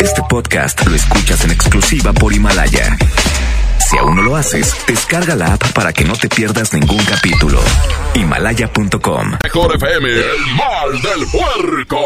Este 0.00 0.22
podcast 0.28 0.86
lo 0.86 0.94
escuchas 0.94 1.44
en 1.44 1.50
exclusiva 1.50 2.12
por 2.12 2.32
Himalaya. 2.32 2.96
Si 3.78 3.96
aún 3.98 4.16
no 4.16 4.22
lo 4.22 4.36
haces, 4.36 4.74
descarga 4.86 5.34
la 5.34 5.54
app 5.54 5.72
para 5.72 5.92
que 5.92 6.04
no 6.04 6.14
te 6.14 6.28
pierdas 6.28 6.72
ningún 6.72 7.02
capítulo. 7.04 7.60
Himalaya.com. 8.14 9.38
Mejor 9.42 9.76
FM, 9.76 10.08
el 10.08 10.46
mal 10.56 11.02
del 11.02 11.26
puerco. 11.30 11.98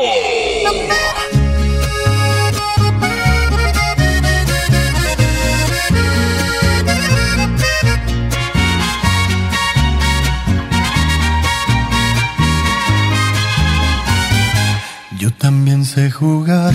Yo 15.18 15.30
también 15.34 15.84
sé 15.84 16.10
jugar 16.10 16.74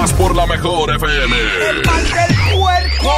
Nomás 0.00 0.14
por 0.14 0.34
la 0.34 0.46
mejor 0.46 0.96
FM. 0.96 1.36
El 1.68 1.82
mal 1.84 2.02
del 2.04 2.58
puerco. 2.58 3.12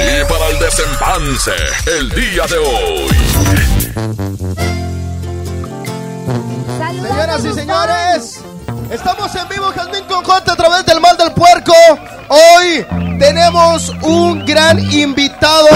Y 0.00 0.24
para 0.24 0.48
el 0.48 0.58
desempance, 0.58 1.52
el 1.86 2.10
día 2.10 2.44
de 2.48 2.58
hoy. 2.58 3.08
Señoras 6.76 7.44
y 7.44 7.52
señores, 7.52 8.40
estamos 8.90 9.32
en 9.36 9.48
vivo 9.48 9.70
Jazmín 9.72 10.04
con 10.08 10.24
J 10.24 10.52
a 10.52 10.56
través 10.56 10.84
del 10.86 11.00
mal. 11.00 11.16
Hoy 12.90 13.18
tenemos 13.18 13.92
un 14.02 14.44
gran 14.46 14.78
invitado, 14.92 15.68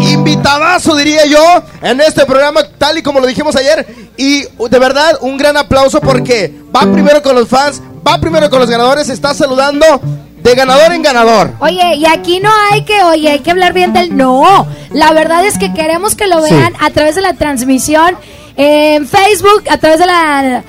invitadazo 0.00 0.96
diría 0.96 1.24
yo, 1.26 1.62
en 1.82 2.00
este 2.00 2.24
programa, 2.26 2.62
tal 2.78 2.98
y 2.98 3.02
como 3.02 3.20
lo 3.20 3.26
dijimos 3.26 3.56
ayer. 3.56 3.86
Y 4.16 4.42
de 4.42 4.78
verdad, 4.78 5.18
un 5.20 5.36
gran 5.36 5.56
aplauso 5.56 6.00
porque 6.00 6.52
va 6.74 6.80
primero 6.80 7.22
con 7.22 7.34
los 7.34 7.48
fans, 7.48 7.80
va 8.06 8.18
primero 8.18 8.50
con 8.50 8.60
los 8.60 8.68
ganadores, 8.70 9.08
está 9.08 9.34
saludando 9.34 9.86
de 10.42 10.54
ganador 10.54 10.92
en 10.92 11.02
ganador. 11.02 11.52
Oye, 11.60 11.94
y 11.96 12.06
aquí 12.06 12.40
no 12.40 12.50
hay 12.70 12.84
que, 12.84 13.02
oye, 13.04 13.30
hay 13.30 13.38
que 13.40 13.50
hablar 13.52 13.72
bien 13.72 13.92
del... 13.92 14.16
No, 14.16 14.66
la 14.90 15.12
verdad 15.12 15.44
es 15.46 15.56
que 15.56 15.72
queremos 15.72 16.14
que 16.16 16.26
lo 16.26 16.44
Sí. 16.44 16.52
vean 16.52 16.72
a 16.80 16.90
través 16.90 17.14
de 17.14 17.22
la 17.22 17.34
transmisión 17.34 18.16
en 18.56 19.06
Facebook, 19.06 19.64
a 19.70 19.78
través 19.78 19.98
de 20.00 20.06
la 20.06 20.62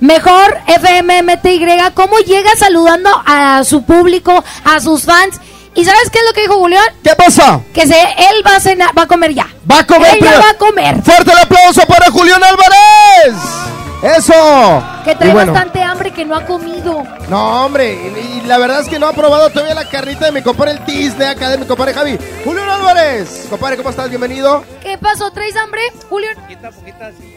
mejor 0.00 0.58
FMMTY, 0.66 1.92
cómo 1.94 2.18
llega 2.18 2.50
saludando 2.56 3.10
a 3.26 3.62
su 3.64 3.82
público, 3.84 4.42
a 4.64 4.80
sus 4.80 5.04
fans. 5.04 5.40
¿Y 5.74 5.84
sabes 5.84 6.10
qué 6.10 6.18
es 6.18 6.24
lo 6.24 6.32
que 6.32 6.40
dijo 6.42 6.58
Julián? 6.58 6.84
¿Qué 7.02 7.14
pasa? 7.14 7.60
Que 7.72 7.86
se, 7.86 7.94
él 8.00 8.44
va 8.44 8.56
a, 8.56 8.60
cenar, 8.60 8.96
va 8.96 9.02
a 9.02 9.06
comer 9.06 9.32
ya. 9.32 9.46
Va 9.70 9.80
a 9.80 9.86
comer 9.86 10.14
Él 10.14 10.20
ya 10.20 10.38
va 10.40 10.50
a 10.50 10.54
comer. 10.54 11.00
Fuerte 11.02 11.30
el 11.30 11.38
aplauso 11.38 11.86
para 11.86 12.10
Julián 12.10 12.42
Álvarez. 12.42 13.36
Eso. 14.02 14.82
Que 15.04 15.14
trae 15.14 15.32
bueno, 15.32 15.52
bastante 15.52 15.82
hambre 15.82 16.10
que 16.10 16.24
no 16.24 16.34
ha 16.34 16.44
comido. 16.44 17.04
No, 17.28 17.66
hombre, 17.66 17.92
y, 17.94 18.38
y 18.38 18.46
la 18.46 18.58
verdad 18.58 18.80
es 18.80 18.88
que 18.88 18.98
no 18.98 19.06
ha 19.06 19.12
probado 19.12 19.50
todavía 19.50 19.74
la 19.74 19.88
carnita 19.88 20.24
de 20.24 20.32
mi 20.32 20.42
compadre 20.42 20.72
el 20.72 20.84
Disney 20.86 21.28
acá 21.28 21.50
de 21.50 21.58
mi 21.58 21.66
compadre 21.66 21.94
Javi. 21.94 22.18
Julián 22.44 22.68
Álvarez. 22.68 23.46
Compadre, 23.48 23.76
¿cómo 23.76 23.90
estás? 23.90 24.08
Bienvenido. 24.08 24.64
¿Qué 24.82 24.98
pasó? 24.98 25.30
¿Traes 25.30 25.54
hambre, 25.56 25.82
Julián? 26.08 26.34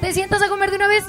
¿Te 0.02 0.14
sientas 0.14 0.42
a 0.42 0.48
comer 0.48 0.72
de 0.72 0.78
una 0.78 0.88
vez? 0.88 1.04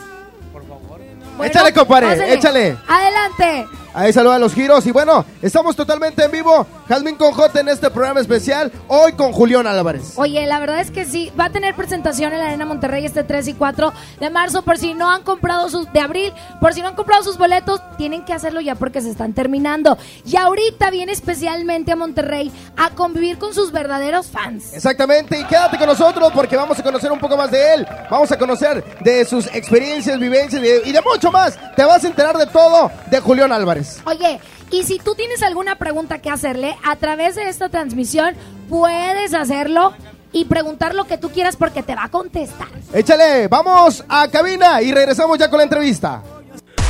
Échale, 1.42 1.72
compadre, 1.72 2.08
pásale. 2.10 2.31
échale. 2.38 2.76
Adelante. 2.88 3.69
Ahí 3.94 4.12
saludan 4.12 4.41
los 4.41 4.52
giros. 4.52 4.85
Y 4.87 4.91
bueno, 4.91 5.25
estamos 5.41 5.76
totalmente 5.76 6.25
en 6.25 6.31
vivo. 6.32 6.67
Jazmín 6.88 7.14
con 7.14 7.32
J 7.32 7.61
en 7.61 7.69
este 7.69 7.91
programa 7.91 8.20
especial. 8.20 8.73
Hoy 8.88 9.12
con 9.12 9.32
Julián 9.32 9.69
Álvarez. 9.69 10.14
Oye, 10.17 10.44
la 10.46 10.58
verdad 10.58 10.81
es 10.81 10.91
que 10.91 11.05
sí, 11.05 11.32
va 11.38 11.46
a 11.46 11.50
tener 11.50 11.76
presentación 11.76 12.32
en 12.32 12.41
la 12.41 12.46
Arena 12.46 12.67
Monterrey 12.67 13.06
este 13.06 13.23
3 13.23 13.49
y 13.49 13.55
4 13.55 13.93
de 14.19 14.31
marzo. 14.31 14.62
Por 14.62 14.79
si 14.79 14.94
no 14.94 15.11
han 15.11 15.23
comprado 15.23 15.70
sus, 15.70 15.91
de 15.93 16.00
abril, 16.00 16.32
por 16.61 16.75
si 16.75 16.82
no 16.82 16.88
han 16.88 16.96
comprado 16.96 17.23
sus 17.23 17.38
boletos, 17.38 17.81
tienen 17.96 18.25
que 18.25 18.32
hacerlo 18.32 18.61
ya 18.61 18.75
porque 18.75 19.00
se 19.00 19.11
están 19.11 19.32
terminando. 19.32 19.96
Y 20.25 20.37
ahorita 20.37 20.91
viene 20.91 21.12
especialmente 21.12 21.93
a 21.93 21.96
Monterrey 21.96 22.50
a 22.76 22.91
convivir 22.91 23.38
con 23.38 23.55
sus 23.55 23.70
verdaderos 23.70 24.26
fans. 24.26 24.73
Exactamente, 24.75 25.38
y 25.38 25.44
quédate 25.44 25.79
con 25.79 25.87
nosotros 25.87 26.32
porque 26.35 26.56
vamos 26.56 26.76
a 26.81 26.82
conocer 26.82 27.12
un 27.12 27.20
poco 27.20 27.37
más 27.37 27.50
de 27.52 27.75
él. 27.75 27.87
Vamos 28.11 28.31
a 28.32 28.37
conocer 28.37 28.85
de 29.05 29.25
sus 29.25 29.46
experiencias, 29.55 30.19
vivencias 30.19 30.61
y 30.61 30.67
de, 30.67 30.82
y 30.85 30.93
de 30.93 31.00
mucho 31.00 31.31
más. 31.31 31.56
Te 31.76 31.85
vas 31.85 32.02
a 32.02 32.08
enterar 32.08 32.37
de 32.37 32.46
todo 32.46 32.91
de 33.08 33.20
Julián 33.20 33.52
Álvarez. 33.52 33.83
Oye, 34.04 34.40
Y 34.70 34.82
si 34.82 34.98
tú 34.98 35.14
tienes 35.14 35.42
alguna 35.42 35.76
pregunta 35.76 36.19
que 36.19 36.31
hacerle, 36.31 36.76
a 36.84 36.96
través 36.96 37.36
de 37.36 37.48
esta 37.48 37.69
transmisión 37.69 38.34
puedes 38.69 39.34
hacerlo 39.34 39.94
y 40.32 40.46
preguntar 40.46 40.94
lo 40.94 41.04
que 41.04 41.16
tú 41.16 41.31
quieras 41.31 41.56
porque 41.56 41.82
te 41.82 41.94
va 41.94 42.04
a 42.04 42.08
contestar. 42.10 42.69
Échale, 42.92 43.46
vamos 43.48 44.04
a 44.08 44.28
cabina 44.28 44.82
y 44.82 44.92
regresamos 44.92 45.38
ya 45.38 45.48
con 45.48 45.58
la 45.58 45.64
entrevista. 45.64 46.22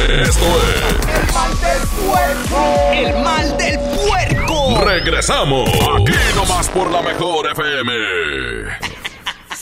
Esto 0.00 0.46
es 0.46 1.26
El 1.28 1.32
mal 1.32 1.60
del 1.60 1.88
puerco. 2.08 2.92
El 2.92 3.22
mal 3.22 3.56
del 3.58 3.78
puerco. 3.78 4.84
Regresamos. 4.84 5.68
Aquí 5.68 6.12
nomás 6.34 6.68
por 6.70 6.90
la 6.90 7.02
mejor 7.02 7.50
FM. 7.52 8.93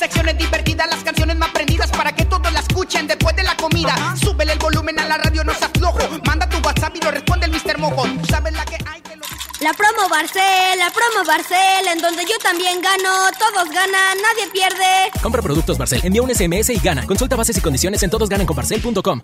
Secciones 0.02 0.36
divertidas, 0.36 0.88
las 0.90 1.04
canciones 1.04 1.36
más 1.36 1.50
prendidas 1.50 1.88
para 1.92 2.12
que 2.12 2.24
todos 2.24 2.52
la 2.52 2.58
escuchen 2.58 3.06
después 3.06 3.36
de 3.36 3.44
la 3.44 3.56
comida. 3.56 3.94
Súbele 4.20 4.54
el 4.54 4.58
volumen 4.58 4.98
a 4.98 5.06
la 5.06 5.16
radio, 5.16 5.44
no 5.44 5.54
se 5.54 5.64
aflojo. 5.64 6.00
Manda 6.26 6.48
tu 6.48 6.58
WhatsApp 6.58 6.96
y 6.96 7.04
lo 7.04 7.12
responde 7.12 7.46
el 7.46 7.52
Mr. 7.52 7.78
Mojo. 7.78 8.02
Tú 8.20 8.26
sabes 8.26 8.52
la 8.52 8.64
que 8.64 8.78
hay, 8.84 9.00
te 9.00 9.14
lo 9.14 9.22
La 9.60 9.72
promo 9.72 10.08
Barcel, 10.10 10.76
la 10.76 10.90
promo 10.90 11.24
Barcel, 11.24 11.86
en 11.86 12.00
donde 12.00 12.24
yo 12.24 12.36
también 12.42 12.82
gano, 12.82 13.30
todos 13.38 13.68
ganan, 13.68 14.18
nadie 14.20 14.50
pierde. 14.52 15.12
Compra 15.22 15.40
productos 15.40 15.78
Barcel, 15.78 16.00
envía 16.02 16.22
un 16.22 16.34
SMS 16.34 16.70
y 16.70 16.80
gana. 16.80 17.06
Consulta 17.06 17.36
bases 17.36 17.56
y 17.58 17.60
condiciones 17.60 18.02
en 18.02 18.10
todosgananconbarcel.com. 18.10 19.22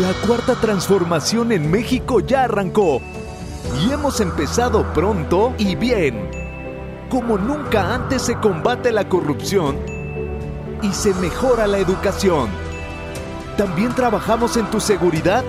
La 0.00 0.14
cuarta 0.26 0.54
transformación 0.54 1.52
en 1.52 1.70
México 1.70 2.20
ya 2.20 2.44
arrancó. 2.44 3.02
Y 3.84 3.92
hemos 3.92 4.18
empezado 4.20 4.94
pronto 4.94 5.54
y 5.58 5.74
bien. 5.74 6.30
Como 7.10 7.36
nunca 7.36 7.92
antes 7.92 8.22
se 8.22 8.36
combate 8.36 8.92
la 8.92 9.06
corrupción 9.06 9.89
y 10.82 10.92
se 10.92 11.14
mejora 11.14 11.66
la 11.66 11.78
educación. 11.78 12.50
También 13.56 13.94
trabajamos 13.94 14.56
en 14.56 14.70
tu 14.70 14.80
seguridad 14.80 15.44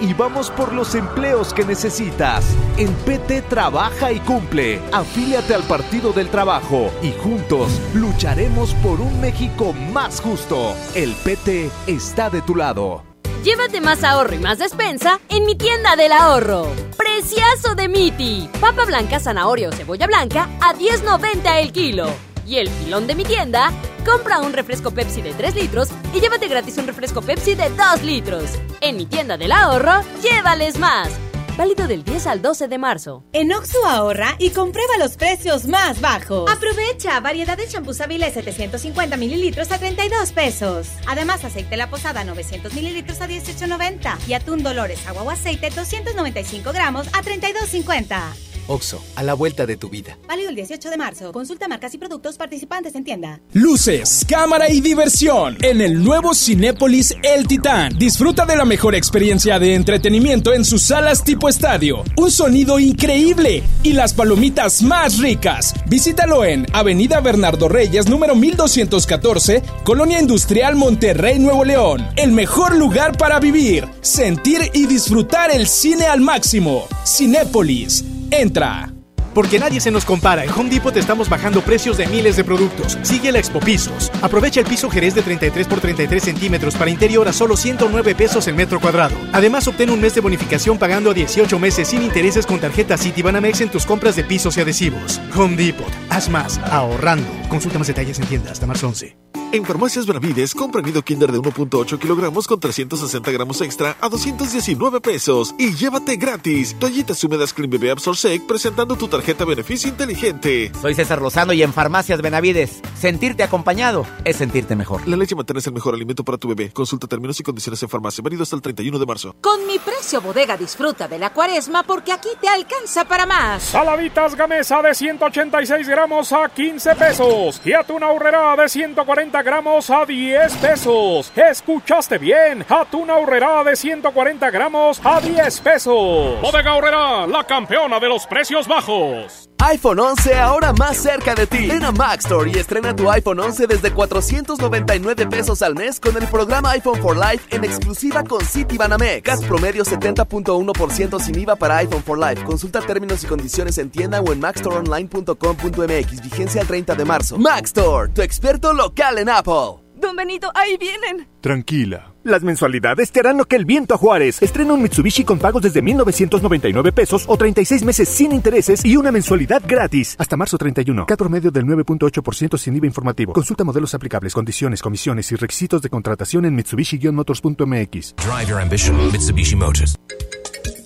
y 0.00 0.14
vamos 0.14 0.50
por 0.50 0.72
los 0.72 0.94
empleos 0.94 1.52
que 1.52 1.64
necesitas. 1.64 2.44
En 2.76 2.92
PT 2.92 3.42
trabaja 3.42 4.12
y 4.12 4.20
cumple. 4.20 4.80
Afíliate 4.92 5.54
al 5.54 5.62
Partido 5.64 6.12
del 6.12 6.28
Trabajo 6.28 6.90
y 7.02 7.12
juntos 7.12 7.70
lucharemos 7.94 8.74
por 8.76 9.00
un 9.00 9.20
México 9.20 9.72
más 9.92 10.20
justo. 10.20 10.74
El 10.94 11.14
PT 11.14 11.70
está 11.86 12.30
de 12.30 12.42
tu 12.42 12.56
lado. 12.56 13.02
Llévate 13.44 13.80
más 13.80 14.04
ahorro 14.04 14.34
y 14.34 14.38
más 14.38 14.58
despensa 14.58 15.18
en 15.30 15.46
mi 15.46 15.54
tienda 15.54 15.96
del 15.96 16.12
ahorro. 16.12 16.66
Preciazo 16.96 17.74
de 17.74 17.88
Miti. 17.88 18.50
Papa 18.60 18.84
blanca, 18.84 19.18
zanahoria 19.18 19.70
o 19.70 19.72
cebolla 19.72 20.06
blanca 20.06 20.48
a 20.60 20.74
10.90 20.74 21.62
el 21.62 21.72
kilo. 21.72 22.29
Y 22.50 22.58
el 22.58 22.68
filón 22.68 23.06
de 23.06 23.14
mi 23.14 23.22
tienda, 23.22 23.70
compra 24.04 24.40
un 24.40 24.52
refresco 24.52 24.90
Pepsi 24.90 25.22
de 25.22 25.32
3 25.32 25.54
litros 25.54 25.90
y 26.12 26.20
llévate 26.20 26.48
gratis 26.48 26.78
un 26.78 26.86
refresco 26.88 27.22
Pepsi 27.22 27.54
de 27.54 27.70
2 27.70 28.02
litros. 28.02 28.58
En 28.80 28.96
mi 28.96 29.06
tienda 29.06 29.36
del 29.36 29.52
ahorro, 29.52 30.02
llévales 30.20 30.76
más. 30.76 31.10
Válido 31.56 31.86
del 31.86 32.02
10 32.02 32.26
al 32.26 32.42
12 32.42 32.66
de 32.66 32.76
marzo. 32.76 33.22
En 33.32 33.52
Oxo 33.52 33.86
ahorra 33.86 34.34
y 34.40 34.50
comprueba 34.50 34.98
los 34.98 35.16
precios 35.16 35.66
más 35.66 36.00
bajos. 36.00 36.50
Aprovecha 36.50 37.20
variedad 37.20 37.56
de 37.56 37.68
champús 37.68 38.00
Avilés 38.00 38.34
750 38.34 39.16
mililitros 39.16 39.70
a 39.70 39.78
32 39.78 40.32
pesos. 40.32 40.88
Además, 41.06 41.44
aceite 41.44 41.76
La 41.76 41.88
Posada 41.88 42.24
900 42.24 42.74
mililitros 42.74 43.20
a 43.20 43.28
18.90 43.28 44.26
y 44.26 44.32
atún 44.32 44.64
Dolores 44.64 45.06
agua 45.06 45.22
o 45.22 45.30
aceite 45.30 45.70
295 45.70 46.72
gramos 46.72 47.06
a 47.08 47.22
32.50. 47.22 48.49
Oxo, 48.70 49.02
a 49.16 49.24
la 49.24 49.34
vuelta 49.34 49.66
de 49.66 49.76
tu 49.76 49.90
vida. 49.90 50.16
Válido 50.28 50.48
el 50.48 50.54
18 50.54 50.90
de 50.90 50.96
marzo. 50.96 51.32
Consulta 51.32 51.66
marcas 51.66 51.92
y 51.92 51.98
productos 51.98 52.36
participantes 52.36 52.94
en 52.94 53.02
tienda. 53.02 53.40
Luces, 53.52 54.24
cámara 54.28 54.70
y 54.70 54.80
diversión 54.80 55.58
en 55.60 55.80
el 55.80 56.04
nuevo 56.04 56.34
Cinépolis 56.34 57.16
El 57.24 57.48
Titán. 57.48 57.98
Disfruta 57.98 58.46
de 58.46 58.54
la 58.54 58.64
mejor 58.64 58.94
experiencia 58.94 59.58
de 59.58 59.74
entretenimiento 59.74 60.54
en 60.54 60.64
sus 60.64 60.82
salas 60.82 61.24
tipo 61.24 61.48
estadio. 61.48 62.04
Un 62.16 62.30
sonido 62.30 62.78
increíble 62.78 63.64
y 63.82 63.92
las 63.92 64.14
palomitas 64.14 64.82
más 64.82 65.18
ricas. 65.18 65.74
Visítalo 65.86 66.44
en 66.44 66.64
Avenida 66.72 67.20
Bernardo 67.20 67.68
Reyes, 67.68 68.08
número 68.08 68.36
1214, 68.36 69.64
Colonia 69.82 70.20
Industrial 70.20 70.76
Monterrey, 70.76 71.40
Nuevo 71.40 71.64
León. 71.64 72.06
El 72.14 72.30
mejor 72.30 72.76
lugar 72.76 73.18
para 73.18 73.40
vivir, 73.40 73.88
sentir 74.00 74.70
y 74.74 74.86
disfrutar 74.86 75.50
el 75.50 75.66
cine 75.66 76.04
al 76.04 76.20
máximo. 76.20 76.86
Cinépolis. 77.04 78.04
Entra. 78.30 78.92
Porque 79.34 79.58
nadie 79.58 79.80
se 79.80 79.90
nos 79.90 80.04
compara. 80.04 80.44
En 80.44 80.50
Home 80.50 80.70
Depot 80.70 80.96
estamos 80.96 81.28
bajando 81.28 81.62
precios 81.62 81.96
de 81.96 82.06
miles 82.06 82.36
de 82.36 82.44
productos. 82.44 82.98
Sigue 83.02 83.30
la 83.30 83.38
Expo 83.38 83.60
Pisos. 83.60 84.10
Aprovecha 84.22 84.60
el 84.60 84.66
piso 84.66 84.90
Jerez 84.90 85.14
de 85.14 85.22
33 85.22 85.66
por 85.68 85.80
33 85.80 86.22
centímetros 86.22 86.74
para 86.74 86.90
interior 86.90 87.28
a 87.28 87.32
solo 87.32 87.56
109 87.56 88.14
pesos 88.14 88.46
el 88.48 88.54
metro 88.54 88.80
cuadrado. 88.80 89.14
Además, 89.32 89.68
obtén 89.68 89.90
un 89.90 90.00
mes 90.00 90.14
de 90.14 90.20
bonificación 90.20 90.78
pagando 90.78 91.10
a 91.10 91.14
18 91.14 91.58
meses 91.58 91.88
sin 91.88 92.02
intereses 92.02 92.46
con 92.46 92.58
tarjeta 92.58 92.98
Citibanamex 92.98 93.60
en 93.60 93.70
tus 93.70 93.86
compras 93.86 94.16
de 94.16 94.24
pisos 94.24 94.56
y 94.56 94.60
adhesivos. 94.60 95.20
Home 95.36 95.56
Depot. 95.56 95.92
Haz 96.08 96.28
más 96.28 96.58
ahorrando. 96.58 97.28
Consulta 97.48 97.78
más 97.78 97.88
detalles 97.88 98.18
en 98.18 98.26
tienda 98.26 98.50
hasta 98.50 98.66
marzo 98.66 98.88
11. 98.88 99.16
En 99.52 99.64
Farmacias 99.64 100.06
Benavides, 100.06 100.54
compra 100.54 100.80
nido 100.80 101.02
Kinder 101.02 101.32
de 101.32 101.38
1.8 101.38 101.98
kilogramos 101.98 102.46
con 102.46 102.60
360 102.60 103.32
gramos 103.32 103.60
extra 103.62 103.96
a 104.00 104.08
219 104.08 105.00
pesos 105.00 105.56
y 105.58 105.72
llévate 105.74 106.14
gratis 106.14 106.76
toallitas 106.78 107.24
húmedas 107.24 107.52
Clean 107.52 107.68
Bebé 107.68 107.90
Absor 107.90 108.16
Sec 108.16 108.46
presentando 108.46 108.94
tu 108.94 109.08
tarjeta 109.08 109.44
beneficio 109.44 109.88
inteligente. 109.88 110.70
Soy 110.80 110.94
César 110.94 111.20
Lozano 111.20 111.52
y 111.52 111.64
en 111.64 111.72
Farmacias 111.72 112.22
Benavides, 112.22 112.80
sentirte 112.96 113.42
acompañado 113.42 114.06
es 114.24 114.36
sentirte 114.36 114.76
mejor. 114.76 115.08
La 115.08 115.16
leche 115.16 115.34
materna 115.34 115.58
es 115.58 115.66
el 115.66 115.72
mejor 115.72 115.94
alimento 115.94 116.22
para 116.22 116.38
tu 116.38 116.46
bebé. 116.46 116.70
Consulta 116.70 117.08
términos 117.08 117.40
y 117.40 117.42
condiciones 117.42 117.82
en 117.82 117.88
farmacia. 117.88 118.22
Válido 118.22 118.44
hasta 118.44 118.54
el 118.54 118.62
31 118.62 119.00
de 119.00 119.06
marzo. 119.06 119.34
Con 119.40 119.66
mi 119.66 119.80
precio 119.80 120.20
bodega 120.20 120.56
disfruta 120.56 121.08
de 121.08 121.18
la 121.18 121.32
cuaresma 121.32 121.82
porque 121.82 122.12
aquí 122.12 122.28
te 122.40 122.46
alcanza 122.46 123.04
para 123.04 123.26
más. 123.26 123.64
Saladitas 123.64 124.36
Gamesa 124.36 124.80
de 124.80 124.94
186 124.94 125.88
gramos 125.88 126.32
a 126.32 126.48
15 126.48 126.94
pesos 126.94 127.60
y 127.64 127.72
atún 127.72 128.04
ahorrera 128.04 128.54
de 128.54 128.68
140 128.68 129.39
gramos 129.42 129.90
a 129.90 130.06
10 130.06 130.56
pesos. 130.56 131.32
¿Escuchaste 131.36 132.18
bien? 132.18 132.64
Atún 132.68 133.10
ahorrera 133.10 133.64
de 133.64 133.76
140 133.76 134.50
gramos 134.50 135.00
a 135.04 135.20
10 135.20 135.60
pesos. 135.60 136.40
Bodega 136.40 136.70
Ahorrera, 136.70 137.26
la 137.26 137.44
campeona 137.44 137.98
de 138.00 138.08
los 138.08 138.26
precios 138.26 138.66
bajos. 138.66 139.49
iPhone 139.62 140.00
11 140.00 140.34
ahora 140.34 140.72
más 140.72 140.96
cerca 140.96 141.34
de 141.34 141.46
ti. 141.46 141.68
Ven 141.68 141.84
a 141.84 141.92
Mac 141.92 142.20
Store 142.20 142.50
y 142.50 142.58
estrena 142.58 142.96
tu 142.96 143.10
iPhone 143.10 143.40
11 143.40 143.66
desde 143.66 143.92
499 143.92 145.26
pesos 145.26 145.60
al 145.62 145.74
mes 145.74 146.00
con 146.00 146.16
el 146.16 146.26
programa 146.28 146.70
iPhone 146.70 147.00
for 147.00 147.14
Life 147.16 147.54
en 147.54 147.64
exclusiva 147.64 148.24
con 148.24 148.44
Citibanamex. 148.44 149.22
Gas 149.22 149.44
promedio 149.44 149.84
70.1% 149.84 151.20
sin 151.20 151.38
IVA 151.40 151.56
para 151.56 151.76
iPhone 151.78 152.02
for 152.02 152.18
Life. 152.18 152.42
Consulta 152.44 152.80
términos 152.80 153.22
y 153.22 153.26
condiciones 153.26 153.76
en 153.78 153.90
tienda 153.90 154.20
o 154.20 154.32
en 154.32 154.40
macstoreonline.com.mx. 154.40 156.22
Vigencia 156.22 156.62
el 156.62 156.66
30 156.66 156.94
de 156.94 157.04
marzo. 157.04 157.38
Mac 157.38 157.64
Store, 157.64 158.10
tu 158.12 158.22
experto 158.22 158.72
local 158.72 159.18
en 159.18 159.28
Apple. 159.28 159.89
Don 160.00 160.16
Benito, 160.16 160.50
ahí 160.54 160.76
vienen. 160.78 161.28
Tranquila. 161.40 162.14
Las 162.22 162.42
mensualidades 162.42 163.12
te 163.12 163.20
harán 163.20 163.38
lo 163.38 163.44
que 163.44 163.56
el 163.56 163.64
viento 163.64 163.94
a 163.94 163.98
Juárez. 163.98 164.42
Estrena 164.42 164.74
un 164.74 164.82
Mitsubishi 164.82 165.24
con 165.24 165.38
pagos 165.38 165.62
desde 165.62 165.82
1,999 165.82 166.92
pesos 166.92 167.24
o 167.26 167.36
36 167.36 167.84
meses 167.84 168.08
sin 168.08 168.32
intereses 168.32 168.84
y 168.84 168.96
una 168.96 169.12
mensualidad 169.12 169.62
gratis. 169.66 170.16
Hasta 170.18 170.36
marzo 170.36 170.58
31. 170.58 171.06
Cat 171.06 171.18
promedio 171.18 171.50
del 171.50 171.64
9.8% 171.64 172.58
sin 172.58 172.76
IVA 172.76 172.86
informativo. 172.86 173.32
Consulta 173.32 173.64
modelos 173.64 173.94
aplicables, 173.94 174.34
condiciones, 174.34 174.82
comisiones 174.82 175.30
y 175.32 175.36
requisitos 175.36 175.82
de 175.82 175.88
contratación 175.88 176.44
en 176.44 176.56
Mitsubishi-motors.mx. 176.56 178.14
Drive 178.16 178.48
your 178.48 178.60
ambition, 178.60 178.96
Mitsubishi 179.12 179.56
Motors. 179.56 179.98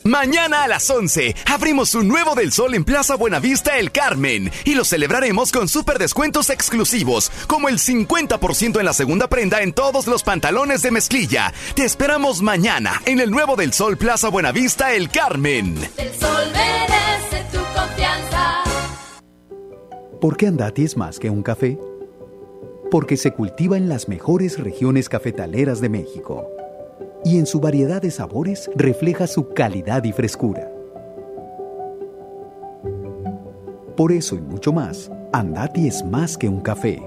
Mañana 0.06 0.64
a 0.64 0.68
las 0.68 0.90
11 0.90 1.34
abrimos 1.50 1.94
un 1.94 2.08
nuevo 2.08 2.34
del 2.34 2.52
sol 2.52 2.74
en 2.74 2.84
Plaza 2.84 3.16
Buenavista 3.16 3.78
El 3.78 3.90
Carmen 3.90 4.50
y 4.66 4.74
lo 4.74 4.84
celebraremos 4.84 5.50
con 5.50 5.66
super 5.66 5.98
descuentos 5.98 6.50
exclusivos, 6.50 7.32
como 7.46 7.70
el 7.70 7.78
50% 7.78 8.80
en 8.80 8.84
la 8.84 8.92
segunda 8.92 9.28
prenda 9.28 9.62
en 9.62 9.72
todos 9.72 10.06
los 10.06 10.22
pantalones 10.22 10.82
de 10.82 10.90
mezclilla. 10.90 11.54
Te 11.74 11.86
esperamos 11.86 12.42
mañana 12.42 13.00
en 13.06 13.18
el 13.18 13.30
nuevo 13.30 13.56
del 13.56 13.72
sol 13.72 13.96
Plaza 13.96 14.28
Buenavista 14.28 14.92
El 14.92 15.08
Carmen. 15.08 15.78
El 15.96 16.12
sol 16.12 16.52
merece 16.52 17.46
tu 17.50 17.60
confianza. 17.74 18.62
¿Por 20.20 20.36
qué 20.36 20.48
Andati 20.48 20.84
es 20.84 20.98
más 20.98 21.18
que 21.18 21.30
un 21.30 21.42
café? 21.42 21.78
Porque 22.90 23.16
se 23.16 23.32
cultiva 23.32 23.78
en 23.78 23.88
las 23.88 24.10
mejores 24.10 24.58
regiones 24.58 25.08
cafetaleras 25.08 25.80
de 25.80 25.88
México 25.88 26.53
y 27.24 27.38
en 27.38 27.46
su 27.46 27.60
variedad 27.60 28.02
de 28.02 28.10
sabores 28.10 28.70
refleja 28.76 29.26
su 29.26 29.48
calidad 29.54 30.04
y 30.04 30.12
frescura. 30.12 30.70
Por 33.96 34.12
eso 34.12 34.34
y 34.34 34.40
mucho 34.40 34.72
más, 34.72 35.10
Andati 35.32 35.86
es 35.86 36.04
más 36.04 36.36
que 36.36 36.48
un 36.48 36.60
café. 36.60 37.02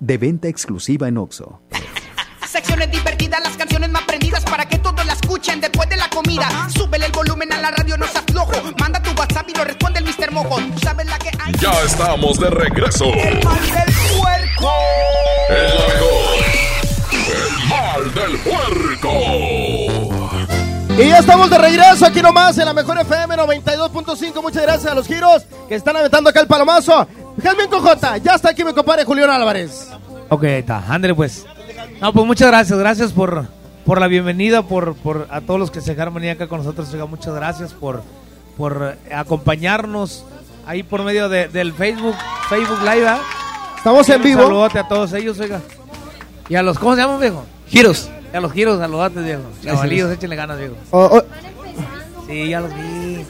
De 0.00 0.16
venta 0.16 0.48
exclusiva 0.48 1.08
en 1.08 1.18
Oxo. 1.18 1.60
Secciones 2.48 2.90
divertidas, 2.90 3.42
las 3.42 3.56
canciones 3.56 3.90
más 3.90 4.04
prendidas 4.04 4.44
para 4.44 4.66
que 4.66 4.78
todos 4.78 5.04
la 5.04 5.12
escuchen 5.12 5.60
después 5.60 5.88
de 5.88 5.96
la 5.96 6.08
comida. 6.08 6.48
Súbele 6.70 7.06
el 7.06 7.12
volumen 7.12 7.52
a 7.52 7.60
la 7.60 7.72
radio, 7.72 7.96
no 7.96 8.06
se 8.06 8.18
aflojo. 8.18 8.52
Manda 8.78 9.02
tu 9.02 9.10
WhatsApp 9.18 9.48
y 9.48 9.54
lo 9.54 9.64
responde 9.64 9.98
el 9.98 10.04
Mr. 10.04 10.30
Mojo. 10.30 10.56
¿Tú 10.72 10.78
sabes 10.78 11.06
la 11.06 11.18
que 11.18 11.30
hay? 11.40 11.52
Ya 11.60 11.72
estamos 11.82 12.38
de 12.38 12.50
regreso. 12.50 13.06
El 13.06 13.44
mal 13.44 13.60
del 13.60 13.94
puerco. 14.16 14.72
El 15.48 15.64
mejor. 15.64 16.73
El 18.04 18.12
del 18.14 18.38
puerco. 18.38 19.10
Y 20.96 21.08
ya 21.08 21.18
estamos 21.18 21.48
de 21.50 21.58
regreso 21.58 22.04
aquí 22.06 22.20
nomás 22.22 22.56
en 22.58 22.66
la 22.66 22.74
mejor 22.74 22.98
FM 23.00 23.34
92.5. 23.36 24.42
Muchas 24.42 24.62
gracias 24.62 24.92
a 24.92 24.94
los 24.94 25.06
giros 25.06 25.44
que 25.68 25.74
están 25.74 25.96
aventando 25.96 26.28
acá 26.30 26.40
el 26.40 26.46
palomazo. 26.46 27.06
Jasmine 27.42 27.68
Cojota, 27.68 28.18
ya 28.18 28.32
está 28.32 28.50
aquí 28.50 28.62
mi 28.64 28.72
compadre 28.74 29.04
Julián 29.04 29.30
Álvarez. 29.30 29.88
Ok, 30.28 30.44
ahí 30.44 30.52
está. 30.56 30.84
Ándale, 30.88 31.14
pues. 31.14 31.46
No, 32.00 32.12
pues 32.12 32.26
muchas 32.26 32.48
gracias. 32.48 32.78
Gracias 32.78 33.12
por, 33.12 33.46
por 33.86 34.00
la 34.00 34.06
bienvenida, 34.06 34.62
por, 34.62 34.94
por 34.96 35.26
a 35.30 35.40
todos 35.40 35.58
los 35.58 35.70
que 35.70 35.80
se 35.80 35.92
dejaron 35.92 36.14
venir 36.14 36.30
acá 36.30 36.46
con 36.46 36.58
nosotros. 36.58 36.88
Oiga, 36.92 37.06
muchas 37.06 37.34
gracias 37.34 37.72
por, 37.72 38.02
por 38.56 38.96
eh, 39.08 39.14
acompañarnos 39.14 40.24
ahí 40.66 40.82
por 40.82 41.02
medio 41.02 41.28
de- 41.28 41.48
del 41.48 41.72
Facebook, 41.72 42.14
Facebook 42.48 42.80
Live. 42.82 43.08
¿ah? 43.08 43.20
Estamos 43.78 44.08
en 44.10 44.16
Un 44.16 44.22
vivo. 44.22 44.42
saludote 44.42 44.78
a 44.78 44.86
todos 44.88 45.12
ellos, 45.14 45.40
oiga. 45.40 45.60
Y 46.48 46.54
a 46.56 46.62
los, 46.62 46.78
¿cómo 46.78 46.94
se 46.94 47.00
llaman, 47.00 47.18
viejo? 47.20 47.44
Giros. 47.74 48.08
A 48.32 48.38
los 48.38 48.52
giros, 48.52 48.78
saludotes, 48.78 49.24
viejo. 49.24 49.42
Chavalillos, 49.62 50.12
échenle 50.12 50.36
ganas, 50.36 50.58
viejo. 50.58 50.76
Oh, 50.92 51.08
oh, 51.18 51.22
Sí, 52.28 52.48
ya 52.48 52.60
los 52.60 52.72
vi. 52.72 53.26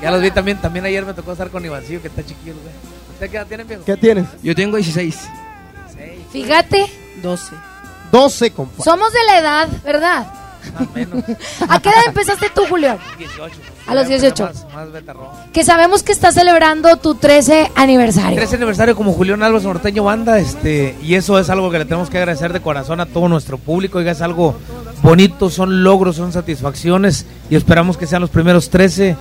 Ya 0.00 0.10
los 0.12 0.22
vi 0.22 0.30
también. 0.30 0.58
También 0.58 0.84
ayer 0.84 1.04
me 1.04 1.14
tocó 1.14 1.32
estar 1.32 1.50
con 1.50 1.64
Ivancillo, 1.64 2.00
que 2.00 2.06
está 2.06 2.24
chiquillo. 2.24 2.54
güey. 2.54 2.74
¿Usted 3.14 3.28
qué 3.28 3.36
edad 3.38 3.46
tiene, 3.48 3.64
viejo? 3.64 3.84
¿Qué 3.84 3.96
tienes? 3.96 4.26
Yo 4.40 4.54
tengo 4.54 4.76
16. 4.76 5.18
Fíjate, 6.30 6.86
12. 7.22 7.56
12, 8.12 8.50
compadre. 8.52 8.84
somos 8.84 9.12
de 9.12 9.24
la 9.26 9.38
edad, 9.38 9.68
¿verdad? 9.84 10.26
¿A 11.68 11.80
qué 11.80 11.88
edad 11.88 12.02
empezaste 12.06 12.50
tú, 12.54 12.62
Julio? 12.68 12.98
18. 13.18 13.54
A 13.86 13.94
los 13.94 14.08
18. 14.08 14.44
Más, 14.44 14.66
más 14.74 14.92
betarrón. 14.92 15.28
Que 15.52 15.64
sabemos 15.64 16.02
que 16.02 16.12
estás 16.12 16.34
celebrando 16.34 16.96
tu 16.96 17.14
13 17.14 17.72
aniversario. 17.74 18.36
13 18.36 18.56
aniversario 18.56 18.96
como 18.96 19.12
Julián 19.12 19.42
Álvarez 19.42 19.64
Norteño 19.64 20.04
Banda, 20.04 20.38
este, 20.38 20.96
y 21.02 21.14
eso 21.14 21.38
es 21.38 21.50
algo 21.50 21.70
que 21.70 21.78
le 21.78 21.84
tenemos 21.84 22.10
que 22.10 22.18
agradecer 22.18 22.52
de 22.52 22.60
corazón 22.60 23.00
a 23.00 23.06
todo 23.06 23.28
nuestro 23.28 23.58
público, 23.58 23.98
oiga, 23.98 24.12
es 24.12 24.22
algo 24.22 24.56
bonito, 25.02 25.50
son 25.50 25.82
logros, 25.82 26.16
son 26.16 26.32
satisfacciones, 26.32 27.26
y 27.50 27.56
esperamos 27.56 27.96
que 27.96 28.06
sean 28.06 28.22
los 28.22 28.30
primeros 28.30 28.70
13 28.70 29.16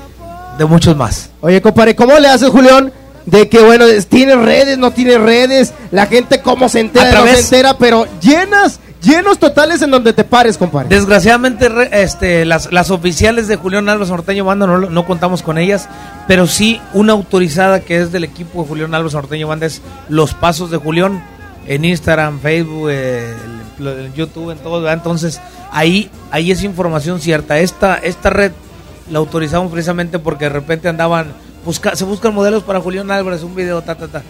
de 0.57 0.65
muchos 0.65 0.95
más. 0.95 1.31
Oye, 1.41 1.61
compadre, 1.61 1.95
¿cómo 1.95 2.17
le 2.19 2.27
haces, 2.27 2.49
Julián? 2.49 2.93
De 3.25 3.49
que, 3.49 3.59
bueno, 3.59 3.85
tiene 4.09 4.35
redes, 4.35 4.77
no 4.77 4.91
tiene 4.91 5.17
redes, 5.17 5.73
la 5.91 6.07
gente 6.07 6.41
cómo 6.41 6.69
se 6.69 6.79
entera, 6.79 7.19
no 7.19 7.27
se 7.27 7.39
entera, 7.39 7.77
pero 7.77 8.05
llenas, 8.19 8.79
llenos 9.01 9.39
totales 9.39 9.81
en 9.81 9.91
donde 9.91 10.13
te 10.13 10.23
pares, 10.23 10.57
compadre. 10.57 10.89
Desgraciadamente, 10.89 11.69
re- 11.69 11.89
este, 12.03 12.45
las, 12.45 12.71
las 12.71 12.91
oficiales 12.91 13.47
de 13.47 13.55
Julián 13.55 13.89
Álvarez 13.89 14.09
Norteño 14.09 14.45
Banda 14.45 14.67
no, 14.67 14.77
no 14.77 15.05
contamos 15.05 15.41
con 15.41 15.57
ellas, 15.57 15.89
pero 16.27 16.47
sí 16.47 16.79
una 16.93 17.13
autorizada 17.13 17.79
que 17.81 18.01
es 18.01 18.11
del 18.11 18.23
equipo 18.23 18.61
de 18.61 18.67
Julián 18.67 18.93
Álvarez 18.93 19.13
Norteño 19.13 19.47
Banda 19.47 19.65
es 19.65 19.81
Los 20.09 20.33
Pasos 20.33 20.71
de 20.71 20.77
Julián 20.77 21.23
en 21.67 21.85
Instagram, 21.85 22.39
Facebook, 22.39 22.89
eh, 22.91 23.33
YouTube, 24.15 24.51
en 24.51 24.57
todo. 24.59 24.89
Entonces, 24.91 25.41
ahí, 25.71 26.09
ahí 26.31 26.51
es 26.51 26.63
información 26.63 27.19
cierta. 27.19 27.59
Esta, 27.59 27.95
esta 27.95 28.29
red 28.29 28.51
la 29.09 29.19
autorizamos 29.19 29.71
precisamente 29.71 30.19
porque 30.19 30.45
de 30.45 30.49
repente 30.49 30.87
andaban, 30.87 31.27
busca, 31.65 31.95
se 31.95 32.03
buscan 32.03 32.33
modelos 32.33 32.63
para 32.63 32.79
Julián 32.79 33.09
Álvarez, 33.11 33.43
un 33.43 33.55
video, 33.55 33.81
ta, 33.81 33.95
ta, 33.95 34.07
ta. 34.07 34.21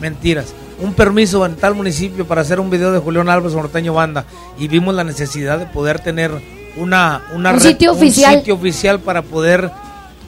Mentiras. 0.00 0.54
Un 0.80 0.92
permiso 0.94 1.44
en 1.46 1.54
tal 1.56 1.74
municipio 1.74 2.26
para 2.26 2.40
hacer 2.40 2.58
un 2.60 2.68
video 2.70 2.90
de 2.92 2.98
Julián 2.98 3.28
Álvarez 3.28 3.54
Norteño 3.56 3.94
Banda 3.94 4.24
y 4.58 4.66
vimos 4.68 4.94
la 4.94 5.04
necesidad 5.04 5.58
de 5.58 5.66
poder 5.66 6.00
tener 6.00 6.32
una, 6.76 7.22
una 7.34 7.50
Un 7.52 7.56
red- 7.60 7.62
sitio 7.68 7.92
oficial. 7.92 8.36
sitio 8.38 8.54
oficial 8.56 8.98
para 9.00 9.22
poder 9.22 9.70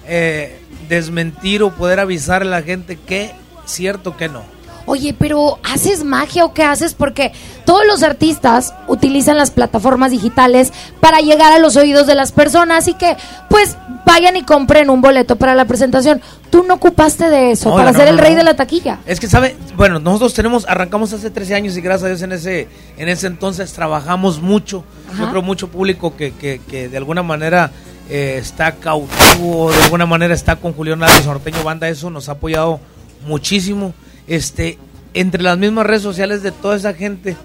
eh, 0.07 0.61
desmentir 0.89 1.63
o 1.65 1.71
poder 1.71 1.99
avisar 2.01 2.43
a 2.43 2.47
la 2.47 2.63
gente 2.63 2.97
que 2.97 3.33
cierto 3.65 4.17
que 4.17 4.29
no. 4.29 4.43
Oye, 4.89 5.17
pero 5.19 5.59
¿haces 5.65 6.05
magia 6.05 6.45
o 6.45 6.55
qué 6.55 6.63
haces? 6.63 6.95
Porque 6.95 7.33
todos 7.65 7.83
los 7.89 8.05
artistas 8.05 8.73
utilizan 8.87 9.37
las 9.37 9.51
plataformas 9.51 10.13
digitales 10.13 10.73
para 11.01 11.19
llegar 11.19 11.53
a 11.53 11.59
los 11.59 11.75
oídos 11.75 12.07
de 12.07 12.15
las 12.15 12.31
personas 12.31 12.87
y 12.87 12.95
que 12.95 13.17
pues 13.51 13.77
vayan 14.07 14.37
y 14.37 14.43
compren 14.45 14.89
un 14.89 15.03
boleto 15.03 15.37
para 15.37 15.55
la 15.55 15.67
presentación. 15.67 16.23
Tú 16.49 16.63
no 16.63 16.75
ocupaste 16.75 17.29
de 17.29 17.51
eso 17.51 17.69
No, 17.71 17.77
para 17.77 17.93
no, 17.93 17.99
ser 17.99 18.07
no, 18.07 18.13
el 18.15 18.19
rey 18.19 18.35
de 18.35 18.45
la 18.45 18.55
taquilla. 18.55 19.01
Es 19.05 19.21
que 19.21 19.27
sabe, 19.27 19.57
bueno, 19.77 19.99
nosotros 19.99 20.33
tenemos, 20.33 20.65
arrancamos 20.67 21.13
hace 21.13 21.29
13 21.31 21.55
años 21.57 21.77
y 21.77 21.81
gracias 21.83 22.05
a 22.05 22.09
Dios 22.09 22.23
en 22.23 22.33
ese, 22.33 22.69
en 22.97 23.09
ese 23.09 23.27
entonces 23.27 23.73
trabajamos 23.73 24.41
mucho. 24.41 24.85
Yo 25.19 25.25
Ajá. 25.25 25.31
creo 25.33 25.43
mucho 25.43 25.69
público 25.69 26.17
que, 26.17 26.33
que, 26.33 26.61
que 26.71 26.89
de 26.89 26.97
alguna 26.97 27.23
manera 27.23 27.73
eh, 28.09 28.37
está 28.41 28.73
cautivo, 28.77 29.73
de 29.73 29.83
alguna 29.85 30.07
manera 30.07 30.33
está 30.33 30.57
con 30.57 30.73
Julián 30.73 31.03
Álvarez 31.03 31.27
Norteño 31.27 31.65
Banda, 31.65 31.89
eso 31.89 32.09
nos 32.09 32.29
ha 32.29 32.33
apoyado 32.33 32.81
muchísimo. 33.27 33.93
Este, 34.29 34.79
entre 35.15 35.43
las 35.43 35.59
mismas 35.59 35.85
redes 35.87 36.03
sociales 36.03 36.43
de 36.43 36.53
toda 36.53 36.77
esa 36.77 36.95
gente, 36.95 37.37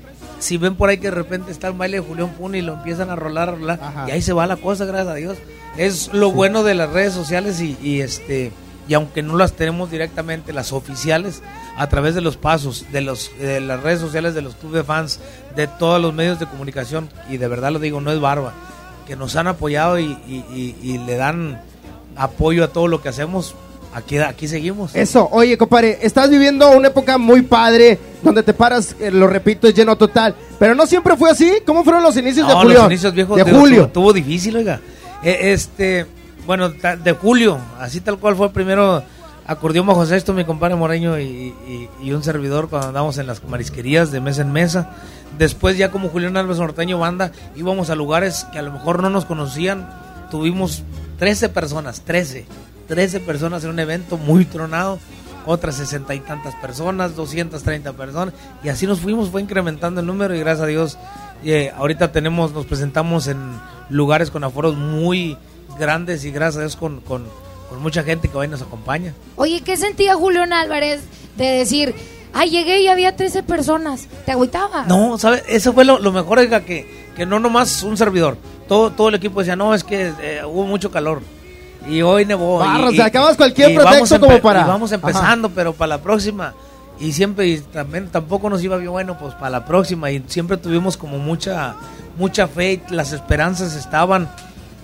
si 0.42 0.58
ven 0.58 0.76
por 0.76 0.90
ahí 0.90 0.98
que 0.98 1.08
de 1.10 1.16
repente 1.16 1.52
está 1.52 1.68
el 1.68 1.74
baile 1.74 2.02
de 2.02 2.06
Julián 2.06 2.30
Puni 2.32 2.58
y 2.58 2.62
lo 2.62 2.74
empiezan 2.74 3.10
a 3.10 3.16
rolar, 3.16 3.50
a 3.50 3.52
rolar, 3.54 3.80
y 4.08 4.12
ahí 4.12 4.22
se 4.22 4.34
va 4.34 4.46
la 4.48 4.58
cosa, 4.58 4.86
gracias 4.86 5.08
a 5.08 5.16
Dios. 5.16 5.38
Es 5.78 6.14
lo 6.14 6.32
bueno 6.32 6.64
de 6.64 6.74
las 6.76 6.90
redes 6.92 7.14
sociales 7.14 7.62
y, 7.62 7.78
y 7.82 8.02
este 8.02 8.52
y 8.88 8.94
aunque 8.96 9.22
no 9.22 9.38
las 9.38 9.54
tenemos 9.54 9.90
directamente 9.92 10.52
las 10.52 10.74
oficiales 10.74 11.42
a 11.78 11.88
través 11.88 12.14
de 12.16 12.20
los 12.22 12.36
pasos 12.36 12.86
de 12.92 13.00
los 13.02 13.32
de 13.40 13.62
las 13.62 13.82
redes 13.82 14.02
sociales 14.02 14.34
de 14.34 14.42
los 14.42 14.56
clubes 14.56 14.78
de 14.78 14.84
fans 14.84 15.20
de 15.56 15.68
todos 15.68 16.02
los 16.02 16.14
medios 16.14 16.40
de 16.40 16.48
comunicación 16.48 17.08
y 17.30 17.38
de 17.38 17.48
verdad 17.48 17.72
lo 17.72 17.80
digo 17.80 18.02
no 18.02 18.12
es 18.12 18.20
barba 18.20 18.54
que 19.08 19.16
nos 19.16 19.36
han 19.36 19.48
apoyado 19.48 19.98
y, 20.00 20.06
y- 20.28 20.44
y- 20.52 20.76
y 20.82 20.98
le 20.98 21.16
dan 21.16 21.62
apoyo 22.18 22.64
a 22.66 22.68
todo 22.70 22.88
lo 22.88 23.02
que 23.02 23.10
hacemos 23.10 23.56
aquí 23.94 24.18
aquí 24.18 24.48
seguimos 24.48 24.96
Eso, 24.96 25.28
oye, 25.32 25.58
compadre, 25.58 26.00
estás 26.02 26.30
viviendo 26.30 26.70
una 26.72 26.88
época 26.90 27.18
muy 27.18 27.42
padre, 27.42 27.98
donde 28.24 28.44
te 28.44 28.54
paras, 28.54 28.96
eh, 29.00 29.12
lo 29.12 29.28
repito, 29.28 29.68
es 29.68 29.74
lleno 29.74 29.96
total. 29.96 30.36
Pero 30.60 30.76
no 30.76 30.86
siempre 30.86 31.16
fue 31.18 31.30
así. 31.32 31.52
¿Cómo 31.66 31.84
fueron 31.84 32.04
los 32.04 32.16
inicios 32.18 32.48
de 32.48 32.54
Julio? 32.54 32.78
los 32.80 32.86
inicios 32.92 33.14
viejos 33.14 33.38
de 33.38 33.44
de- 33.44 33.52
Julio. 33.52 33.86
Estuvo, 33.86 34.14
difícil, 34.14 34.56
oiga. 34.58 34.80
Eh, 35.24 35.52
este, 35.54 36.06
bueno, 36.46 36.70
de 36.70 37.12
julio, 37.14 37.60
así 37.80 38.02
tal 38.02 38.18
cual 38.18 38.36
fue 38.36 38.52
primero 38.52 39.04
acordeón 39.46 39.86
bajo 39.88 40.06
sexto, 40.06 40.34
mi 40.34 40.46
compadre 40.46 40.76
Moreño 40.76 41.20
y, 41.20 41.24
y- 41.68 41.90
y 42.02 42.14
un 42.14 42.24
servidor 42.24 42.70
cuando 42.70 42.88
andamos 42.90 43.18
en 43.18 43.28
las 43.28 43.44
marisquerías 43.44 44.12
de 44.12 44.20
mesa 44.22 44.42
en 44.44 44.52
mesa. 44.52 44.92
Después 45.38 45.78
ya 45.78 45.92
como 45.92 46.10
Julián 46.10 46.38
Álvarez 46.38 46.60
Norteño 46.60 47.00
Banda, 47.00 47.32
íbamos 47.56 47.90
a 47.90 47.96
lugares 47.96 48.46
que 48.52 48.60
a 48.60 48.62
lo 48.62 48.72
mejor 48.72 49.02
no 49.02 49.10
nos 49.10 49.26
conocían. 49.26 49.90
Tuvimos 50.30 50.84
13 51.20 51.50
personas, 51.50 52.02
13, 52.02 52.46
13 52.92 53.22
personas 53.22 53.64
en 53.64 53.70
un 53.70 53.80
evento 53.80 54.18
muy 54.18 54.44
tronado. 54.44 55.00
Otras 55.46 55.76
sesenta 55.76 56.14
y 56.14 56.20
tantas 56.20 56.54
personas, 56.56 57.16
230 57.16 57.94
personas. 57.94 58.34
Y 58.66 58.68
así 58.68 58.86
nos 58.86 59.00
fuimos, 59.00 59.30
fue 59.30 59.42
incrementando 59.42 60.02
el 60.02 60.08
número 60.08 60.36
y 60.36 60.40
gracias 60.40 60.66
a 60.66 60.68
Dios 60.68 60.98
eh, 61.46 61.72
ahorita 61.78 62.12
tenemos, 62.12 62.52
nos 62.52 62.66
presentamos 62.66 63.28
en 63.28 63.40
lugares 63.90 64.30
con 64.30 64.44
aforos 64.44 64.76
muy 64.76 65.38
grandes 65.80 66.26
y 66.26 66.32
gracias 66.32 66.58
a 66.58 66.60
Dios 66.60 66.76
con, 66.76 67.00
con, 67.00 67.24
con 67.70 67.82
mucha 67.82 68.04
gente 68.04 68.28
que 68.28 68.38
hoy 68.38 68.50
nos 68.50 68.62
acompaña. 68.62 69.14
Oye, 69.38 69.62
¿qué 69.62 69.78
sentía 69.78 70.16
Julián 70.16 70.52
Álvarez 70.52 71.02
de 71.38 71.46
decir, 71.46 71.96
ay, 72.34 72.50
llegué 72.50 72.82
y 72.82 72.90
había 72.90 73.16
13 73.16 73.44
personas? 73.44 74.10
¿Te 74.26 74.34
agüitaba? 74.34 74.84
No, 74.84 75.18
¿sabes? 75.18 75.44
Eso 75.48 75.72
fue 75.72 75.86
lo, 75.86 75.98
lo 75.98 76.12
mejor, 76.12 76.40
oiga, 76.40 76.66
que, 76.66 77.10
que 77.16 77.26
no 77.26 77.40
nomás 77.40 77.84
un 77.84 77.96
servidor. 77.96 78.38
Todo, 78.68 78.92
todo 78.92 79.08
el 79.08 79.16
equipo 79.16 79.40
decía, 79.40 79.56
no, 79.56 79.74
es 79.74 79.86
que 79.86 80.12
eh, 80.22 80.42
hubo 80.46 80.66
mucho 80.66 80.92
calor. 80.92 81.22
Y 81.88 82.02
hoy 82.02 82.26
nevó. 82.26 82.60
Barra, 82.60 82.92
y, 82.92 82.96
y- 82.98 83.02
acabas 83.02 83.36
cualquier 83.38 83.76
pretexto 83.76 84.20
como 84.20 84.40
para- 84.40 84.62
y 84.62 84.64
vamos 84.66 84.92
Ajá. 84.92 84.96
empezando, 85.02 85.50
pero 85.50 85.74
para 85.74 85.88
la 85.90 86.02
próxima. 86.02 86.54
Y 87.00 87.14
siempre, 87.14 87.48
y 87.48 87.60
también 87.60 88.10
tampoco 88.10 88.50
nos 88.50 88.64
iba 88.64 88.78
bien 88.78 88.92
bueno, 88.92 89.18
pues 89.18 89.34
para 89.34 89.50
la 89.50 89.66
próxima. 89.66 90.12
Y 90.12 90.24
siempre 90.28 90.58
tuvimos 90.58 90.98
como 90.98 91.18
mucha, 91.18 91.76
mucha 92.18 92.48
fe, 92.48 92.82
las 92.90 93.12
esperanzas 93.14 93.76
estaban. 93.76 94.30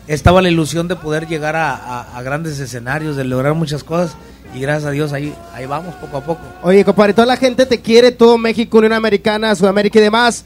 Estaba 0.07 0.41
la 0.41 0.49
ilusión 0.49 0.87
de 0.87 0.95
poder 0.95 1.27
llegar 1.27 1.55
a, 1.55 1.75
a- 1.75 2.17
a 2.17 2.21
grandes 2.23 2.59
escenarios, 2.59 3.15
de 3.15 3.23
lograr 3.25 3.53
muchas 3.53 3.83
cosas. 3.83 4.15
Y 4.55 4.61
gracias 4.61 4.85
a 4.85 4.91
Dios 4.91 5.11
ahí, 5.13 5.35
ahí 5.53 5.65
vamos 5.65 5.93
poco 5.95 6.17
a 6.17 6.21
poco. 6.21 6.41
Oye, 6.63 6.83
compadre, 6.85 7.13
toda 7.13 7.27
la 7.27 7.35
gente 7.37 7.65
te 7.65 7.81
quiere, 7.81 8.11
todo 8.11 8.37
México, 8.37 8.77
Unión 8.77 8.93
Americana, 8.93 9.53
Sudamérica 9.53 9.99
y 9.99 10.01
demás. 10.01 10.45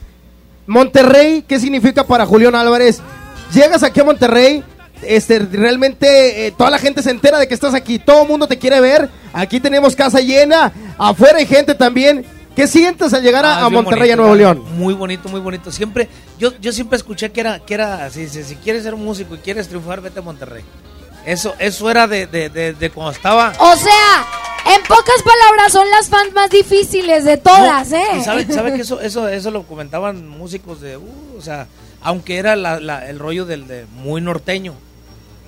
Monterrey, 0.67 1.43
¿qué 1.47 1.59
significa 1.59 2.03
para 2.05 2.25
Julián 2.25 2.55
Álvarez? 2.55 2.99
Llegas 3.53 3.83
aquí 3.83 3.99
a 3.99 4.03
Monterrey, 4.03 4.63
este, 5.03 5.39
realmente 5.39 6.47
eh, 6.47 6.51
toda 6.51 6.69
la 6.69 6.77
gente 6.79 7.01
se 7.03 7.11
entera 7.11 7.39
de 7.39 7.47
que 7.47 7.53
estás 7.53 7.73
aquí, 7.73 7.99
todo 7.99 8.23
el 8.23 8.27
mundo 8.27 8.47
te 8.47 8.57
quiere 8.57 8.79
ver, 8.79 9.09
aquí 9.33 9.59
tenemos 9.59 9.95
casa 9.95 10.19
llena, 10.19 10.71
afuera 10.97 11.37
hay 11.39 11.45
gente 11.45 11.75
también. 11.75 12.25
¿Qué 12.55 12.67
sientes 12.67 13.13
al 13.13 13.23
llegar 13.23 13.45
a, 13.45 13.59
Ah, 13.59 13.65
a 13.65 13.69
Monterrey, 13.69 14.11
a 14.11 14.17
bonito, 14.17 14.27
Nuevo 14.35 14.35
¿verdad? 14.35 14.55
León? 14.65 14.77
Muy 14.77 14.93
bonito, 14.93 15.29
muy 15.29 15.39
bonito. 15.39 15.71
Siempre, 15.71 16.09
yo, 16.37 16.51
yo 16.59 16.73
siempre 16.73 16.97
escuché 16.97 17.31
que 17.31 17.39
era, 17.39 17.59
que 17.59 17.73
era, 17.73 18.09
si, 18.09 18.27
si, 18.27 18.43
si 18.43 18.55
quieres 18.57 18.83
ser 18.83 18.93
un 18.93 19.05
músico 19.05 19.35
y 19.35 19.37
quieres 19.37 19.69
triunfar, 19.69 20.01
vete 20.01 20.19
a 20.19 20.21
Monterrey. 20.21 20.61
Eso, 21.25 21.53
eso 21.59 21.89
era 21.89 22.07
de, 22.07 22.27
de, 22.27 22.49
de, 22.49 22.73
de 22.73 22.89
cuando 22.89 23.13
estaba. 23.13 23.53
O 23.57 23.75
sea, 23.77 24.25
en 24.75 24.81
pocas 24.83 25.15
palabras, 25.23 25.71
son 25.71 25.89
las 25.91 26.09
fans 26.09 26.33
más 26.33 26.49
difíciles 26.49 27.23
de 27.23 27.37
todas, 27.37 27.89
No, 27.91 27.97
¿eh? 27.97 28.03
y 28.19 28.21
sabe, 28.21 28.45
sabe 28.53 28.73
que 28.73 28.81
eso, 28.81 28.99
eso, 28.99 29.29
eso 29.29 29.49
lo 29.49 29.63
comentaban 29.63 30.27
músicos 30.27 30.81
de, 30.81 30.97
uh, 30.97 31.35
o 31.37 31.41
sea, 31.41 31.67
aunque 32.01 32.35
era 32.37 32.57
la- 32.57 32.81
la- 32.81 33.07
el 33.07 33.17
rollo 33.17 33.45
del 33.45 33.65
de 33.65 33.85
muy 33.95 34.19
norteño. 34.19 34.73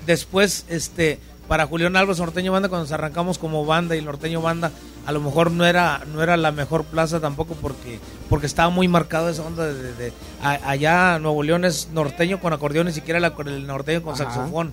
Después, 0.06 0.64
este, 0.68 1.18
para 1.48 1.66
Julián 1.66 1.96
Álvarez 1.96 2.18
Norteño 2.20 2.52
Banda, 2.52 2.68
cuando 2.68 2.84
nos 2.84 2.92
arrancamos 2.92 3.38
como 3.38 3.64
banda 3.64 3.96
y 3.96 4.02
Norteño 4.02 4.40
Banda, 4.42 4.70
a 5.06 5.12
lo 5.12 5.20
mejor 5.20 5.50
no 5.50 5.64
era 5.66 6.02
no 6.12 6.22
era 6.22 6.36
la 6.38 6.50
mejor 6.52 6.84
plaza 6.84 7.20
tampoco 7.20 7.54
porque 7.60 7.98
porque 8.30 8.46
estaba 8.46 8.70
muy 8.70 8.88
marcado 8.88 9.28
esa 9.28 9.42
onda 9.42 9.66
de, 9.66 9.74
de- 9.74 9.92
de- 9.94 10.12
a- 10.42 10.70
allá 10.70 11.18
Nuevo 11.18 11.42
León 11.42 11.64
es 11.66 11.88
norteño 11.92 12.40
con 12.40 12.52
acordeón 12.54 12.86
ni 12.86 12.92
siquiera 12.92 13.20
la- 13.20 13.34
el 13.46 13.66
norteño 13.66 14.02
con 14.02 14.14
Ajá. 14.14 14.24
saxofón 14.24 14.72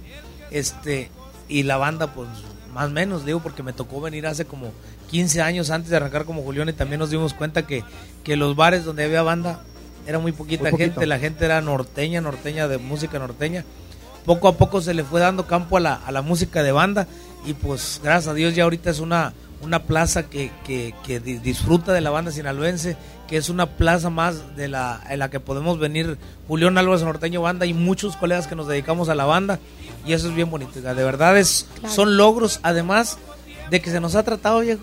este 0.51 1.09
y 1.49 1.63
la 1.63 1.75
banda 1.75 2.13
pues 2.13 2.29
más 2.73 2.87
o 2.87 2.91
menos 2.91 3.25
digo 3.25 3.41
porque 3.41 3.61
me 3.63 3.73
tocó 3.73 3.99
venir 3.99 4.25
hace 4.25 4.45
como 4.45 4.71
15 5.09 5.41
años 5.41 5.69
antes 5.69 5.89
de 5.89 5.97
arrancar 5.97 6.23
como 6.23 6.43
Julián 6.43 6.69
y 6.69 6.73
también 6.73 6.99
nos 6.99 7.09
dimos 7.09 7.33
cuenta 7.33 7.67
que, 7.67 7.83
que 8.23 8.37
los 8.37 8.55
bares 8.55 8.85
donde 8.85 9.03
había 9.03 9.21
banda 9.23 9.59
era 10.07 10.17
muy 10.19 10.31
poquita 10.31 10.71
Muy 10.71 10.79
gente 10.79 11.05
la 11.05 11.19
gente 11.19 11.43
era 11.43 11.59
norteña 11.59 12.21
norteña 12.21 12.69
de 12.69 12.77
música 12.77 13.19
norteña 13.19 13.65
poco 14.25 14.47
a 14.47 14.57
poco 14.57 14.81
se 14.81 14.93
le 14.93 15.03
fue 15.03 15.19
dando 15.19 15.47
campo 15.47 15.77
a 15.77 15.79
la, 15.79 15.93
a 15.95 16.11
la 16.11 16.21
música 16.21 16.63
de 16.63 16.71
banda 16.71 17.07
y 17.45 17.53
pues 17.53 17.99
gracias 18.03 18.27
a 18.31 18.33
Dios 18.33 18.53
ya 18.55 18.63
ahorita 18.63 18.89
es 18.89 18.99
una, 18.99 19.33
una 19.61 19.83
plaza 19.83 20.23
que, 20.29 20.51
que, 20.65 20.93
que 21.05 21.19
di- 21.19 21.37
disfruta 21.39 21.91
de 21.93 22.01
la 22.01 22.09
banda 22.11 22.31
sinaloense, 22.31 22.97
que 23.27 23.37
es 23.37 23.49
una 23.49 23.65
plaza 23.65 24.09
más 24.09 24.55
de 24.55 24.67
la, 24.67 25.01
en 25.09 25.19
la 25.19 25.29
que 25.29 25.39
podemos 25.39 25.79
venir 25.79 26.17
Julián 26.47 26.77
Álvarez 26.77 27.01
Norteño 27.03 27.41
Banda 27.41 27.65
y 27.65 27.73
muchos 27.73 28.15
colegas 28.17 28.45
que 28.47 28.55
nos 28.55 28.67
dedicamos 28.67 29.09
a 29.09 29.15
la 29.15 29.25
banda 29.25 29.59
y 30.05 30.13
eso 30.13 30.27
es 30.29 30.35
bien 30.35 30.49
bonito, 30.51 30.81
de 30.81 30.93
verdad 30.93 31.37
es, 31.37 31.67
Claro. 31.79 31.93
son 31.95 32.17
logros 32.17 32.59
además 32.63 33.17
de 33.69 33.81
que 33.81 33.89
se 33.91 33.99
nos 33.99 34.15
ha 34.15 34.23
tratado 34.23 34.59
viejo 34.59 34.81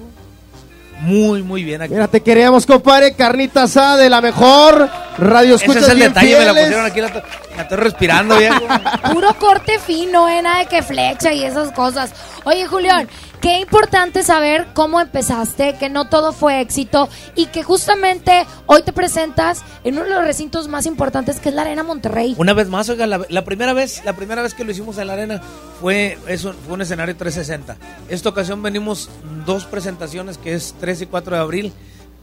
muy 1.00 1.42
muy 1.42 1.64
bien 1.64 1.82
aquí. 1.82 1.94
Mira, 1.94 2.08
te 2.08 2.20
queríamos, 2.20 2.66
compadre. 2.66 3.14
Carnita 3.14 3.64
asada 3.64 3.96
de 3.96 4.10
la 4.10 4.20
mejor. 4.20 4.88
Radio 5.18 5.56
Ese 5.56 5.64
escuchas 5.64 5.84
es 5.84 5.88
el 5.90 5.96
bien 5.96 6.08
detalle, 6.12 6.38
me 6.38 6.44
la 6.44 6.52
fieles. 6.52 6.64
pusieron 6.64 6.86
aquí, 6.86 7.00
la, 7.00 7.22
la 7.56 7.62
estoy 7.62 7.78
respirando 7.78 8.36
viejo. 8.36 8.60
Puro 9.12 9.34
corte 9.34 9.78
fino, 9.80 10.28
¿eh? 10.28 10.40
Nada 10.42 10.60
de 10.60 10.66
que 10.66 10.82
flecha 10.82 11.32
y 11.32 11.44
esas 11.44 11.72
cosas. 11.72 12.12
Oye, 12.44 12.66
Julián, 12.66 13.08
qué 13.40 13.60
importante 13.60 14.22
saber 14.22 14.68
cómo 14.74 15.00
empezaste, 15.00 15.76
que 15.78 15.88
no 15.88 16.08
todo 16.08 16.32
fue 16.32 16.60
éxito 16.60 17.08
y 17.34 17.46
que 17.46 17.62
justamente 17.62 18.46
hoy 18.66 18.82
te 18.82 18.92
presentas 18.92 19.62
en 19.84 19.94
uno 19.94 20.04
de 20.04 20.10
los 20.10 20.24
recintos 20.24 20.68
más 20.68 20.86
importantes 20.86 21.40
que 21.40 21.48
es 21.48 21.54
la 21.54 21.62
Arena 21.62 21.82
Monterrey. 21.82 22.34
Una 22.38 22.52
vez 22.52 22.68
más, 22.68 22.88
oiga, 22.88 23.06
la, 23.06 23.24
la 23.28 23.44
primera 23.44 23.72
vez, 23.72 24.02
la 24.04 24.14
primera 24.14 24.42
vez 24.42 24.54
que 24.54 24.64
lo 24.64 24.70
hicimos 24.70 24.98
en 24.98 25.06
la 25.06 25.12
arena 25.14 25.40
fue, 25.80 26.18
eso, 26.26 26.54
fue 26.64 26.74
un 26.74 26.82
escenario 26.82 27.16
360. 27.16 27.76
Esta 28.08 28.28
ocasión 28.28 28.62
venimos 28.62 29.10
dos 29.46 29.64
presentaciones 29.64 30.38
que 30.38 30.54
es 30.54 30.74
3 30.80 31.02
y 31.02 31.06
4 31.06 31.36
de 31.36 31.42
abril. 31.42 31.72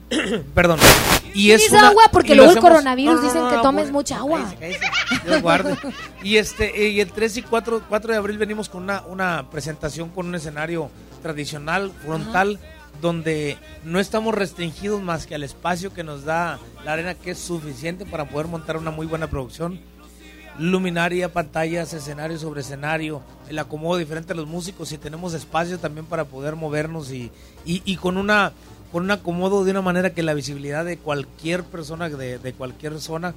Perdón. 0.53 0.79
Y 1.33 1.51
es 1.51 1.69
una- 1.71 1.87
agua 1.89 2.03
porque 2.11 2.33
y 2.33 2.35
luego 2.35 2.51
el 2.51 2.57
hacemos- 2.57 2.71
coronavirus 2.71 3.15
No, 3.15 3.21
no, 3.21 3.27
dicen 3.27 3.43
no, 3.43 3.49
que 3.49 3.55
no, 3.57 3.61
tomes 3.61 3.83
pues, 3.83 3.91
mucha 3.93 4.17
agua. 4.17 4.53
Dios 5.25 5.41
guarde. 5.41 5.75
Y 6.23 6.37
este 6.37 6.89
y 6.89 6.99
el 7.01 7.11
3 7.11 7.37
y 7.37 7.41
4, 7.41 7.83
4 7.89 8.11
de 8.11 8.17
abril 8.17 8.37
venimos 8.37 8.69
con 8.69 8.83
una, 8.83 9.01
una 9.07 9.49
presentación 9.49 10.09
con 10.09 10.27
un 10.27 10.35
escenario 10.35 10.89
tradicional, 11.21 11.91
frontal, 12.05 12.59
donde 13.01 13.57
no 13.83 13.99
estamos 13.99 14.33
restringidos 14.35 15.01
más 15.01 15.25
que 15.25 15.35
al 15.35 15.43
espacio 15.43 15.93
que 15.93 16.03
nos 16.03 16.23
da 16.23 16.59
la 16.85 16.93
arena, 16.93 17.15
que 17.15 17.31
es 17.31 17.39
suficiente 17.39 18.05
para 18.05 18.25
poder 18.29 18.47
montar 18.47 18.77
una 18.77 18.91
muy 18.91 19.05
buena 19.07 19.27
producción. 19.27 19.79
Luminaria, 20.57 21.33
pantallas, 21.33 21.91
escenario 21.93 22.39
sobre 22.39 22.61
escenario, 22.61 23.21
el 23.49 23.59
acomodo 23.59 23.97
diferente 23.97 24.31
a 24.31 24.35
los 24.37 24.47
músicos 24.47 24.89
y 24.93 24.97
tenemos 24.97 25.33
espacio 25.33 25.79
también 25.79 26.05
para 26.05 26.23
poder 26.23 26.55
movernos 26.55 27.11
y, 27.11 27.29
y, 27.65 27.81
y 27.83 27.97
con 27.97 28.15
una 28.15 28.53
con 28.95 29.03
un 29.03 29.11
acomodo 29.11 29.65
de 29.65 29.71
una 29.71 29.81
manera 29.81 30.11
que 30.11 30.23
la 30.23 30.33
visibilidad 30.33 30.85
de 30.85 30.95
cualquier 30.95 31.63
persona 31.65 32.07
de, 32.07 32.39
de 32.39 32.53
cualquier 32.53 32.97
zona 33.01 33.33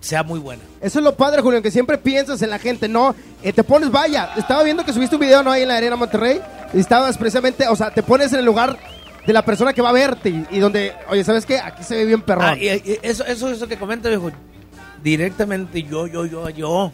sea 0.00 0.22
muy 0.22 0.38
buena. 0.40 0.62
Eso 0.80 0.98
es 1.00 1.04
lo 1.04 1.14
padre, 1.14 1.42
Julián, 1.42 1.62
que 1.62 1.70
siempre 1.70 1.98
piensas 1.98 2.40
en 2.40 2.48
la 2.48 2.58
gente, 2.58 2.88
¿no? 2.88 3.14
Eh, 3.42 3.52
te 3.52 3.62
pones, 3.64 3.90
vaya, 3.90 4.30
estaba 4.38 4.62
viendo 4.62 4.86
que 4.86 4.94
subiste 4.94 5.16
un 5.16 5.20
video, 5.20 5.42
¿no? 5.42 5.50
Ahí 5.50 5.60
en 5.60 5.68
la 5.68 5.76
Arena 5.76 5.94
Monterrey. 5.96 6.40
Y 6.72 6.80
estabas 6.80 7.18
precisamente, 7.18 7.68
o 7.68 7.76
sea, 7.76 7.90
te 7.92 8.02
pones 8.02 8.32
en 8.32 8.38
el 8.38 8.46
lugar 8.46 8.78
de 9.26 9.32
la 9.34 9.44
persona 9.44 9.74
que 9.74 9.82
va 9.82 9.90
a 9.90 9.92
verte 9.92 10.30
y, 10.30 10.46
y 10.52 10.58
donde, 10.58 10.94
oye, 11.10 11.22
¿sabes 11.22 11.44
qué? 11.44 11.58
Aquí 11.58 11.82
se 11.84 11.94
ve 11.94 12.06
bien 12.06 12.22
perrón. 12.22 12.46
Ah, 12.46 12.56
y- 12.56 12.68
y 12.68 12.98
eso, 13.02 13.26
eso, 13.26 13.50
eso 13.50 13.68
que 13.68 13.76
comenta, 13.76 14.08
viejo, 14.08 14.30
directamente 15.02 15.82
yo, 15.82 16.06
yo, 16.06 16.24
yo, 16.24 16.48
yo, 16.48 16.92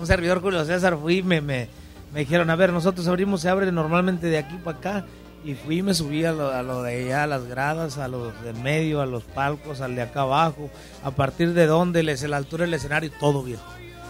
un 0.00 0.06
servidor 0.06 0.40
Julio 0.40 0.64
César, 0.64 0.96
fui, 0.98 1.22
me, 1.22 1.42
me, 1.42 1.68
me 2.14 2.20
dijeron, 2.20 2.48
a 2.48 2.56
ver, 2.56 2.72
nosotros 2.72 3.06
abrimos, 3.08 3.42
se 3.42 3.50
abre 3.50 3.70
normalmente 3.70 4.26
de 4.28 4.38
aquí 4.38 4.56
para 4.64 4.78
acá, 4.78 5.04
y 5.46 5.54
fui 5.54 5.80
me 5.82 5.94
subí 5.94 6.24
a 6.24 6.32
lo, 6.32 6.50
a 6.50 6.62
lo 6.62 6.82
de 6.82 7.04
allá, 7.04 7.22
a 7.22 7.26
las 7.26 7.44
gradas, 7.46 7.98
a 7.98 8.08
los 8.08 8.32
del 8.42 8.56
medio, 8.56 9.00
a 9.00 9.06
los 9.06 9.22
palcos, 9.22 9.80
al 9.80 9.94
de 9.94 10.02
acá 10.02 10.22
abajo, 10.22 10.68
a 11.04 11.12
partir 11.12 11.54
de 11.54 11.66
donde, 11.66 12.02
les, 12.02 12.22
la 12.28 12.36
altura 12.36 12.64
del 12.64 12.74
escenario, 12.74 13.10
todo 13.20 13.42
viejo. 13.42 13.62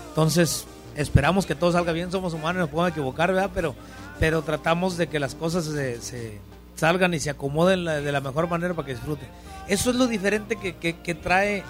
Entonces, 0.08 0.64
esperamos 0.96 1.44
que 1.46 1.54
todo 1.54 1.72
salga 1.72 1.92
bien, 1.92 2.11
somos 2.11 2.32
humanos, 2.32 2.61
nos 2.61 2.70
podemos 2.70 2.90
equivocar, 2.92 3.32
¿verdad? 3.32 3.50
Pero, 3.54 3.74
pero 4.18 4.42
tratamos 4.42 4.96
de 4.96 5.08
que 5.08 5.20
las 5.20 5.34
cosas 5.34 5.64
se, 5.66 6.00
se 6.00 6.38
salgan 6.74 7.12
y 7.14 7.20
se 7.20 7.30
acomoden 7.30 7.84
la- 7.84 8.00
de 8.00 8.12
la 8.12 8.20
mejor 8.20 8.48
manera 8.48 8.72
para 8.74 8.87
que 8.87 8.94
disfruten. 8.94 9.28
Eso 9.68 9.90
es 9.90 9.96
lo 9.96 10.06
diferente 10.06 10.56
que, 10.56 10.76
que- 10.76 10.96
que 11.00 11.14
trae, 11.14 11.62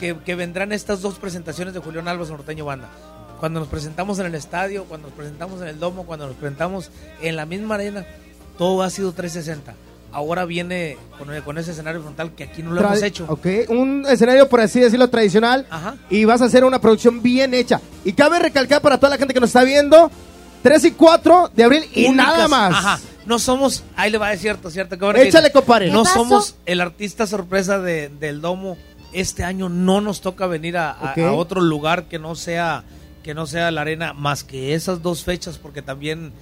que, 0.00 0.16
que 0.18 0.34
vendrán 0.34 0.72
estas 0.72 1.02
dos 1.02 1.14
presentaciones 1.20 1.72
de 1.72 1.80
Julián 1.80 2.08
Álvarez 2.08 2.30
Norteño 2.30 2.64
Banda. 2.64 2.88
Cuando 3.38 3.60
nos 3.60 3.68
presentamos 3.68 4.18
en 4.18 4.26
el 4.26 4.34
estadio, 4.34 4.84
cuando 4.86 5.06
nos 5.08 5.16
presentamos 5.16 5.62
en 5.62 5.68
el 5.68 5.78
domo, 5.78 6.04
cuando 6.04 6.26
nos 6.26 6.34
presentamos 6.34 6.90
en 7.22 7.36
la 7.36 7.46
misma 7.46 7.76
arena, 7.76 8.04
todo 8.58 8.82
ha 8.82 8.90
sido 8.90 9.12
360. 9.12 9.74
Ahora 10.10 10.44
viene 10.46 10.96
con, 11.18 11.28
con 11.42 11.58
ese 11.58 11.72
escenario 11.72 12.00
frontal 12.00 12.32
que 12.34 12.44
aquí 12.44 12.62
no 12.62 12.72
lo 12.72 12.80
Tra- 12.80 12.86
hemos 12.88 13.02
hecho. 13.02 13.26
Ok, 13.28 13.46
un 13.68 14.04
escenario, 14.08 14.48
por 14.48 14.60
así 14.60 14.80
decirlo, 14.80 15.08
tradicional. 15.08 15.66
Y 16.10 16.24
vas 16.24 16.40
a 16.42 16.46
hacer 16.46 16.64
una 16.64 16.80
producción 16.80 17.22
bien 17.22 17.52
hecha. 17.54 17.80
Y 18.04 18.12
cabe 18.14 18.38
recalcar 18.38 18.80
para 18.80 18.96
toda 18.98 19.10
la 19.10 19.18
gente 19.18 19.34
que 19.34 19.40
nos 19.40 19.50
está 19.50 19.64
viendo, 19.64 20.10
3 20.62 20.84
y 20.86 20.90
4 20.92 21.50
de 21.54 21.62
abril 21.64 21.84
y 21.94 22.06
únicas. 22.06 22.26
nada 22.26 22.48
más. 22.48 22.72
Ajá. 22.74 23.00
No 23.26 23.38
somos, 23.38 23.84
ahí 23.94 24.10
le 24.10 24.16
va 24.16 24.28
a 24.28 24.30
decir 24.30 24.42
cierto, 24.44 24.70
cierto. 24.70 24.98
que 24.98 25.22
Échale, 25.28 25.52
compadre. 25.52 25.90
No 25.90 26.06
somos 26.06 26.56
el 26.64 26.80
artista 26.80 27.26
sorpresa 27.26 27.78
de- 27.78 28.08
del 28.08 28.40
domo. 28.40 28.78
Este 29.12 29.44
año 29.44 29.68
no 29.68 30.00
nos 30.00 30.22
toca 30.22 30.46
venir 30.46 30.78
a, 30.78 30.90
a 30.92 31.32
otro 31.32 31.60
lugar 31.60 32.04
que 32.04 32.18
no 32.18 32.34
sea 32.34 32.84
que 33.22 33.34
no 33.34 33.46
sea 33.46 33.70
la 33.70 33.82
arena 33.82 34.14
más 34.14 34.42
que 34.44 34.72
esas 34.74 35.02
dos 35.02 35.22
fechas 35.24 35.58
porque 35.58 35.82
también 35.82 36.32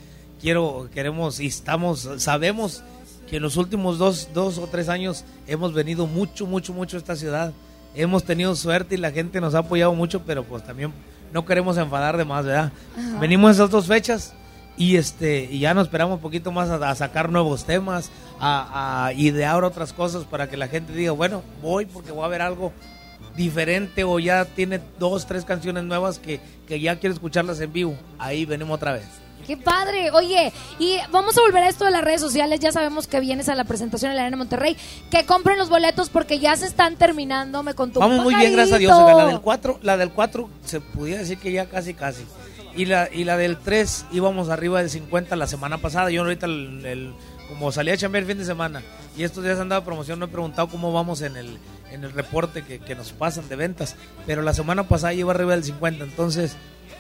quiero 0.41 0.89
queremos 0.93 1.41
y 1.41 1.47
estamos 1.47 2.09
sabemos 2.19 2.83
que 3.29 3.37
en 3.37 3.43
los 3.43 3.57
últimos 3.57 3.99
dos, 3.99 4.29
dos 4.33 4.59
o 4.59 4.67
tres 4.69 4.89
años 4.89 5.25
hemos 5.47 5.73
venido 5.73 6.07
mucho 6.07 6.47
mucho 6.47 6.73
mucho 6.73 6.97
a 6.97 7.01
esta 7.01 7.17
ciudad. 7.17 7.53
Hemos 7.95 8.25
tenido 8.25 8.55
suerte 8.55 8.95
y 8.95 8.99
la 8.99 9.11
gente 9.11 9.41
nos 9.41 9.55
ha 9.55 9.59
apoyado 9.61 9.95
mucho 9.95 10.23
pero 10.23 10.45
pues 10.45 10.63
también 10.65 10.93
no 11.33 11.45
queremos 11.45 11.77
enfadar 11.79 12.17
de 12.17 12.25
más 12.25 12.45
verdad 12.45 12.73
Ajá. 12.97 13.19
venimos 13.21 13.49
a 13.49 13.53
esas 13.53 13.71
dos 13.71 13.87
fechas 13.87 14.35
y 14.77 14.97
este 14.97 15.49
y 15.51 15.61
ya 15.61 15.73
nos 15.73 15.87
esperamos 15.87 16.17
un 16.17 16.21
poquito 16.21 16.53
más 16.53 16.69
a, 16.69 16.91
a 16.91 16.95
sacar 16.95 17.31
nuevos 17.31 17.65
temas 17.65 18.11
a, 18.39 19.07
a 19.07 19.13
idear 19.15 19.65
otras 19.65 19.95
cosas 19.95 20.25
para 20.25 20.49
que 20.49 20.59
la 20.59 20.69
gente 20.69 20.93
diga 20.93 21.13
bueno 21.13 21.43
voy 21.63 21.87
porque 21.87 22.13
voy 22.13 22.25
a 22.25 22.29
ver 22.29 22.43
algo 22.43 22.73
diferente 23.35 24.05
o 24.05 24.19
ya 24.19 24.45
tiene 24.45 24.81
dos 24.99 25.27
tres 25.27 25.45
canciones 25.47 25.85
nuevas 25.85 26.19
que, 26.19 26.41
que 26.69 26.79
ya 26.79 26.99
quiere 26.99 27.15
escucharlas 27.15 27.61
en 27.61 27.73
vivo 27.73 27.97
ahí 28.19 28.45
venimos 28.45 28.77
otra 28.77 28.93
vez 28.93 29.07
Qué 29.47 29.57
padre. 29.57 30.11
Oye, 30.11 30.53
y 30.79 30.97
vamos 31.13 31.37
a 31.39 31.41
volver 31.43 31.63
a 31.65 31.69
esto 31.69 31.85
de 31.85 31.91
las 31.91 32.03
redes 32.03 32.21
sociales. 32.21 32.59
Ya 32.61 32.73
sabemos 32.73 33.07
que 33.07 33.21
vienes 33.21 33.49
a 33.49 33.55
la 33.55 33.65
presentación 33.65 34.11
en 34.11 34.17
la 34.17 34.23
Arena 34.23 34.37
Monterrey. 34.37 34.77
Que 35.11 35.25
compren 35.25 35.59
los 35.59 35.69
boletos 35.69 36.09
porque 36.11 36.39
ya 36.39 36.57
se 36.57 36.67
están 36.67 36.97
terminando. 36.97 37.63
Me 37.63 37.75
contó 37.75 38.01
un 38.01 38.09
Vamos 38.09 38.25
muy 38.25 38.35
bien, 38.35 38.53
gracias 38.53 38.77
a 38.77 38.79
Dios. 38.79 38.93
oiga, 38.99 39.15
La 39.15 39.27
del 39.27 39.41
4, 39.41 39.79
la 39.83 39.97
del 39.97 40.11
4 40.13 40.49
se 40.65 40.81
pudiera 40.81 41.21
decir 41.21 41.39
que 41.39 41.53
ya 41.53 41.67
casi 41.67 41.95
casi. 41.95 42.25
Y 42.75 42.85
la 42.87 43.09
y 43.13 43.25
la 43.25 43.37
del 43.37 43.57
3 43.57 44.07
íbamos 44.13 44.49
arriba 44.51 44.81
del 44.81 44.91
50 44.91 45.35
la 45.37 45.47
semana 45.47 45.79
pasada. 45.79 46.11
Yo 46.11 46.23
ahorita 46.23 46.47
el, 46.47 46.85
el- 46.85 47.15
como 47.49 47.71
salí 47.71 47.93
a 47.93 47.97
chambear 47.97 48.23
el 48.25 48.29
fin 48.29 48.39
de 48.39 48.45
semana 48.45 48.83
y 49.17 49.23
estos 49.23 49.45
días 49.45 49.61
han 49.61 49.69
dado 49.69 49.85
promoción, 49.85 50.19
no 50.19 50.25
he 50.25 50.29
preguntado 50.29 50.67
cómo 50.69 50.93
vamos 50.93 51.23
en 51.23 51.37
el 51.37 51.59
en 51.93 52.03
el 52.03 52.11
reporte 52.13 52.65
que, 52.65 52.81
que 52.81 52.97
nos 52.97 53.13
pasan 53.13 53.49
de 53.49 53.55
ventas, 53.55 53.95
pero 54.27 54.43
la 54.43 54.53
semana 54.53 54.89
pasada 54.89 55.15
iba 55.15 55.33
arriba 55.33 55.53
del 55.53 55.63
50, 55.63 56.03
entonces 56.03 56.57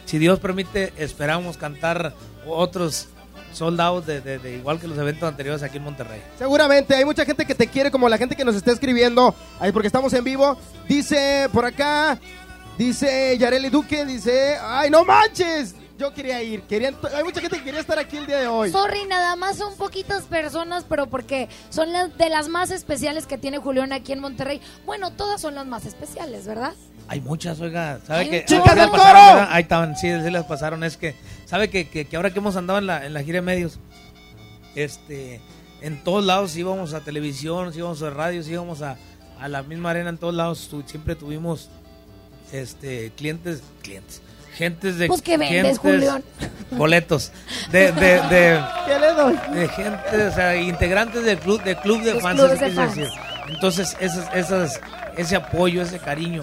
si 0.07 0.19
Dios 0.19 0.41
permite 0.41 0.93
esperamos 0.97 1.57
cantar 1.59 2.15
otros 2.47 3.09
soldados 3.53 4.07
de, 4.07 4.21
de- 4.21 4.39
de 4.39 4.57
igual 4.57 4.79
que 4.81 4.87
los 4.87 4.99
eventos 4.99 5.29
anteriores 5.29 5.63
aquí 5.63 5.77
en 5.79 5.85
Monterrey. 5.85 6.23
Seguramente 6.39 6.95
hay 6.95 7.05
mucha 7.05 7.25
gente 7.25 7.45
que 7.47 7.55
te 7.55 7.67
quiere, 7.67 7.91
como 7.91 8.09
la 8.09 8.19
gente 8.19 8.35
que 8.37 8.45
nos 8.45 8.55
está 8.55 8.73
escribiendo, 8.73 9.35
ahí 9.61 9.73
porque 9.73 9.87
estamos 9.89 10.13
en 10.15 10.25
vivo. 10.25 10.57
Dice 10.89 11.49
por 11.53 11.65
acá, 11.65 12.19
dice 12.79 13.37
Yareli 13.39 13.71
Duque, 13.71 14.05
dice, 14.05 14.57
ay, 14.61 14.91
no 14.91 15.05
manches, 15.05 15.75
yo 15.99 16.13
quería 16.13 16.43
ir, 16.43 16.61
querían, 16.63 16.95
hay 17.15 17.25
mucha 17.25 17.41
gente 17.41 17.57
que 17.57 17.65
quería 17.65 17.81
estar 17.81 17.99
aquí 17.99 18.19
el 18.19 18.27
día 18.27 18.39
de 18.41 18.47
hoy. 18.49 18.71
Sorry, 18.71 19.07
nada 19.07 19.35
más 19.37 19.57
son 19.57 19.75
poquitas 19.77 20.25
personas, 20.25 20.85
pero 20.87 21.07
porque 21.07 21.49
son 21.71 21.91
las 21.93 22.15
de 22.19 22.29
las 22.29 22.49
más 22.49 22.71
especiales 22.71 23.27
que 23.27 23.39
tiene 23.39 23.57
Julián 23.57 23.95
aquí 23.95 24.13
en 24.13 24.21
Monterrey. 24.21 24.61
Bueno, 24.85 25.11
todas 25.13 25.41
son 25.41 25.55
las 25.55 25.65
más 25.67 25.87
especiales, 25.87 26.47
¿verdad? 26.47 26.75
Hay 27.09 27.21
muchas, 27.21 27.61
oiga, 27.61 28.01
¿sabe 28.07 28.29
que 28.29 28.45
¡Chicas 28.45 28.75
del 28.75 28.91
verdad? 28.91 29.49
Ahí 29.53 29.63
estaban, 29.63 29.97
sí, 29.97 30.09
sí 30.25 30.31
las 30.31 30.45
pasaron, 30.45 30.83
es 30.83 30.97
que, 30.97 31.15
¿sabe 31.45 31.71
que, 31.71 31.89
que, 31.89 32.05
que 32.05 32.17
ahora 32.17 32.31
que 32.33 32.41
hemos 32.41 32.57
andado 32.57 32.79
en 32.81 32.87
la, 32.87 33.07
en 33.07 33.15
la 33.15 33.23
gira 33.23 33.37
de 33.37 33.43
medios, 33.43 33.79
este, 34.75 35.41
en 35.83 36.03
todos 36.03 36.25
lados 36.25 36.57
íbamos 36.57 36.95
a 36.95 37.01
televisión, 37.01 37.73
íbamos 37.75 38.03
a 38.03 38.11
radios, 38.11 38.49
íbamos 38.49 38.83
a, 38.83 38.97
a 39.41 39.49
la 39.49 39.63
misma 39.63 39.91
arena 39.91 40.11
en 40.11 40.19
todos 40.19 40.35
lados, 40.35 40.67
tu- 40.69 40.83
siempre 40.83 41.15
tuvimos, 41.15 41.69
este, 42.53 43.13
clientes, 43.17 43.63
clientes, 43.83 44.21
gentes 44.57 44.99
de 44.99 45.07
Pues, 45.07 45.23
¿qué 45.23 45.37
vendes, 45.37 45.79
Julián? 45.79 46.23
boletos 46.73 47.31
de 47.71 47.93
de, 47.93 48.21
de, 48.23 48.61
¿Qué 48.87 48.99
le 48.99 49.13
doy? 49.13 49.37
de 49.55 49.69
gente 49.69 50.27
o 50.27 50.33
sea 50.33 50.57
integrantes 50.57 51.25
del 51.25 51.39
club 51.39 51.63
del 51.63 51.77
club 51.77 52.03
de 52.03 52.15
Los 52.15 52.23
fans 52.23 52.41
de 52.61 52.71
fans. 52.73 52.97
decir. 52.97 53.13
entonces 53.49 53.97
esas, 54.01 54.35
esas 54.35 54.81
ese 55.17 55.37
apoyo 55.37 55.83
ese 55.83 55.99
cariño 55.99 56.43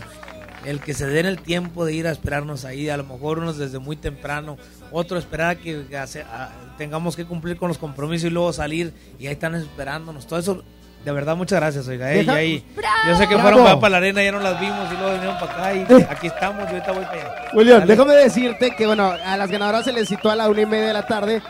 el 0.65 0.79
que 0.79 0.93
se 0.93 1.05
den 1.07 1.25
el 1.25 1.39
tiempo 1.41 1.85
de 1.85 1.93
ir 1.93 2.07
a 2.07 2.11
esperarnos 2.11 2.65
ahí 2.65 2.89
a 2.89 2.97
lo 2.97 3.03
mejor 3.03 3.39
unos 3.39 3.57
desde 3.57 3.79
muy 3.79 3.95
temprano 3.95 4.57
otro 4.91 5.17
esperar 5.17 5.49
a 5.49 5.55
que 5.55 5.85
a 5.97 6.03
hacer- 6.03 6.25
a- 6.25 6.49
tengamos 6.77 7.15
que 7.15 7.25
cumplir 7.25 7.57
con 7.57 7.67
los 7.67 7.77
compromisos 7.77 8.27
y 8.27 8.29
luego 8.29 8.53
salir 8.53 8.93
y 9.19 9.27
ahí 9.27 9.33
están 9.33 9.55
esperándonos 9.55 10.25
todo 10.27 10.39
eso 10.39 10.63
de 11.03 11.11
verdad 11.11 11.35
muchas 11.35 11.59
gracias 11.59 11.85
oiga 11.87 12.13
eh, 12.13 12.23
y 12.23 12.29
ahí 12.29 12.65
yo 13.07 13.15
sé 13.17 13.27
que 13.27 13.37
fueron 13.37 13.63
para, 13.63 13.79
para 13.79 13.89
la 13.91 13.97
arena 13.97 14.23
ya 14.23 14.31
no 14.31 14.39
las 14.39 14.57
vimos 14.59 14.87
y 14.91 14.95
luego 14.95 15.11
vinieron 15.11 15.37
para 15.39 15.51
acá 15.53 15.73
y 15.73 15.79
Eh. 16.01 16.07
aquí 16.09 16.27
estamos 16.27 16.63
y 16.63 16.73
ahorita 16.73 16.91
voy 16.93 17.03
para 17.05 17.21
allá 17.21 17.51
William, 17.53 17.79
Dale. 17.81 17.91
déjame 17.95 18.13
decirte 18.15 18.75
que, 18.75 18.87
bueno, 18.87 19.11
a 19.11 19.35
las 19.37 19.49
ganadoras 19.51 19.83
se 19.85 19.91
les 19.91 20.07
citó 20.07 20.29
a 20.31 20.35
la 20.35 20.47
una 20.49 20.61
y 20.61 20.65
media 20.65 20.87
de 20.87 20.93
la 20.93 21.05
tarde. 21.05 21.41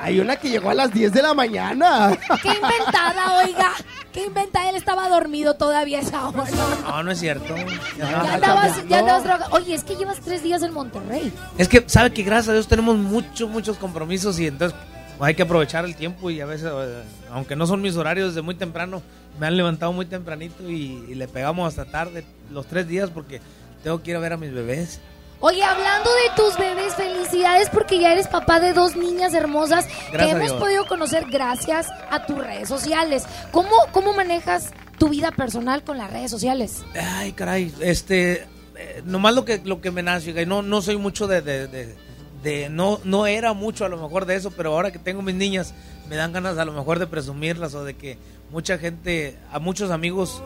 Hay 0.00 0.20
una 0.20 0.36
que 0.36 0.50
llegó 0.50 0.70
a 0.70 0.74
las 0.74 0.92
10 0.92 1.10
de 1.12 1.22
la 1.22 1.32
mañana. 1.34 2.10
Qué 2.42 2.48
inventada, 2.48 3.42
oiga. 3.44 3.72
Qué 4.18 4.24
inventada. 4.24 4.68
Él 4.70 4.74
estaba 4.74 5.08
dormido 5.08 5.54
todavía 5.54 6.00
esa 6.00 6.28
hora. 6.28 6.44
no 6.82 7.02
no 7.04 7.10
es 7.12 7.20
cierto 7.20 7.54
Ya 7.96 8.34
andabas, 8.34 8.88
ya 8.88 8.98
andabas 8.98 9.22
drogado. 9.22 9.54
Oye, 9.54 9.74
es 9.74 9.84
que 9.84 9.94
llevas 9.94 10.18
tres 10.18 10.42
días 10.42 10.60
en 10.62 10.72
Monterrey. 10.72 11.32
Es 11.56 11.68
que, 11.68 11.84
¿sabe 11.86 12.12
que 12.12 12.24
Gracias 12.24 12.48
a 12.48 12.52
Dios 12.54 12.66
tenemos 12.66 12.96
muchos, 12.96 13.48
muchos 13.48 13.78
compromisos 13.78 14.40
y 14.40 14.48
entonces 14.48 14.76
hay 15.20 15.36
que 15.36 15.42
aprovechar 15.42 15.84
el 15.84 15.94
tiempo 15.94 16.30
y 16.30 16.40
a 16.40 16.46
veces, 16.46 16.68
eh, 16.68 17.02
aunque 17.30 17.54
no 17.54 17.68
son 17.68 17.80
mis 17.80 17.96
horarios 17.96 18.30
desde 18.30 18.42
muy 18.42 18.56
temprano, 18.56 19.02
me 19.38 19.46
han 19.46 19.56
levantado 19.56 19.92
muy 19.92 20.04
tempranito 20.04 20.68
y, 20.68 21.04
y 21.08 21.14
le 21.14 21.28
pegamos 21.28 21.68
hasta 21.68 21.88
tarde 21.88 22.24
los 22.50 22.66
tres 22.66 22.88
días 22.88 23.10
porque 23.10 23.40
tengo 23.84 24.02
que 24.02 24.10
ir 24.10 24.16
a 24.16 24.20
ver 24.20 24.32
a 24.32 24.36
mis 24.36 24.52
bebés. 24.52 25.00
Oye, 25.40 25.62
hablando 25.62 26.10
de 26.10 26.42
tus 26.42 26.56
bebés, 26.58 26.94
felicidades 26.96 27.70
porque 27.70 28.00
ya 28.00 28.12
eres 28.12 28.26
papá 28.26 28.58
de 28.58 28.72
dos 28.72 28.96
niñas 28.96 29.34
hermosas 29.34 29.86
que 29.86 30.12
Gracias 30.12 30.36
hemos 30.36 30.52
podido 30.54 30.86
conocer 30.88 31.26
gracias 31.30 31.86
a 32.10 32.26
tus 32.26 32.38
redes 32.38 32.68
sociales. 32.68 33.24
¿Cómo, 33.52 33.70
cómo 33.92 34.12
manejas 34.14 34.72
tu 34.98 35.08
vida 35.08 35.30
personal 35.30 35.84
con 35.84 35.96
las 35.96 36.10
redes 36.12 36.32
sociales? 36.32 36.82
Ay, 37.00 37.32
caray, 37.34 37.72
este, 37.80 38.46
eh, 38.76 39.02
nomás 39.04 39.32
lo 39.34 39.44
que, 39.44 39.60
lo 39.64 39.80
que 39.80 39.92
me 39.92 40.02
nace, 40.02 40.44
no, 40.44 40.62
no 40.62 40.82
soy 40.82 40.96
mucho 40.96 41.28
de, 41.28 41.40
de, 41.40 41.68
de- 41.68 41.94
de- 42.42 42.68
no, 42.68 42.98
no 43.04 43.26
era 43.28 43.52
mucho 43.52 43.84
a 43.84 43.88
lo 43.88 43.96
mejor 43.96 44.26
de 44.26 44.34
eso, 44.34 44.50
pero 44.50 44.72
ahora 44.72 44.90
que 44.90 44.98
tengo 44.98 45.22
mis 45.22 45.34
niñas, 45.36 45.72
me 46.08 46.16
dan 46.16 46.32
ganas 46.32 46.58
a 46.58 46.64
lo 46.64 46.72
mejor 46.72 46.98
de 46.98 47.06
presumirlas 47.06 47.74
o 47.74 47.84
de 47.84 47.94
que 47.96 48.18
mucha 48.50 48.76
gente, 48.78 49.36
a 49.52 49.58
muchos 49.60 49.90
amigos 49.92 50.42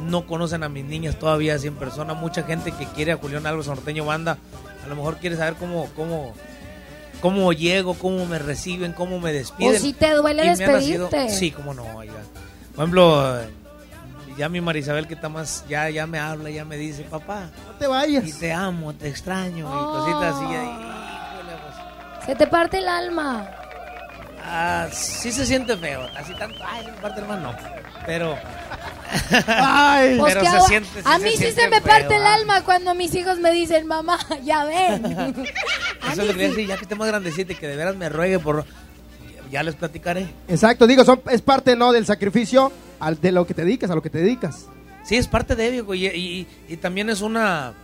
no 0.00 0.26
conocen 0.26 0.62
a 0.62 0.68
mis 0.68 0.84
niñas 0.84 1.16
todavía 1.18 1.54
así 1.54 1.66
en 1.68 1.74
persona, 1.76 2.14
mucha 2.14 2.42
gente 2.42 2.72
que 2.72 2.86
quiere 2.86 3.12
a 3.12 3.16
Julián 3.16 3.46
Álvarez 3.46 3.66
Norteño 3.68 4.04
Banda, 4.04 4.38
a 4.84 4.88
lo 4.88 4.96
mejor 4.96 5.16
quiere 5.18 5.36
saber 5.36 5.54
cómo, 5.54 5.88
cómo, 5.96 6.34
cómo 7.20 7.52
llego, 7.52 7.94
cómo 7.94 8.26
me 8.26 8.38
reciben, 8.38 8.92
cómo 8.92 9.18
me 9.20 9.32
despiden. 9.32 9.76
O 9.76 9.78
si 9.78 9.92
te 9.92 10.12
duele 10.14 10.42
Y 10.42 10.56
me 10.56 10.64
han 10.64 10.72
nacido- 10.72 11.04
despedirte. 11.08 11.34
sí, 11.34 11.50
cómo 11.50 11.72
no, 11.74 11.84
oiga. 11.96 12.14
Por 12.74 12.82
ejemplo, 12.84 13.38
ya 14.36 14.48
mi 14.48 14.60
Marisabel 14.60 15.06
que 15.06 15.14
está 15.14 15.28
más, 15.28 15.64
ya, 15.68 15.88
ya 15.90 16.06
me 16.06 16.18
habla, 16.18 16.50
ya 16.50 16.64
me 16.64 16.76
dice, 16.76 17.04
papá, 17.04 17.50
No 17.66 17.72
te 17.78 17.86
vayas. 17.86 18.26
y 18.26 18.32
te 18.32 18.52
amo, 18.52 18.92
te 18.92 19.08
extraño, 19.08 19.66
y 19.68 19.84
cositas 19.84 20.34
así. 20.36 20.44
y- 20.44 22.26
Se 22.26 22.34
te 22.34 22.46
parte 22.46 22.78
el 22.78 22.88
alma. 22.88 23.48
ah, 24.44 24.88
sí 24.92 25.30
se 25.32 25.46
siente 25.46 25.76
feo, 25.76 26.02
así 26.18 26.34
tanto, 26.34 26.56
ay, 26.66 26.84
mi 26.86 26.92
parte 27.00 27.20
hermano, 27.20 27.52
no. 27.52 27.58
Pero, 28.06 28.36
Ay. 29.46 30.16
Pues 30.18 30.32
pero 30.34 30.40
que 30.42 30.46
se 30.50 30.56
ahora- 30.56 30.68
siente, 30.68 30.88
sí 30.94 31.02
a 31.04 31.18
mí 31.18 31.30
sí 31.36 31.52
se 31.52 31.68
me 31.68 31.80
feo, 31.80 31.84
parte 31.84 32.16
el 32.16 32.22
alma 32.26 32.62
cuando 32.64 32.94
mis 32.94 33.14
hijos 33.14 33.38
me 33.38 33.52
dicen, 33.52 33.86
mamá, 33.86 34.18
ya 34.44 34.64
ven. 34.64 35.04
Eso 36.12 36.12
es 36.12 36.16
lo 36.18 36.26
que 36.26 36.32
le 36.34 36.48
decía, 36.48 36.66
ya 36.68 36.76
que 36.76 36.82
esté 36.82 36.94
más 36.94 37.08
grandecita 37.08 37.52
y 37.52 37.56
que 37.56 37.68
de 37.68 37.76
veras 37.76 37.96
me 37.96 38.08
ruegue 38.08 38.38
por... 38.38 38.64
Ya 39.50 39.62
les 39.62 39.74
platicaré. 39.76 40.26
Exacto, 40.48 40.86
digo, 40.86 41.04
son, 41.04 41.20
es 41.30 41.40
parte, 41.42 41.76
¿no? 41.76 41.92
Del 41.92 42.06
sacrificio 42.06 42.72
al, 42.98 43.20
de 43.20 43.30
lo 43.30 43.46
que 43.46 43.54
te 43.54 43.64
dedicas, 43.64 43.90
a 43.90 43.94
lo 43.94 44.02
que 44.02 44.10
te 44.10 44.18
dedicas. 44.18 44.66
Sí, 45.04 45.16
es 45.16 45.28
parte 45.28 45.54
de 45.54 45.70
viejo 45.70 45.94
y, 45.94 46.06
y- 46.06 46.46
y 46.68 46.76
también 46.78 47.08
es 47.10 47.20
una 47.20 47.74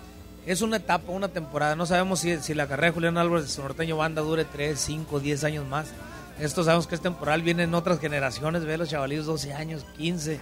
es 0.47 0.63
una 0.63 0.79
etapa, 0.79 1.13
una 1.13 1.29
temporada. 1.29 1.77
No 1.77 1.85
sabemos 1.87 2.21
si, 2.21 2.39
si 2.39 2.55
la 2.55 2.67
carrera 2.67 2.89
de 2.89 2.95
Julián 2.95 3.19
Álvarez 3.19 3.55
de 3.55 3.63
Norteño 3.63 3.99
Banda 3.99 4.23
dure 4.23 4.45
3, 4.47 4.81
5, 4.81 5.21
10 5.21 5.45
años 5.45 5.67
más. 5.69 5.89
Esto 6.41 6.65
sabemos 6.65 6.87
que 6.87 6.95
es 6.95 7.01
temporal, 7.03 7.43
vienen 7.43 7.75
otras 7.75 8.01
generaciones, 8.01 8.65
ve 8.65 8.79
los 8.79 8.89
chavalillos 8.89 9.27
12 9.27 9.53
años, 9.53 9.85
15, 9.99 10.41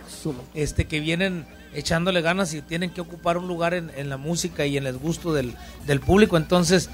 este 0.54 0.87
que 0.87 1.00
vienen 1.00 1.44
echándole 1.74 2.20
ganas 2.22 2.54
y 2.54 2.62
tienen 2.62 2.90
que 2.90 3.00
ocupar 3.00 3.37
un 3.37 3.48
lugar 3.48 3.74
en, 3.74 3.90
en 3.96 4.08
la 4.08 4.16
música 4.16 4.64
y 4.64 4.76
en 4.76 4.87
el 4.87 4.96
gusto 4.96 5.32
del, 5.32 5.54
del 5.87 6.00
público. 6.00 6.37
Entonces, 6.37 6.88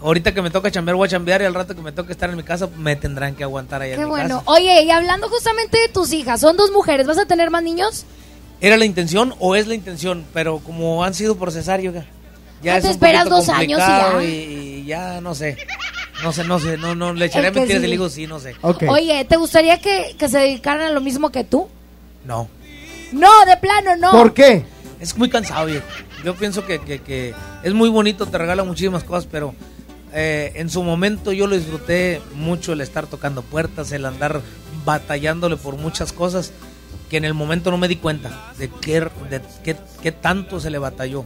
ahorita 0.00 0.32
que 0.32 0.42
me 0.42 0.50
toca 0.50 0.70
chambear, 0.70 0.96
voy 0.96 1.06
a 1.06 1.10
chambear 1.10 1.42
y 1.42 1.44
al 1.44 1.54
rato 1.54 1.74
que 1.74 1.82
me 1.82 1.92
toca 1.92 2.12
estar 2.12 2.30
en 2.30 2.36
mi 2.36 2.42
casa, 2.44 2.68
me 2.78 2.94
tendrán 2.96 3.34
que 3.34 3.42
aguantar 3.42 3.82
allá 3.82 3.96
Qué 3.96 4.02
en 4.02 4.06
mi 4.06 4.10
bueno. 4.10 4.38
casa. 4.38 4.50
Oye, 4.50 4.84
y 4.84 4.90
hablando 4.90 5.28
justamente 5.28 5.78
de 5.78 5.88
tus 5.88 6.12
hijas, 6.12 6.40
son 6.40 6.56
dos 6.56 6.70
mujeres, 6.70 7.06
¿vas 7.06 7.18
a 7.18 7.26
tener 7.26 7.50
más 7.50 7.62
niños? 7.64 8.04
¿Era 8.60 8.76
la 8.76 8.84
intención 8.84 9.34
o 9.40 9.56
es 9.56 9.66
la 9.66 9.74
intención? 9.74 10.24
Pero 10.32 10.58
como 10.60 11.02
han 11.02 11.14
sido 11.14 11.36
por 11.36 11.50
cesárea, 11.50 11.90
oiga, 11.90 12.06
ya 12.62 12.72
¿No 12.72 12.78
es 12.78 12.84
te 12.84 12.90
esperas 12.90 13.28
dos 13.28 13.48
años 13.48 13.80
y 13.80 13.82
complicado 13.82 14.20
ya? 14.20 14.26
y, 14.28 14.30
y 14.82 14.84
ya 14.84 15.20
no 15.20 15.34
sé. 15.34 15.56
No 16.22 16.32
sé, 16.32 16.44
no 16.44 16.58
sé, 16.58 16.76
no, 16.76 16.94
no, 16.94 17.12
le 17.12 17.26
echaré 17.26 17.50
mentiras 17.50 17.80
sí. 17.80 17.86
y 17.86 17.88
le 17.88 17.92
digo 17.92 18.08
sí, 18.08 18.26
no 18.26 18.38
sé. 18.40 18.54
Oye, 18.62 19.24
¿te 19.24 19.36
gustaría 19.36 19.80
que, 19.80 20.14
que 20.18 20.28
se 20.28 20.38
dedicaran 20.38 20.88
a 20.88 20.90
lo 20.90 21.00
mismo 21.00 21.30
que 21.30 21.44
tú? 21.44 21.68
No. 22.24 22.48
No, 23.12 23.30
de 23.46 23.56
plano 23.56 23.96
no. 23.96 24.12
¿Por 24.12 24.34
qué? 24.34 24.64
Es 25.00 25.16
muy 25.16 25.30
cansado, 25.30 25.66
viejo. 25.66 25.86
Yo 26.24 26.34
pienso 26.34 26.66
que, 26.66 26.80
que, 26.80 27.00
que 27.00 27.34
es 27.62 27.72
muy 27.72 27.88
bonito, 27.88 28.26
te 28.26 28.36
regala 28.36 28.64
muchísimas 28.64 29.04
cosas, 29.04 29.26
pero 29.30 29.54
eh, 30.12 30.52
en 30.56 30.68
su 30.68 30.82
momento 30.82 31.32
yo 31.32 31.46
lo 31.46 31.56
disfruté 31.56 32.20
mucho 32.34 32.72
el 32.72 32.80
estar 32.80 33.06
tocando 33.06 33.42
puertas, 33.42 33.92
el 33.92 34.04
andar 34.04 34.42
batallándole 34.84 35.56
por 35.56 35.76
muchas 35.76 36.12
cosas 36.12 36.52
que 37.08 37.16
en 37.16 37.24
el 37.24 37.34
momento 37.34 37.70
no 37.70 37.78
me 37.78 37.88
di 37.88 37.96
cuenta 37.96 38.52
de 38.58 38.68
qué, 38.68 39.00
de 39.00 39.40
qué, 39.64 39.76
qué 40.02 40.12
tanto 40.12 40.60
se 40.60 40.70
le 40.70 40.78
batalló. 40.78 41.24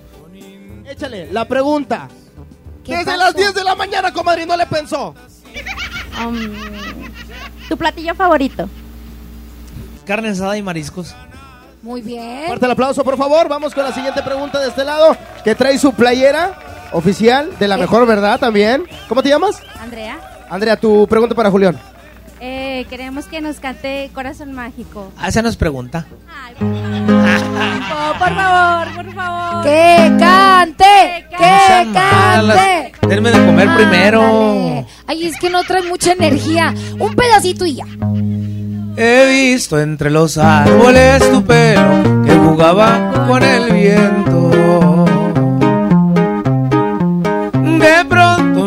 Échale, 0.86 1.32
la 1.32 1.46
pregunta. 1.46 2.08
¿Qué 2.84 2.92
Desde 2.98 3.04
pasó? 3.06 3.16
las 3.18 3.34
10 3.34 3.54
de 3.54 3.64
la 3.64 3.74
mañana, 3.74 4.12
comadre, 4.12 4.44
no 4.46 4.56
le 4.56 4.66
pensó. 4.66 5.14
¿Tu 7.68 7.76
platillo 7.76 8.14
favorito? 8.14 8.68
Carne 10.06 10.28
asada 10.28 10.56
y 10.56 10.62
mariscos. 10.62 11.14
Muy 11.82 12.00
bien. 12.02 12.46
Fuerte 12.46 12.64
el 12.66 12.72
aplauso, 12.72 13.04
por 13.04 13.16
favor. 13.16 13.48
Vamos 13.48 13.74
con 13.74 13.84
la 13.84 13.92
siguiente 13.92 14.22
pregunta 14.22 14.60
de 14.60 14.68
este 14.68 14.84
lado. 14.84 15.16
Que 15.44 15.54
trae 15.54 15.78
su 15.78 15.92
playera 15.92 16.58
oficial 16.92 17.58
de 17.58 17.68
la 17.68 17.76
mejor 17.76 18.06
verdad 18.06 18.38
también. 18.38 18.84
¿Cómo 19.08 19.22
te 19.22 19.28
llamas? 19.30 19.60
Andrea, 19.80 20.18
Andrea, 20.50 20.76
tu 20.78 21.06
pregunta 21.08 21.34
para 21.34 21.50
Julián. 21.50 21.78
Queremos 22.88 23.26
que 23.26 23.40
nos 23.40 23.60
cante 23.60 24.10
Corazón 24.12 24.52
Mágico. 24.52 25.12
Ah, 25.16 25.30
no 25.42 25.48
es 25.48 25.56
pregunta. 25.56 26.06
Por, 26.58 26.68
por 28.18 28.34
favor, 28.34 28.94
por 28.96 29.14
favor. 29.14 29.64
¡Que 29.64 30.16
cante! 30.18 31.26
¡Que 31.30 31.36
cante! 31.36 32.00
malas. 32.00 32.58
Denme 33.08 33.30
de 33.30 33.46
comer 33.46 33.68
primero. 33.76 34.86
Ay, 35.06 35.26
es 35.26 35.38
que 35.38 35.50
no 35.50 35.62
trae 35.64 35.82
mucha 35.82 36.12
energía. 36.12 36.74
Un 36.98 37.14
pedacito 37.14 37.64
y 37.64 37.76
ya. 37.76 37.86
He 38.96 39.52
visto 39.52 39.78
entre 39.80 40.10
los 40.10 40.38
árboles 40.38 41.28
tu 41.30 41.44
pelo 41.44 42.24
que 42.24 42.34
jugaba 42.34 43.26
con 43.28 43.42
el 43.42 43.72
viento. 43.72 44.53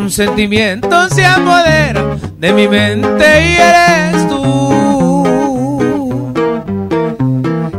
Un 0.07 0.11
sentimiento 0.11 1.09
se 1.09 1.25
apodera 1.25 2.15
de 2.37 2.53
mi 2.53 2.65
mente 2.65 3.25
y 3.43 3.57
eres 3.57 4.27
tú. 4.29 6.23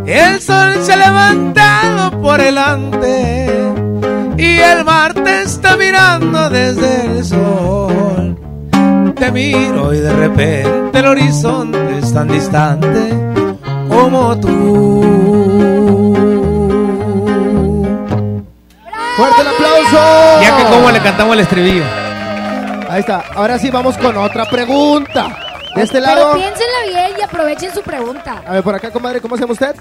El 0.07 0.39
sol 0.43 0.75
se 0.83 0.93
ha 0.93 0.97
levantado 0.97 2.21
por 2.21 2.39
delante 2.39 3.49
y 4.37 4.59
el 4.59 4.85
mar 4.85 5.15
te 5.15 5.41
está 5.41 5.79
mirando 5.79 6.51
desde 6.51 7.07
el 7.07 7.25
sol. 7.25 8.37
Te 9.17 9.33
miro 9.33 9.95
y 9.95 9.99
de 10.01 10.13
repente 10.13 10.99
el 10.99 11.07
horizonte 11.07 11.99
es 11.99 12.13
tan 12.13 12.29
distante 12.29 13.09
como 13.89 14.39
tú. 14.39 15.01
Fuerte 19.17 19.41
el 19.41 19.49
aplauso. 19.49 20.43
Ya 20.43 20.57
que 20.59 20.65
como 20.65 20.91
le 20.91 21.01
cantamos 21.01 21.33
el 21.33 21.41
estribillo. 21.41 22.08
Ahí 22.89 23.01
está. 23.01 23.21
Ahora 23.35 23.59
sí 23.59 23.71
vamos 23.71 23.97
con 23.99 24.17
otra 24.17 24.49
pregunta. 24.49 25.37
De 25.75 25.83
este 25.83 26.01
Pero 26.01 26.07
lado. 26.15 26.35
piénsenla 26.35 26.79
bien 26.89 27.13
y 27.19 27.23
aprovechen 27.23 27.73
su 27.75 27.83
pregunta. 27.83 28.43
A 28.47 28.53
ver, 28.55 28.63
por 28.63 28.75
acá, 28.75 28.91
comadre, 28.91 29.21
¿cómo 29.21 29.37
se 29.37 29.43
llama 29.43 29.53
usted? 29.53 29.77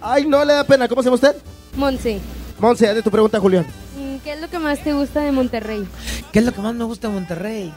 Ay, 0.00 0.24
no 0.26 0.44
le 0.44 0.54
da 0.54 0.64
pena. 0.64 0.88
¿Cómo 0.88 1.02
se 1.02 1.06
llama 1.06 1.16
usted? 1.16 1.36
Monse, 1.74 2.20
Monse, 2.58 2.88
haz 2.88 2.94
de 2.94 3.02
tu 3.02 3.10
pregunta, 3.10 3.40
Julián. 3.40 3.66
mm, 3.96 4.18
¿qué 4.18 4.32
es 4.34 4.40
lo 4.40 4.48
que 4.48 4.58
más 4.58 4.78
te 4.80 4.92
gusta 4.92 5.20
de 5.20 5.32
Monterrey? 5.32 5.86
¿Qué 6.32 6.38
es 6.38 6.44
lo 6.44 6.52
que 6.52 6.60
más 6.60 6.74
me 6.74 6.84
gusta 6.84 7.08
de 7.08 7.14
Monterrey? 7.14 7.72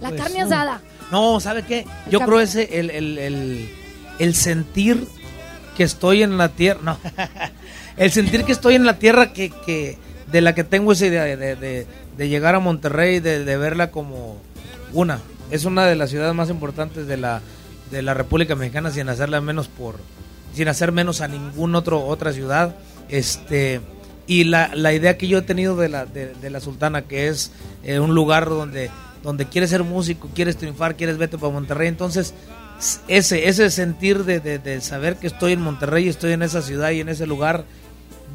La 0.00 0.10
Pues, 0.10 0.20
carne 0.22 0.42
asada. 0.42 0.80
No, 1.10 1.40
¿sabe 1.40 1.62
qué? 1.64 1.86
Yo 2.10 2.20
creo 2.20 2.40
ese, 2.40 2.78
el, 2.78 2.90
el, 2.90 3.18
el, 3.18 3.70
el 4.18 4.34
sentir 4.34 5.06
que 5.76 5.82
estoy 5.84 6.22
en 6.22 6.36
la 6.38 6.48
tierra, 6.50 6.80
no, 6.82 6.98
el 7.96 8.10
sentir 8.12 8.44
que 8.44 8.52
estoy 8.52 8.74
en 8.76 8.84
la 8.86 8.98
tierra 8.98 9.32
que, 9.32 9.50
que, 9.50 9.98
de 10.30 10.40
la 10.40 10.54
que 10.54 10.64
tengo 10.64 10.92
esa 10.92 11.06
idea 11.06 11.24
de, 11.24 11.36
de- 11.36 11.56
de 11.56 11.86
llegar 12.18 12.54
a 12.54 12.60
Monterrey, 12.60 13.20
de, 13.20 13.44
de 13.44 13.56
verla 13.56 13.90
como 13.90 14.36
una. 14.92 15.20
Es 15.50 15.64
una 15.64 15.86
de 15.86 15.96
las 15.96 16.10
ciudades 16.10 16.34
más 16.34 16.50
importantes 16.50 17.06
de 17.06 17.16
la, 17.16 17.40
de 17.90 18.02
la 18.02 18.14
República 18.14 18.54
Mexicana 18.56 18.90
sin 18.90 19.08
hacerla 19.08 19.40
menos 19.40 19.68
por, 19.68 19.96
sin 20.54 20.68
hacer 20.68 20.92
menos 20.92 21.20
a 21.20 21.28
ninguna 21.28 21.78
otro, 21.78 22.04
otra 22.06 22.32
ciudad. 22.32 22.74
Este, 23.08 23.80
y 24.26 24.44
la, 24.44 24.74
la 24.74 24.92
idea 24.92 25.16
que 25.16 25.28
yo 25.28 25.38
he 25.38 25.42
tenido 25.42 25.76
de 25.76 25.88
la, 25.88 26.06
de, 26.06 26.34
de 26.34 26.50
la 26.50 26.60
Sultana, 26.60 27.02
que 27.02 27.28
es 27.28 27.52
eh, 27.84 28.00
un 28.00 28.14
lugar 28.14 28.48
donde, 28.48 28.90
donde 29.22 29.46
quieres 29.46 29.70
ser 29.70 29.84
músico, 29.84 30.28
quieres 30.34 30.56
triunfar, 30.56 30.96
quieres 30.96 31.18
vete 31.18 31.38
para 31.38 31.52
Monterrey, 31.52 31.86
entonces 31.88 32.34
ese, 33.08 33.48
ese 33.48 33.70
sentir 33.70 34.24
de, 34.24 34.40
de- 34.40 34.58
de 34.58 34.80
saber 34.80 35.16
que 35.16 35.28
estoy 35.28 35.52
en 35.52 35.60
Monterrey, 35.62 36.08
estoy 36.08 36.32
en 36.32 36.42
esa 36.42 36.60
ciudad 36.62 36.90
y 36.90 37.00
en 37.00 37.08
ese 37.08 37.26
lugar 37.26 37.64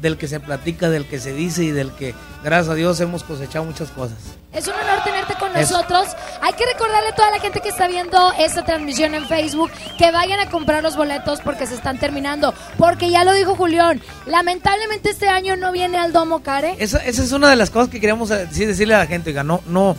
del 0.02 0.18
que 0.18 0.26
se 0.26 0.40
platica, 0.40 0.90
del 0.90 1.06
que 1.06 1.20
se 1.20 1.32
dice 1.32 1.62
y 1.62 1.70
del 1.70 1.92
que, 1.92 2.12
gracias 2.42 2.68
a 2.70 2.74
Dios, 2.74 3.00
hemos 3.00 3.22
cosechado 3.22 3.64
muchas 3.64 3.90
cosas. 3.90 4.18
Es 4.52 4.66
un 4.66 4.74
honor 4.74 5.02
tenerte 5.04 5.34
con 5.38 5.56
Eso. 5.56 5.76
nosotros. 5.76 6.08
Hay 6.42 6.52
que 6.54 6.66
recordarle 6.66 7.10
a 7.10 7.14
toda 7.14 7.30
la 7.30 7.38
gente 7.38 7.60
que 7.60 7.68
está 7.68 7.86
viendo 7.86 8.32
esta 8.36 8.64
transmisión 8.64 9.14
en 9.14 9.26
Facebook 9.26 9.70
que 9.96 10.10
vayan 10.10 10.40
a 10.40 10.50
comprar 10.50 10.82
los 10.82 10.96
boletos 10.96 11.40
porque 11.40 11.68
se 11.68 11.76
están 11.76 11.98
terminando. 11.98 12.52
Porque 12.76 13.10
ya 13.10 13.24
lo 13.24 13.32
dijo 13.32 13.54
Julián, 13.54 14.02
lamentablemente 14.26 15.10
este 15.10 15.28
año 15.28 15.54
no 15.54 15.70
viene 15.70 15.98
al 15.98 16.12
Domo 16.12 16.42
Care. 16.42 16.74
Esa, 16.80 16.98
esa 16.98 17.22
es 17.22 17.30
una 17.30 17.48
de 17.48 17.56
las 17.56 17.70
cosas 17.70 17.88
que 17.88 18.00
queríamos 18.00 18.30
eh, 18.32 18.48
sí, 18.50 18.66
decirle 18.66 18.96
a 18.96 18.98
la 18.98 19.06
gente, 19.06 19.30
oiga, 19.30 19.44
no, 19.44 19.62
no, 19.66 19.96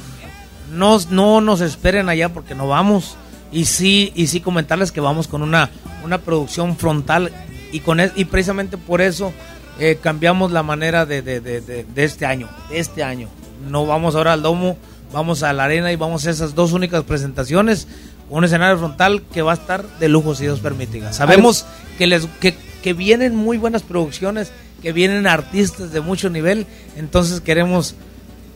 no, 0.69 0.99
no 1.09 1.39
nos 1.39 1.61
esperen 1.61 2.09
allá 2.09 2.27
porque 2.27 2.55
no 2.55 2.67
vamos. 2.67 3.15
Y 3.53 3.65
sí, 3.65 4.11
y 4.15 4.27
sí 4.27 4.41
comentarles 4.41 4.91
que 4.91 4.99
vamos 4.99 5.29
con 5.29 5.43
una, 5.43 5.69
una 6.03 6.17
producción 6.17 6.75
frontal 6.75 7.31
y 7.71 7.79
con 7.79 7.99
y 8.15 8.25
precisamente 8.25 8.77
por 8.77 9.01
eso 9.01 9.33
eh, 9.79 9.97
cambiamos 10.01 10.51
la 10.51 10.63
manera 10.63 11.05
de, 11.05 11.21
de, 11.21 11.39
de, 11.41 11.61
de- 11.61 11.85
este 12.03 12.25
año, 12.25 12.49
este 12.71 13.03
año. 13.03 13.27
No 13.69 13.85
vamos 13.85 14.15
ahora 14.15 14.33
al 14.33 14.41
domo, 14.41 14.77
vamos 15.11 15.43
a 15.43 15.53
la 15.53 15.65
arena 15.65 15.91
y 15.91 15.95
vamos 15.95 16.25
a 16.27 16.29
esas 16.31 16.53
dos 16.55 16.73
únicas 16.73 17.03
presentaciones, 17.03 17.87
un 18.29 18.43
escenario 18.43 18.77
frontal 18.77 19.21
que 19.33 19.41
va 19.41 19.51
a 19.51 19.55
estar 19.55 19.83
de 19.99 20.09
lujo 20.09 20.35
si 20.35 20.43
Dios 20.43 20.59
permite. 20.59 21.01
Sabemos 21.13 21.65
que 21.97 22.07
les 22.07 22.25
que, 22.39 22.55
que 22.81 22.93
vienen 22.93 23.35
muy 23.35 23.57
buenas 23.57 23.83
producciones, 23.83 24.51
que 24.81 24.91
vienen 24.91 25.27
artistas 25.27 25.91
de 25.91 26.01
mucho 26.01 26.29
nivel, 26.29 26.65
entonces 26.97 27.39
queremos 27.41 27.95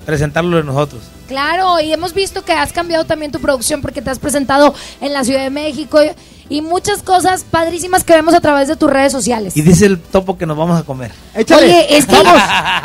presentarlo 0.05 0.57
de 0.57 0.63
nosotros. 0.63 1.01
Claro, 1.27 1.79
y 1.81 1.91
hemos 1.91 2.13
visto 2.13 2.43
que 2.45 2.53
has 2.53 2.71
cambiado 2.71 3.03
también 3.05 3.31
tu 3.31 3.39
producción 3.39 3.81
porque 3.81 4.01
te 4.01 4.09
has 4.09 4.19
presentado 4.19 4.73
en 5.01 5.11
la 5.13 5.23
Ciudad 5.25 5.43
de 5.43 5.49
México 5.49 5.99
y 6.49 6.61
muchas 6.61 7.01
cosas 7.03 7.43
padrísimas 7.49 8.03
que 8.03 8.13
vemos 8.13 8.33
a 8.33 8.39
través 8.39 8.67
de 8.67 8.75
tus 8.75 8.89
redes 8.89 9.11
sociales. 9.11 9.55
Y 9.57 9.61
dice 9.61 9.85
el 9.85 9.99
topo 9.99 10.37
que 10.37 10.45
nos 10.45 10.57
vamos 10.57 10.79
a 10.79 10.83
comer. 10.83 11.11
Oye, 11.35 11.97
es 11.97 12.05
que 12.05 12.15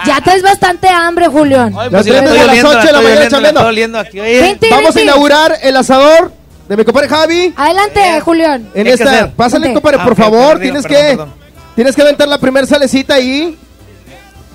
ya 0.06 0.20
traes 0.24 0.42
bastante 0.42 0.88
hambre, 0.88 1.28
Julián. 1.28 1.74
Ay, 1.78 1.88
pues, 1.90 2.06
la 2.06 2.22
la 2.22 3.52
la 3.52 3.66
oliendo 3.66 3.98
aquí. 3.98 4.18
Vente, 4.20 4.68
Vamos 4.70 4.96
a 4.96 5.00
inaugurar 5.00 5.58
el 5.62 5.76
asador 5.76 6.32
de 6.68 6.76
mi 6.76 6.84
compadre 6.84 7.08
Javi. 7.08 7.52
Adelante, 7.56 8.20
Julián. 8.20 8.62
En 8.74 8.84
¿Qué 8.84 8.90
hay 8.92 8.96
que 8.96 9.04
esta, 9.04 9.30
pásale, 9.32 9.72
compadre, 9.72 9.98
Ah, 10.00 10.04
por 10.04 10.16
favor. 10.16 10.58
tienes 10.60 10.82
perdón, 10.82 11.00
que 11.02 11.08
perdón. 11.08 11.32
tienes 11.74 11.96
que 11.96 12.02
aventar 12.02 12.28
la 12.28 12.38
primera 12.38 12.66
salecita 12.66 13.14
ahí. 13.14 13.56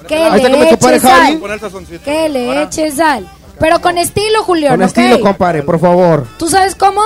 Que 0.08 0.16
Ahí 0.16 0.38
está 0.38 0.50
le 0.50 0.50
con 0.52 0.60
mi 0.62 0.70
compadre 0.70 0.98
eches 0.98 1.10
Javi. 1.12 1.40
sal. 1.60 2.00
Que 2.04 2.30
le 2.30 2.64
eches 2.64 2.94
sal. 2.96 3.28
Pero 3.60 3.82
con 3.82 3.98
estilo, 3.98 4.44
Julián, 4.44 4.74
Con 4.78 4.84
estilo, 4.84 5.20
compadre, 5.20 5.64
por 5.64 5.80
favor. 5.80 6.28
¿Tú 6.38 6.48
sabes 6.48 6.76
cómo? 6.76 7.02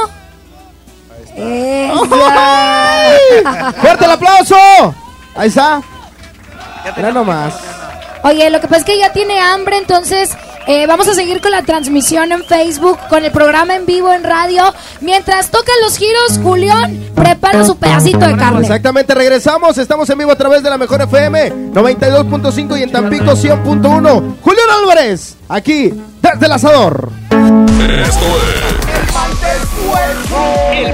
¡Fuerte 3.81 4.05
el 4.05 4.11
aplauso! 4.11 4.55
Ahí 5.35 5.47
está. 5.47 5.81
Mira 6.95 7.11
nomás. 7.11 7.53
Oye, 8.23 8.49
lo 8.49 8.59
que 8.59 8.67
pasa 8.67 8.79
es 8.79 8.85
que 8.85 8.99
ya 8.99 9.11
tiene 9.11 9.39
hambre, 9.39 9.77
entonces 9.77 10.31
eh, 10.67 10.85
vamos 10.85 11.07
a 11.07 11.15
seguir 11.15 11.41
con 11.41 11.49
la 11.51 11.63
transmisión 11.63 12.31
en 12.31 12.43
Facebook, 12.43 12.99
con 13.09 13.25
el 13.25 13.31
programa 13.31 13.75
en 13.75 13.87
vivo 13.87 14.13
en 14.13 14.23
radio. 14.23 14.71
Mientras 14.99 15.49
tocan 15.49 15.73
los 15.83 15.97
giros, 15.97 16.39
Julián 16.43 17.03
prepara 17.15 17.65
su 17.65 17.77
pedacito 17.77 18.19
de 18.19 18.35
carne. 18.37 18.61
Exactamente, 18.61 19.15
regresamos. 19.15 19.77
Estamos 19.79 20.07
en 20.11 20.19
vivo 20.19 20.31
a 20.31 20.35
través 20.35 20.61
de 20.61 20.69
la 20.69 20.77
Mejor 20.77 21.01
FM 21.01 21.71
92.5 21.73 22.79
y 22.79 22.83
en 22.83 22.91
Tampico 22.91 23.31
100.1. 23.31 24.35
Julián 24.41 24.65
Álvarez, 24.81 25.35
aquí 25.49 25.91
desde 26.21 26.45
el 26.45 26.51
asador. 26.51 27.09
Esto 27.31 28.25
El 28.91 29.13
mal 29.13 29.31
del 29.41 29.61
puerco. 29.87 30.39
es. 30.73 30.93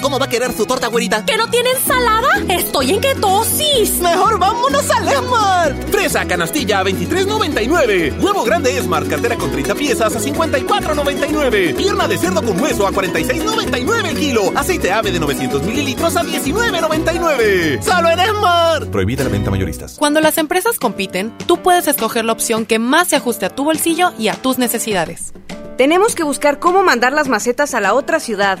¿Cómo 0.00 0.20
va 0.20 0.26
a 0.26 0.28
querer 0.28 0.52
su 0.52 0.64
torta, 0.64 0.86
güerita? 0.86 1.24
¿Que 1.24 1.36
no 1.36 1.50
tiene 1.50 1.70
ensalada? 1.70 2.28
Estoy 2.48 2.92
en 2.92 3.00
ketosis. 3.00 3.98
Mejor 4.00 4.38
vámonos 4.38 4.88
al 4.92 5.08
Esmart. 5.08 5.90
Fresa 5.90 6.24
canastilla 6.24 6.78
a 6.80 6.84
23.99. 6.84 8.22
Huevo 8.22 8.44
grande 8.44 8.78
Esmart, 8.78 9.08
cartera 9.08 9.34
con 9.36 9.50
30 9.50 9.74
piezas 9.74 10.14
a 10.14 10.20
54.99. 10.20 11.74
Pierna 11.74 12.06
de 12.06 12.16
cerdo 12.16 12.42
con 12.44 12.60
hueso 12.60 12.86
a 12.86 12.92
46.99 12.92 14.06
el 14.06 14.16
kilo. 14.16 14.52
Aceite 14.54 14.92
ave 14.92 15.10
de 15.10 15.18
900 15.18 15.64
mililitros 15.64 16.16
a 16.16 16.22
19.99. 16.22 17.82
Solo 17.82 18.10
en 18.10 18.20
Esmart. 18.20 18.90
Prohibida 18.90 19.24
la 19.24 19.30
venta 19.30 19.50
mayoristas. 19.50 19.96
Cuando 19.98 20.20
las 20.20 20.38
empresas 20.38 20.78
compiten, 20.78 21.36
tú 21.48 21.60
puedes 21.60 21.88
escoger 21.88 22.24
la 22.24 22.32
opción 22.32 22.66
que 22.66 22.78
más 22.78 23.08
se 23.08 23.16
ajuste 23.16 23.46
a 23.46 23.50
tu 23.50 23.64
bolsillo 23.64 24.12
y 24.16 24.28
a 24.28 24.34
tus 24.34 24.58
necesidades. 24.58 25.32
Tenemos 25.76 26.14
que 26.14 26.22
buscar 26.22 26.60
cómo 26.60 26.84
mandar 26.84 27.12
las 27.12 27.28
macetas 27.28 27.74
a 27.74 27.80
la 27.80 27.94
otra 27.94 28.20
ciudad. 28.20 28.60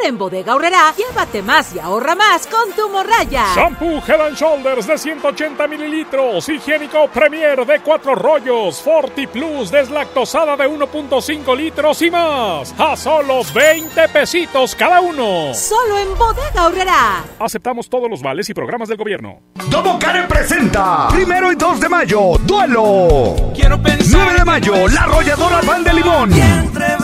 Ahora 0.00 0.08
en 0.08 0.18
Bodega 0.18 0.54
Horrera, 0.54 0.94
llévate 0.96 1.42
más 1.42 1.74
y 1.74 1.78
ahorra 1.78 2.14
más 2.14 2.46
con 2.46 2.72
tu 2.72 2.88
morraya. 2.88 3.44
Shampoo 3.54 4.00
Head 4.06 4.20
and 4.28 4.36
Shoulders 4.36 4.86
de 4.86 4.96
180 4.96 5.66
mililitros, 5.66 6.48
higiénico 6.48 7.08
Premier 7.08 7.66
de 7.66 7.80
4 7.80 8.14
rollos, 8.14 8.80
Forti 8.80 9.26
Plus 9.26 9.70
deslactosada 9.70 10.56
de 10.56 10.68
1.5 10.68 11.54
litros 11.56 12.00
y 12.00 12.10
más. 12.10 12.74
A 12.78 12.96
solo 12.96 13.42
20 13.52 14.08
pesitos 14.08 14.74
cada 14.74 15.02
uno. 15.02 15.52
Solo 15.52 15.98
en 15.98 16.16
Bodega 16.16 16.66
Horrera. 16.66 17.24
Aceptamos 17.38 17.90
todos 17.90 18.08
los 18.08 18.22
vales 18.22 18.48
y 18.48 18.54
programas 18.54 18.88
del 18.88 18.96
gobierno. 18.96 19.40
Domo 19.68 19.98
Care 19.98 20.22
presenta 20.26 21.08
Primero 21.08 21.52
y 21.52 21.56
2 21.56 21.78
de 21.78 21.88
mayo, 21.90 22.20
duelo. 22.44 23.52
Quiero 23.54 23.80
pensar 23.82 24.20
9 24.24 24.38
de 24.38 24.44
mayo, 24.46 24.88
La 24.88 25.02
Arrolladora 25.02 25.60
Pan 25.60 25.84
de 25.84 25.92
Limón. 25.92 26.30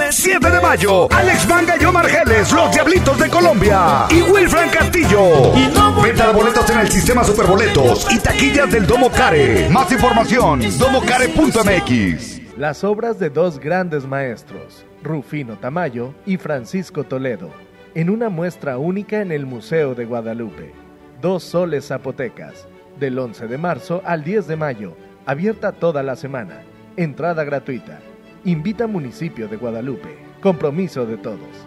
7 0.09 0.51
de 0.51 0.61
mayo, 0.61 1.09
Alex 1.13 1.47
Manga 1.47 1.77
y 1.79 1.85
Omar 1.85 2.09
Geles, 2.09 2.51
Los 2.53 2.75
Diablitos 2.87 3.19
de 3.19 3.29
Colombia. 3.29 4.07
Y 4.11 4.23
Wilfran 4.23 4.71
Castillo. 4.71 5.53
Venta 6.01 6.29
de 6.29 6.33
boletos 6.33 6.71
en 6.71 6.79
el 6.79 6.89
sistema 6.89 7.25
Superboletos 7.25 8.07
y 8.13 8.19
taquillas 8.21 8.71
del 8.71 8.87
Domo 8.87 9.11
Care. 9.11 9.69
Más 9.71 9.91
información, 9.91 10.61
domocare.mx. 10.79 12.57
Las 12.57 12.85
obras 12.85 13.19
de 13.19 13.29
dos 13.29 13.59
grandes 13.59 14.07
maestros, 14.07 14.87
Rufino 15.03 15.57
Tamayo 15.57 16.15
y 16.27 16.37
Francisco 16.37 17.03
Toledo, 17.03 17.51
en 17.97 18.09
una 18.09 18.29
muestra 18.29 18.79
única 18.79 19.21
en 19.21 19.33
el 19.33 19.47
Museo 19.47 19.97
de 19.97 20.05
Guadalupe. 20.05 20.73
Dos 21.21 21.43
soles 21.43 21.89
zapotecas, 21.89 22.69
del 23.01 23.19
11 23.19 23.49
de 23.49 23.59
marzo 23.59 24.01
al 24.05 24.23
10 24.23 24.47
de 24.47 24.57
mayo, 24.57 24.97
abierta 25.27 25.73
toda 25.73 26.05
la 26.05 26.15
semana. 26.15 26.63
Entrada 26.97 27.43
gratuita. 27.43 27.99
Invita 28.45 28.87
Municipio 28.87 29.49
de 29.49 29.57
Guadalupe. 29.57 30.17
Compromiso 30.41 31.05
de 31.05 31.17
todos. 31.17 31.67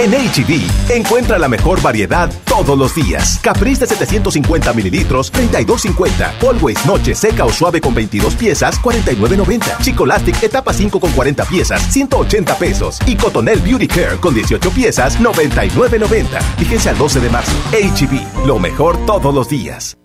En 0.00 0.12
HB, 0.12 0.92
encuentra 0.94 1.40
la 1.40 1.48
mejor 1.48 1.82
variedad 1.82 2.30
todos 2.44 2.78
los 2.78 2.94
días. 2.94 3.40
Caprice 3.42 3.80
de 3.80 3.88
750 3.88 4.72
mililitros, 4.72 5.32
32.50. 5.32 6.34
Always 6.48 6.86
Noche 6.86 7.16
seca 7.16 7.44
o 7.44 7.50
suave 7.50 7.80
con 7.80 7.94
22 7.94 8.36
piezas, 8.36 8.80
49.90. 8.80 9.78
Chicolastic 9.80 10.40
etapa 10.40 10.72
5 10.72 11.00
con 11.00 11.10
40 11.10 11.44
piezas, 11.46 11.82
180 11.92 12.58
pesos. 12.58 12.98
Y 13.06 13.16
Cotonel 13.16 13.58
Beauty 13.58 13.88
Care 13.88 14.18
con 14.20 14.34
18 14.34 14.70
piezas, 14.70 15.18
99.90. 15.18 16.40
Fíjense 16.58 16.90
al 16.90 16.96
12 16.96 17.18
de 17.18 17.30
marzo. 17.30 17.56
HB, 17.72 18.46
lo 18.46 18.60
mejor 18.60 19.04
todos 19.04 19.34
los 19.34 19.48
días. 19.48 19.98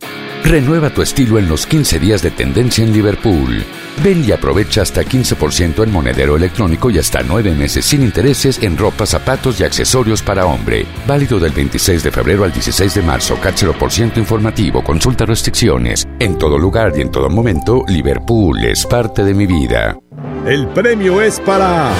Renueva 0.43 0.89
tu 0.89 1.01
estilo 1.01 1.39
en 1.39 1.47
los 1.47 1.65
15 1.65 1.99
días 1.99 2.21
de 2.21 2.29
tendencia 2.29 2.84
en 2.84 2.91
Liverpool. 2.91 3.63
Ven 4.03 4.25
y 4.27 4.34
aprovecha 4.34 4.82
hasta 4.82 5.01
15% 5.01 5.84
en 5.84 5.91
monedero 5.91 6.36
electrónico 6.36 6.89
y 6.91 6.99
hasta 6.99 7.23
9 7.23 7.56
meses 7.56 7.86
sin 7.86 8.03
intereses 8.03 8.62
en 8.62 8.77
ropa, 8.77 9.06
zapatos 9.06 9.62
y 9.62 9.63
accesorios 9.63 10.21
para 10.21 10.45
hombre. 10.45 10.86
Válido 11.08 11.39
del 11.39 11.53
26 11.53 12.03
de 12.03 12.12
febrero 12.12 12.43
al 12.43 12.51
16 12.51 12.93
de 12.93 13.01
marzo. 13.01 13.39
CAT 13.39 13.56
0% 13.56 14.17
informativo. 14.17 14.84
Consulta 14.84 15.25
restricciones. 15.25 16.06
En 16.19 16.38
todo 16.38 16.60
lugar 16.60 16.91
y 16.97 17.01
en 17.01 17.10
todo 17.10 17.29
momento, 17.29 17.86
Liverpool 17.88 18.65
es 18.65 18.86
parte 18.86 19.23
de 19.23 19.34
mi 19.34 19.47
vida. 19.47 19.97
El 20.45 20.67
premio 20.67 21.21
es 21.21 21.39
para 21.39 21.93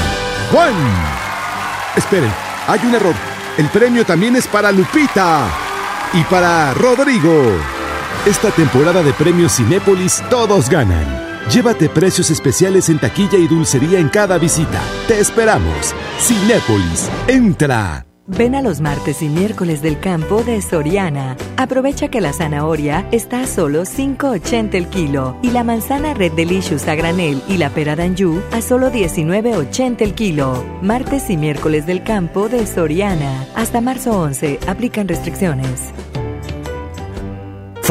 Juan. 0.52 0.74
Esperen, 1.96 2.32
hay 2.68 2.80
un 2.86 2.94
error. 2.94 3.16
El 3.58 3.68
premio 3.70 4.04
también 4.04 4.36
es 4.36 4.48
para 4.48 4.70
Lupita 4.74 5.48
y 6.12 6.24
para 6.24 6.74
Rodrigo. 6.74 7.54
Esta 8.26 8.52
temporada 8.52 9.04
de 9.04 9.12
premios 9.12 9.58
Cinépolis 9.58 10.24
todos 10.30 10.70
ganan. 10.70 11.06
Llévate 11.50 11.90
precios 11.90 12.32
especiales 12.32 12.88
en 12.88 12.98
taquilla 12.98 13.38
y 13.38 13.50
dulcería 13.50 14.00
en 14.00 14.08
cada 14.08 14.38
visita. 14.38 14.82
Te 15.10 15.20
esperamos. 15.20 15.94
Cinépolis, 16.20 17.10
entra. 17.28 18.06
Ven 18.26 18.56
a 18.56 18.62
los 18.62 18.80
martes 18.80 19.22
y 19.22 19.28
miércoles 19.28 19.82
del 19.82 20.00
campo 20.00 20.42
de 20.42 20.62
Soriana. 20.62 21.36
Aprovecha 21.58 22.08
que 22.08 22.22
la 22.22 22.32
zanahoria 22.32 23.06
está 23.12 23.42
a 23.42 23.46
solo 23.46 23.82
5.80 23.82 24.76
el 24.76 24.88
kilo 24.88 25.36
y 25.42 25.52
la 25.52 25.66
manzana 25.66 26.14
Red 26.14 26.32
Delicious 26.32 26.88
a 26.88 26.96
granel 26.96 27.44
y 27.50 27.58
la 27.58 27.72
pera 27.72 27.98
d'Anjou 27.98 28.42
a 28.54 28.62
solo 28.62 28.90
19.80 28.90 30.02
el 30.02 30.14
kilo. 30.14 30.64
Martes 30.82 31.30
y 31.30 31.36
miércoles 31.36 31.86
del 31.86 32.04
campo 32.04 32.48
de 32.48 32.66
Soriana. 32.68 33.46
Hasta 33.54 33.82
marzo 33.82 34.18
11. 34.18 34.60
Aplican 34.66 35.10
restricciones. 35.10 35.92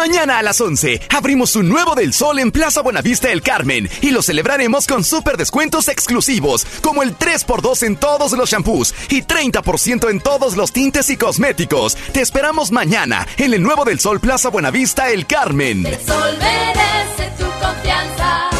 Mañana 0.00 0.38
a 0.38 0.42
las 0.42 0.58
11 0.62 0.98
abrimos 1.10 1.56
un 1.56 1.68
nuevo 1.68 1.94
del 1.94 2.14
Sol 2.14 2.38
en 2.38 2.50
Plaza 2.50 2.80
Buenavista 2.80 3.30
El 3.30 3.42
Carmen 3.42 3.86
y 4.00 4.12
lo 4.12 4.22
celebraremos 4.22 4.86
con 4.86 5.04
super 5.04 5.36
descuentos 5.36 5.88
exclusivos, 5.88 6.64
como 6.80 7.02
el 7.02 7.18
3x2 7.18 7.82
en 7.82 7.96
todos 7.96 8.32
los 8.32 8.48
shampoos 8.48 8.94
y 9.10 9.20
30% 9.20 10.08
en 10.08 10.20
todos 10.20 10.56
los 10.56 10.72
tintes 10.72 11.10
y 11.10 11.18
cosméticos. 11.18 11.96
Te 12.14 12.22
esperamos 12.22 12.72
mañana 12.72 13.28
en 13.36 13.52
el 13.52 13.62
nuevo 13.62 13.84
del 13.84 14.00
Sol 14.00 14.20
Plaza 14.20 14.48
Buenavista 14.48 15.10
El 15.10 15.26
Carmen. 15.26 15.84
El 15.84 16.00
sol 16.00 16.38
merece 16.38 17.32
tu 17.36 17.44
confianza. 17.60 18.59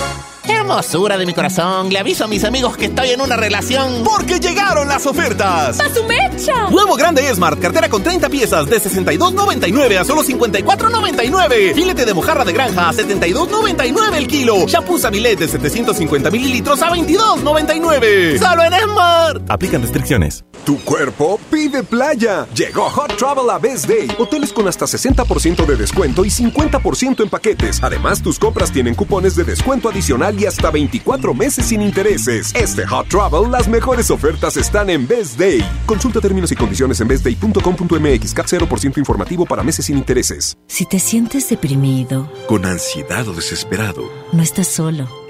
Hermosura 0.50 1.16
de 1.16 1.26
mi 1.26 1.34
corazón, 1.34 1.90
le 1.90 1.98
aviso 1.98 2.24
a 2.24 2.26
mis 2.26 2.44
amigos 2.44 2.76
que 2.76 2.86
estoy 2.86 3.10
en 3.10 3.20
una 3.20 3.36
relación. 3.36 4.02
Porque 4.04 4.40
llegaron 4.40 4.88
las 4.88 5.06
ofertas. 5.06 5.80
¡A 5.80 5.94
su 5.94 6.04
mecha! 6.04 6.68
Nuevo 6.70 6.96
grande 6.96 7.22
Smart, 7.34 7.58
cartera 7.60 7.88
con 7.88 8.02
30 8.02 8.28
piezas 8.28 8.66
de 8.66 8.80
62.99 8.80 9.98
a 9.98 10.04
solo 10.04 10.22
54.99. 10.22 11.74
Filete 11.74 12.04
de 12.04 12.14
mojarra 12.14 12.44
de 12.44 12.52
granja 12.52 12.88
a 12.88 12.92
72.99 12.92 14.14
el 14.14 14.26
kilo. 14.26 14.66
Shampoo 14.66 14.98
Sabilet 14.98 15.38
de 15.38 15.48
750 15.48 16.30
mililitros 16.30 16.82
a 16.82 16.90
22.99. 16.90 18.38
Solo 18.38 18.64
en 18.64 18.72
Smart. 18.72 19.50
Aplican 19.50 19.82
restricciones. 19.82 20.44
Tu 20.64 20.78
cuerpo 20.84 21.40
pide 21.50 21.82
playa. 21.82 22.46
Llegó 22.54 22.90
Hot 22.90 23.16
Travel 23.16 23.48
a 23.50 23.58
Best 23.58 23.86
Day. 23.86 24.08
Hoteles 24.18 24.52
con 24.52 24.68
hasta 24.68 24.86
60% 24.86 25.64
de 25.64 25.76
descuento 25.76 26.24
y 26.24 26.28
50% 26.28 27.22
en 27.22 27.30
paquetes. 27.30 27.82
Además, 27.82 28.22
tus 28.22 28.38
compras 28.38 28.70
tienen 28.70 28.94
cupones 28.94 29.36
de 29.36 29.44
descuento 29.44 29.88
adicional 29.88 30.38
y 30.40 30.46
hasta 30.46 30.70
24 30.70 31.34
meses 31.34 31.66
sin 31.66 31.82
intereses. 31.82 32.54
Este 32.54 32.86
Hot 32.86 33.08
Travel, 33.08 33.50
las 33.50 33.68
mejores 33.68 34.10
ofertas 34.10 34.56
están 34.56 34.88
en 34.88 35.06
Best 35.06 35.38
Day. 35.38 35.60
Consulta 35.86 36.20
términos 36.20 36.50
y 36.50 36.56
condiciones 36.56 37.00
en 37.00 37.08
bestday.com.mx. 37.08 38.34
Cap 38.34 38.46
0% 38.46 38.98
informativo 38.98 39.44
para 39.44 39.62
meses 39.62 39.86
sin 39.86 39.98
intereses. 39.98 40.56
Si 40.66 40.86
te 40.86 40.98
sientes 40.98 41.48
deprimido, 41.48 42.32
con 42.46 42.64
ansiedad 42.64 43.28
o 43.28 43.34
desesperado, 43.34 44.10
no 44.32 44.42
estás 44.42 44.68
solo. 44.68 45.29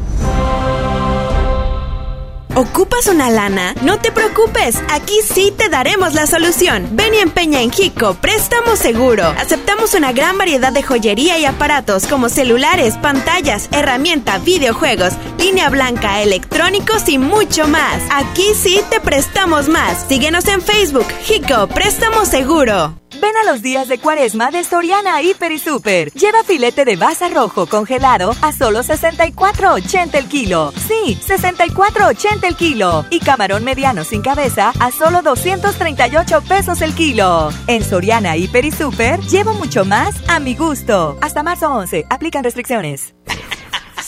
¿Ocupas 2.61 3.07
una 3.07 3.31
lana? 3.31 3.73
No 3.81 3.97
te 3.97 4.11
preocupes, 4.11 4.79
aquí 4.91 5.15
sí 5.23 5.51
te 5.57 5.67
daremos 5.67 6.13
la 6.13 6.27
solución. 6.27 6.89
Ven 6.91 7.15
y 7.15 7.17
empeña 7.17 7.59
en 7.59 7.71
Hico, 7.75 8.13
préstamo 8.13 8.75
seguro. 8.75 9.25
Aceptamos 9.39 9.95
una 9.95 10.11
gran 10.11 10.37
variedad 10.37 10.71
de 10.71 10.83
joyería 10.83 11.39
y 11.39 11.45
aparatos 11.45 12.05
como 12.05 12.29
celulares, 12.29 12.97
pantallas, 13.01 13.67
herramienta, 13.71 14.37
videojuegos, 14.37 15.13
línea 15.39 15.71
blanca, 15.71 16.21
electrónicos 16.21 17.09
y 17.09 17.17
mucho 17.17 17.67
más. 17.67 18.03
Aquí 18.11 18.53
sí 18.53 18.79
te 18.91 18.99
prestamos 18.99 19.67
más. 19.67 20.05
Síguenos 20.07 20.47
en 20.47 20.61
Facebook, 20.61 21.07
Hico, 21.27 21.65
préstamo 21.65 22.25
seguro. 22.25 23.00
Ven 23.19 23.35
a 23.35 23.51
los 23.51 23.61
días 23.61 23.87
de 23.87 23.99
cuaresma 23.99 24.51
de 24.51 24.63
Soriana 24.63 25.21
Hiper 25.21 25.51
y 25.51 25.59
Super. 25.59 26.11
Lleva 26.13 26.43
filete 26.43 26.85
de 26.85 26.95
baza 26.95 27.27
rojo 27.29 27.65
congelado 27.65 28.33
a 28.41 28.51
solo 28.51 28.79
64.80 28.79 30.15
el 30.15 30.27
kilo. 30.27 30.71
Sí, 30.87 31.17
64.80 31.27 32.43
el 32.43 32.55
kilo. 32.55 33.05
Y 33.09 33.19
camarón 33.19 33.63
mediano 33.63 34.03
sin 34.03 34.21
cabeza 34.21 34.71
a 34.79 34.91
solo 34.91 35.21
238 35.21 36.41
pesos 36.41 36.81
el 36.81 36.95
kilo. 36.95 37.49
En 37.67 37.83
Soriana 37.83 38.37
Hiper 38.37 38.65
y 38.65 38.71
Super 38.71 39.19
llevo 39.21 39.53
mucho 39.53 39.83
más 39.83 40.15
a 40.29 40.39
mi 40.39 40.55
gusto. 40.55 41.17
Hasta 41.21 41.43
marzo 41.43 41.69
11. 41.69 42.05
Aplican 42.09 42.43
restricciones. 42.43 43.13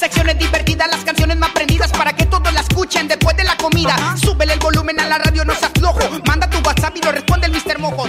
Secciones 0.04 0.36
divertidas, 0.38 0.90
las 0.92 1.02
canciones 1.06 1.38
más 1.38 1.52
prendidas 1.52 1.90
para 1.92 2.12
que 2.12 2.26
todos 2.26 2.52
la 2.54 2.60
escuchen 2.60 3.08
después 3.08 3.38
de 3.38 3.46
la 3.46 3.56
comida. 3.56 3.96
Súbele 4.22 4.52
el 4.52 4.60
volumen 4.60 5.00
a 5.00 5.08
la 5.08 5.18
radio, 5.18 5.46
no 5.46 5.56
se 5.56 5.66
aflojo. 5.66 6.02
Manda 6.28 6.50
tu 6.50 6.58
WhatsApp 6.58 6.94
y 6.98 7.02
lo 7.02 7.14
responde 7.14 7.48
el 7.48 7.54
Mr. 7.54 7.80
Mojo. 7.80 8.06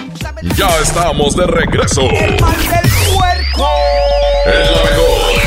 Ya 0.57 0.77
estamos 0.83 1.37
de 1.37 1.47
regreso. 1.47 2.01
El 2.01 2.37
mal 2.41 2.59
del 2.59 2.91
puerco. 3.15 3.69
El 4.45 4.75
mejor. 4.91 5.41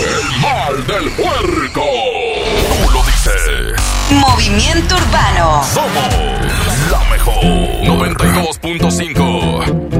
El 0.00 0.24
mal 0.40 0.84
del 0.88 1.08
puerco. 1.12 1.84
Tú 2.82 2.90
lo 2.92 3.04
dices. 3.04 3.80
Movimiento 4.10 4.96
Urbano. 4.96 5.62
Somos 5.72 6.08
la 6.90 6.98
mejor. 7.10 7.44
92.5. 7.44 9.99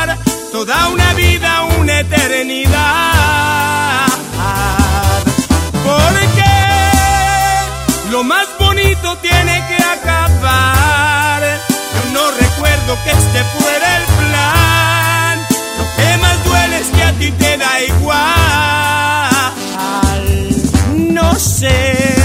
toda 0.65 0.89
una 0.89 1.13
vida, 1.15 1.63
una 1.79 2.01
eternidad. 2.01 4.05
Porque 5.83 6.53
lo 8.11 8.23
más 8.23 8.45
bonito 8.59 9.17
tiene 9.23 9.63
que 9.67 9.83
acabar. 9.83 11.41
Yo 11.95 12.03
no 12.13 12.29
recuerdo 12.29 12.95
que 13.03 13.09
este 13.09 13.43
fuera 13.55 13.97
el 13.97 14.03
plan. 14.19 15.39
Lo 15.79 15.85
que 15.97 16.17
más 16.17 16.45
duele 16.45 16.77
es 16.77 16.89
que 16.89 17.03
a 17.03 17.13
ti 17.13 17.31
te 17.31 17.57
da 17.57 17.81
igual. 17.81 19.31
No 20.95 21.33
sé 21.39 22.20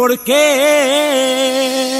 ¿por 0.00 0.18
qué? 0.20 1.99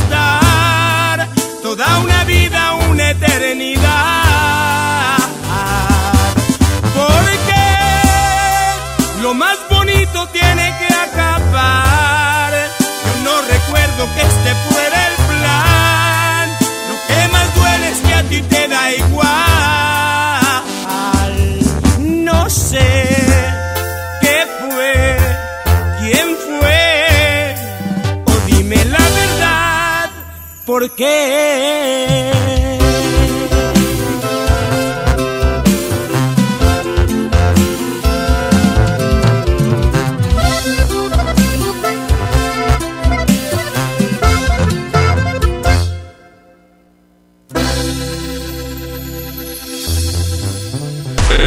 ¿por 30.81 30.89
qué? 30.95 32.31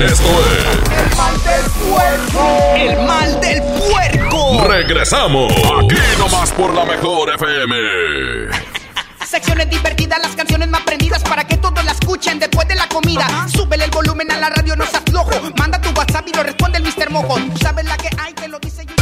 Esto 0.05 0.29
es. 0.47 1.17
mal 1.17 1.35
del 1.43 1.71
puerco. 1.81 2.75
El 2.77 3.07
mal 3.07 3.41
del 3.41 3.63
puerco. 3.63 4.69
Regresamos. 4.69 5.53
Aquí 5.53 5.97
nomás 6.19 6.53
por 6.53 6.73
la 6.73 6.85
mejor 6.85 7.31
FM. 7.31 8.14
Secciones 9.55 9.79
divertidas, 9.79 10.19
las 10.21 10.35
canciones 10.35 10.69
más 10.69 10.81
prendidas 10.81 11.23
para 11.23 11.45
que 11.45 11.57
todos 11.57 11.85
la 11.85 11.93
escuchen 11.93 12.41
después 12.41 12.67
de 12.67 12.75
la 12.75 12.89
comida. 12.89 13.25
Súbele 13.55 13.85
el 13.85 13.91
volumen 13.93 14.29
a 14.33 14.37
la 14.37 14.51
radio, 14.51 14.75
no 14.75 14.85
seas 14.85 15.05
flojo. 15.09 15.31
Manda 15.57 15.81
tu 15.81 15.91
WhatsApp 15.91 16.27
y 16.27 16.33
lo 16.33 16.43
responde 16.43 16.79
el 16.79 16.83
Mr. 16.83 17.09
Mojo. 17.11 17.37
Tú 17.37 17.59
sabes 17.59 17.85
la 17.85 17.97
que 17.97 18.11
hay, 18.19 18.33
te 18.33 18.49
lo 18.49 18.59
dice 18.59 18.85
yo. 18.85 18.95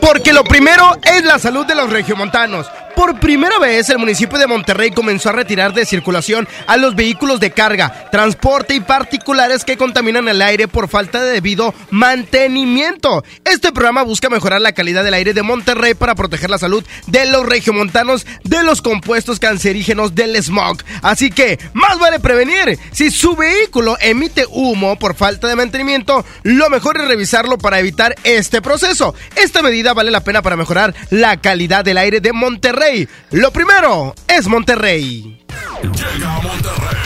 Porque 0.00 0.32
lo 0.32 0.42
primero 0.42 0.98
es 1.04 1.24
la 1.24 1.38
salud 1.38 1.64
de 1.64 1.76
los 1.76 1.88
regiomontanos. 1.90 2.66
Por 3.00 3.18
primera 3.18 3.58
vez, 3.58 3.88
el 3.88 3.96
municipio 3.96 4.38
de 4.38 4.46
Monterrey 4.46 4.90
comenzó 4.90 5.30
a 5.30 5.32
retirar 5.32 5.72
de 5.72 5.86
circulación 5.86 6.46
a 6.66 6.76
los 6.76 6.94
vehículos 6.94 7.40
de 7.40 7.50
carga, 7.50 8.10
transporte 8.10 8.74
y 8.74 8.80
particulares 8.80 9.64
que 9.64 9.78
contaminan 9.78 10.28
el 10.28 10.42
aire 10.42 10.68
por 10.68 10.86
falta 10.86 11.22
de 11.22 11.32
debido 11.32 11.72
mantenimiento. 11.88 13.24
Este 13.46 13.72
programa 13.72 14.02
busca 14.02 14.28
mejorar 14.28 14.60
la 14.60 14.74
calidad 14.74 15.02
del 15.02 15.14
aire 15.14 15.32
de 15.32 15.42
Monterrey 15.42 15.94
para 15.94 16.14
proteger 16.14 16.50
la 16.50 16.58
salud 16.58 16.84
de 17.06 17.24
los 17.24 17.46
regiomontanos 17.46 18.26
de 18.44 18.62
los 18.64 18.82
compuestos 18.82 19.40
cancerígenos 19.40 20.14
del 20.14 20.36
smog. 20.42 20.82
Así 21.00 21.30
que, 21.30 21.58
más 21.72 21.98
vale 21.98 22.20
prevenir. 22.20 22.78
Si 22.92 23.10
su 23.10 23.34
vehículo 23.34 23.96
emite 24.02 24.44
humo 24.46 24.98
por 24.98 25.14
falta 25.14 25.48
de 25.48 25.56
mantenimiento, 25.56 26.22
lo 26.42 26.68
mejor 26.68 26.98
es 26.98 27.08
revisarlo 27.08 27.56
para 27.56 27.78
evitar 27.78 28.14
este 28.24 28.60
proceso. 28.60 29.14
Esta 29.36 29.62
medida 29.62 29.94
vale 29.94 30.10
la 30.10 30.20
pena 30.20 30.42
para 30.42 30.56
mejorar 30.56 30.94
la 31.08 31.38
calidad 31.38 31.82
del 31.82 31.96
aire 31.96 32.20
de 32.20 32.34
Monterrey. 32.34 32.89
Lo 33.30 33.52
primero 33.52 34.14
es 34.26 34.48
Monterrey. 34.48 35.38
Llega 35.82 36.36
a 36.36 36.40
Monterrey. 36.40 36.96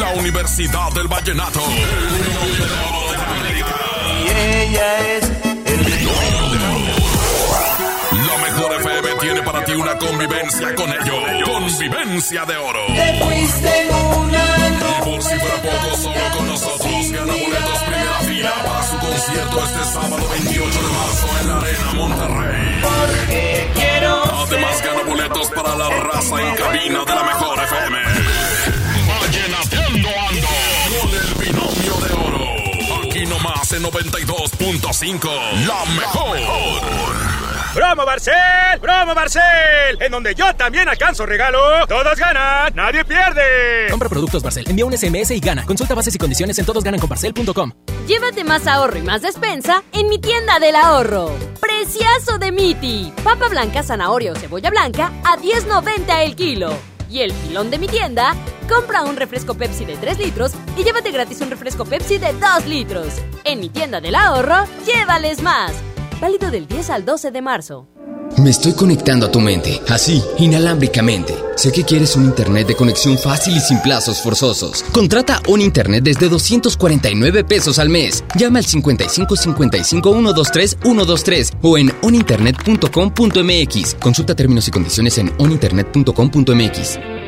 La 0.00 0.10
Universidad 0.14 0.90
del 0.92 1.06
Vallenato. 1.06 1.60
Y 4.24 4.30
ella 4.30 5.16
es 5.16 5.28
La 8.26 8.38
mejor 8.38 8.80
FM 8.80 9.08
tiene 9.20 9.42
para 9.42 9.64
ti 9.64 9.72
una 9.72 9.98
convivencia 9.98 10.74
con 10.74 10.90
ellos. 10.90 11.44
Convivencia 11.44 12.44
de 12.46 12.56
oro. 12.56 12.86
Te 12.86 13.22
fuiste 13.22 13.82
en 13.82 13.94
una 13.94 14.44
Y 14.68 15.04
por 15.04 15.22
si 15.22 15.38
fuera 15.38 15.56
poco, 15.56 15.96
solo 15.96 16.20
con 16.36 16.46
nosotros 16.46 17.10
gana 17.12 17.32
boletos 17.32 17.82
primera 17.82 18.18
fila 18.20 18.54
para 18.64 18.82
concierto 19.18 19.64
este 19.64 19.84
sábado 19.84 20.28
28 20.30 20.82
de 20.82 20.88
marzo 20.88 21.28
en 21.40 21.48
la 21.48 21.56
Arena 21.58 21.92
Monterrey. 21.94 22.80
Porque 22.82 23.70
quiero 23.74 24.22
Además 24.46 24.82
gana 24.82 25.02
boletos 25.02 25.48
para 25.50 25.74
la 25.76 25.88
raza 25.88 26.40
en 26.40 26.54
cabina 26.54 27.04
de 27.04 27.14
la 27.14 27.24
mejor 27.24 27.58
FM. 27.58 27.98
Vallenateando 29.20 30.08
ando 30.08 30.48
con 31.00 31.10
el 31.14 31.34
binomio 31.34 31.96
de 32.06 32.12
oro. 32.14 33.02
Aquí 33.02 33.26
nomás 33.26 33.72
en 33.72 33.82
92.5. 33.82 35.66
La 35.66 35.84
mejor. 35.96 37.37
¡Promo 37.74 38.04
Barcel! 38.06 38.80
¡Promo 38.80 39.14
Barcel! 39.14 40.00
En 40.00 40.10
donde 40.10 40.34
yo 40.34 40.54
también 40.54 40.88
alcanzo 40.88 41.26
regalo. 41.26 41.86
Todos 41.86 42.18
ganan, 42.18 42.74
nadie 42.74 43.04
pierde. 43.04 43.88
Compra 43.90 44.08
productos 44.08 44.42
Barcel, 44.42 44.64
envía 44.68 44.86
un 44.86 44.96
SMS 44.96 45.30
y 45.32 45.40
gana. 45.40 45.64
Consulta 45.64 45.94
bases 45.94 46.14
y 46.14 46.18
condiciones 46.18 46.58
en 46.58 46.64
todosgananconbarcel.com. 46.64 47.72
Llévate 48.06 48.42
más 48.42 48.66
ahorro 48.66 48.98
y 48.98 49.02
más 49.02 49.22
despensa 49.22 49.82
en 49.92 50.08
mi 50.08 50.18
tienda 50.18 50.58
del 50.58 50.76
ahorro. 50.76 51.34
Preciazo 51.60 52.38
de 52.38 52.52
Miti. 52.52 53.12
Papa 53.22 53.48
blanca, 53.48 53.82
zanahoria 53.82 54.32
o 54.32 54.34
cebolla 54.34 54.70
blanca 54.70 55.12
a 55.22 55.36
10.90 55.36 56.24
el 56.24 56.34
kilo. 56.34 56.72
Y 57.10 57.20
el 57.20 57.32
pilón 57.32 57.70
de 57.70 57.78
mi 57.78 57.86
tienda, 57.86 58.34
compra 58.68 59.02
un 59.02 59.16
refresco 59.16 59.54
Pepsi 59.54 59.84
de 59.84 59.96
3 59.96 60.18
litros 60.18 60.52
y 60.76 60.84
llévate 60.84 61.10
gratis 61.10 61.40
un 61.40 61.50
refresco 61.50 61.84
Pepsi 61.84 62.18
de 62.18 62.32
2 62.32 62.66
litros. 62.66 63.14
En 63.44 63.60
mi 63.60 63.68
tienda 63.68 64.00
del 64.00 64.14
ahorro, 64.14 64.64
llévales 64.86 65.42
más. 65.42 65.72
Válido 66.20 66.50
del 66.50 66.66
10 66.66 66.90
al 66.90 67.04
12 67.04 67.30
de 67.30 67.42
marzo. 67.42 67.86
Me 68.36 68.50
estoy 68.50 68.72
conectando 68.72 69.26
a 69.26 69.30
tu 69.30 69.40
mente, 69.40 69.80
así, 69.88 70.22
inalámbricamente. 70.38 71.34
Sé 71.56 71.72
que 71.72 71.82
quieres 71.84 72.14
un 72.14 72.24
internet 72.24 72.68
de 72.68 72.76
conexión 72.76 73.16
fácil 73.18 73.56
y 73.56 73.60
sin 73.60 73.80
plazos 73.80 74.20
forzosos. 74.20 74.84
Contrata 74.92 75.40
un 75.48 75.60
internet 75.60 76.04
desde 76.04 76.28
249 76.28 77.44
pesos 77.44 77.78
al 77.78 77.88
mes. 77.88 78.22
Llama 78.36 78.58
al 78.58 78.64
55 78.64 79.34
55 79.34 80.12
123 80.12 80.78
123 80.82 81.52
o 81.62 81.78
en 81.78 81.90
oninternet.com.mx. 82.02 83.94
Consulta 83.94 84.34
términos 84.34 84.68
y 84.68 84.70
condiciones 84.70 85.18
en 85.18 85.32
oninternet.com.mx. 85.38 87.27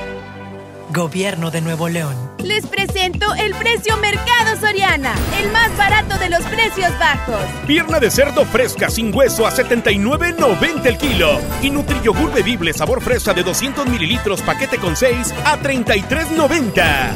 Gobierno 0.93 1.51
de 1.51 1.61
Nuevo 1.61 1.87
León. 1.87 2.15
Les 2.43 2.65
presento 2.65 3.33
el 3.35 3.53
precio 3.55 3.95
Mercado 3.97 4.59
Soriana, 4.59 5.13
el 5.41 5.51
más 5.51 5.75
barato 5.77 6.17
de 6.17 6.29
los 6.29 6.41
precios 6.43 6.91
bajos. 6.99 7.41
Pierna 7.65 7.99
de 7.99 8.11
cerdo 8.11 8.45
fresca 8.45 8.89
sin 8.89 9.15
hueso 9.15 9.45
a 9.45 9.51
79.90 9.51 10.85
el 10.85 10.97
kilo. 10.97 11.39
Y 11.61 11.69
Nutriyogur 11.69 12.33
bebible 12.33 12.73
sabor 12.73 13.01
fresa 13.01 13.33
de 13.33 13.43
200 13.43 13.87
mililitros 13.87 14.41
paquete 14.41 14.77
con 14.77 14.95
6 14.95 15.33
a 15.45 15.59
33.90. 15.59 17.11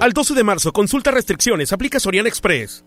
Al 0.00 0.12
12 0.12 0.34
de 0.34 0.44
marzo, 0.44 0.72
consulta 0.72 1.12
restricciones, 1.12 1.72
aplica 1.72 2.00
Soriana 2.00 2.28
Express. 2.28 2.84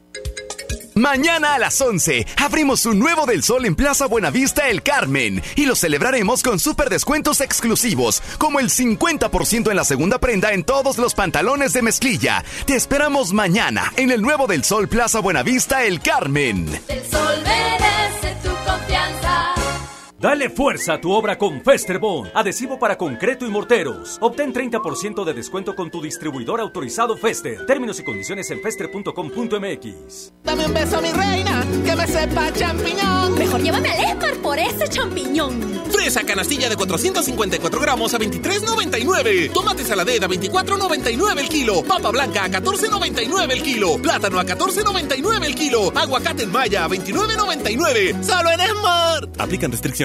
Mañana 0.98 1.56
a 1.56 1.60
las 1.60 1.82
11 1.82 2.26
abrimos 2.38 2.86
un 2.86 3.00
nuevo 3.00 3.26
del 3.26 3.43
sol 3.43 3.66
en 3.66 3.76
Plaza 3.76 4.06
Buenavista 4.06 4.70
El 4.70 4.82
Carmen 4.82 5.43
y 5.58 5.66
lo 5.66 5.76
celebraremos 5.76 6.41
con 6.41 6.58
super 6.58 6.89
descuentos 6.89 7.41
exclusivos, 7.41 8.24
como 8.38 8.62
el 8.62 8.70
50% 8.70 9.70
en 9.72 9.76
la 9.76 9.84
segunda 9.84 10.20
prenda 10.20 10.54
en 10.54 10.64
todos 10.64 10.98
los 10.98 11.14
pantalones 11.14 11.74
de 11.74 11.82
mezclilla. 11.82 12.46
Te 12.66 12.78
esperamos 12.78 13.34
mañana 13.34 13.91
en 13.98 14.10
el 14.10 14.22
nuevo 14.22 14.48
del 14.48 14.64
sol 14.64 14.88
Plaza 14.88 15.20
Buenavista 15.20 15.84
El 15.84 16.00
Carmen. 16.00 16.80
El 16.88 17.06
sol 17.12 17.43
merece 17.43 18.38
tu 18.41 18.52
confianza. 18.66 19.55
Dale 20.18 20.49
fuerza 20.49 20.93
a 20.93 21.01
tu 21.01 21.11
obra 21.11 21.38
con 21.38 21.61
Festerbond, 21.61 22.32
adhesivo 22.34 22.80
para 22.80 22.97
concreto 22.97 23.45
y 23.45 23.49
morteros. 23.49 24.18
Obtén 24.22 24.53
30% 24.53 25.26
de 25.26 25.34
descuento 25.34 25.76
con 25.76 25.91
tu 25.91 26.01
distribuidor 26.01 26.61
autorizado 26.61 27.18
Fester. 27.18 27.66
Términos 27.66 27.99
y 27.99 28.03
condiciones 28.05 28.49
en 28.49 28.61
fester.com.mx. 28.61 30.34
Dame 30.41 30.66
un 30.68 30.74
beso, 30.74 31.01
mi 31.01 31.11
reina, 31.11 31.66
que 31.86 31.95
me 31.97 32.07
sepa 32.07 32.53
champiñón. 32.53 33.38
Mejor 33.38 33.61
llévame 33.61 33.89
al 33.89 34.05
Esmar 34.05 34.36
por 34.38 34.57
ese 34.57 34.88
champiñón. 34.88 35.84
Fresa 35.91 36.24
canastilla 36.24 36.70
de 36.70 36.78
454 36.78 37.82
gramos 37.82 38.13
a 38.13 38.18
23.99. 38.18 39.51
Tomate 39.51 39.84
saladera 39.84 40.28
a 40.28 40.30
24.99 40.30 41.39
el 41.39 41.49
kilo. 41.49 41.84
Papa 41.84 42.11
blanca 42.11 42.45
a 42.45 42.49
14.99 42.49 43.51
el 43.51 43.61
kilo. 43.61 43.97
Plátano 44.01 44.39
a 44.39 44.45
14.99 44.45 45.43
el 45.43 45.55
kilo. 45.55 45.91
Aguacate 45.93 46.43
en 46.43 46.53
maya 46.53 46.86
a 46.86 46.88
29.99. 46.88 48.24
Solo 48.24 48.51
en 48.51 48.61
Esmar. 48.61 49.30
Aplican 49.39 49.72
restricciones. 49.72 50.05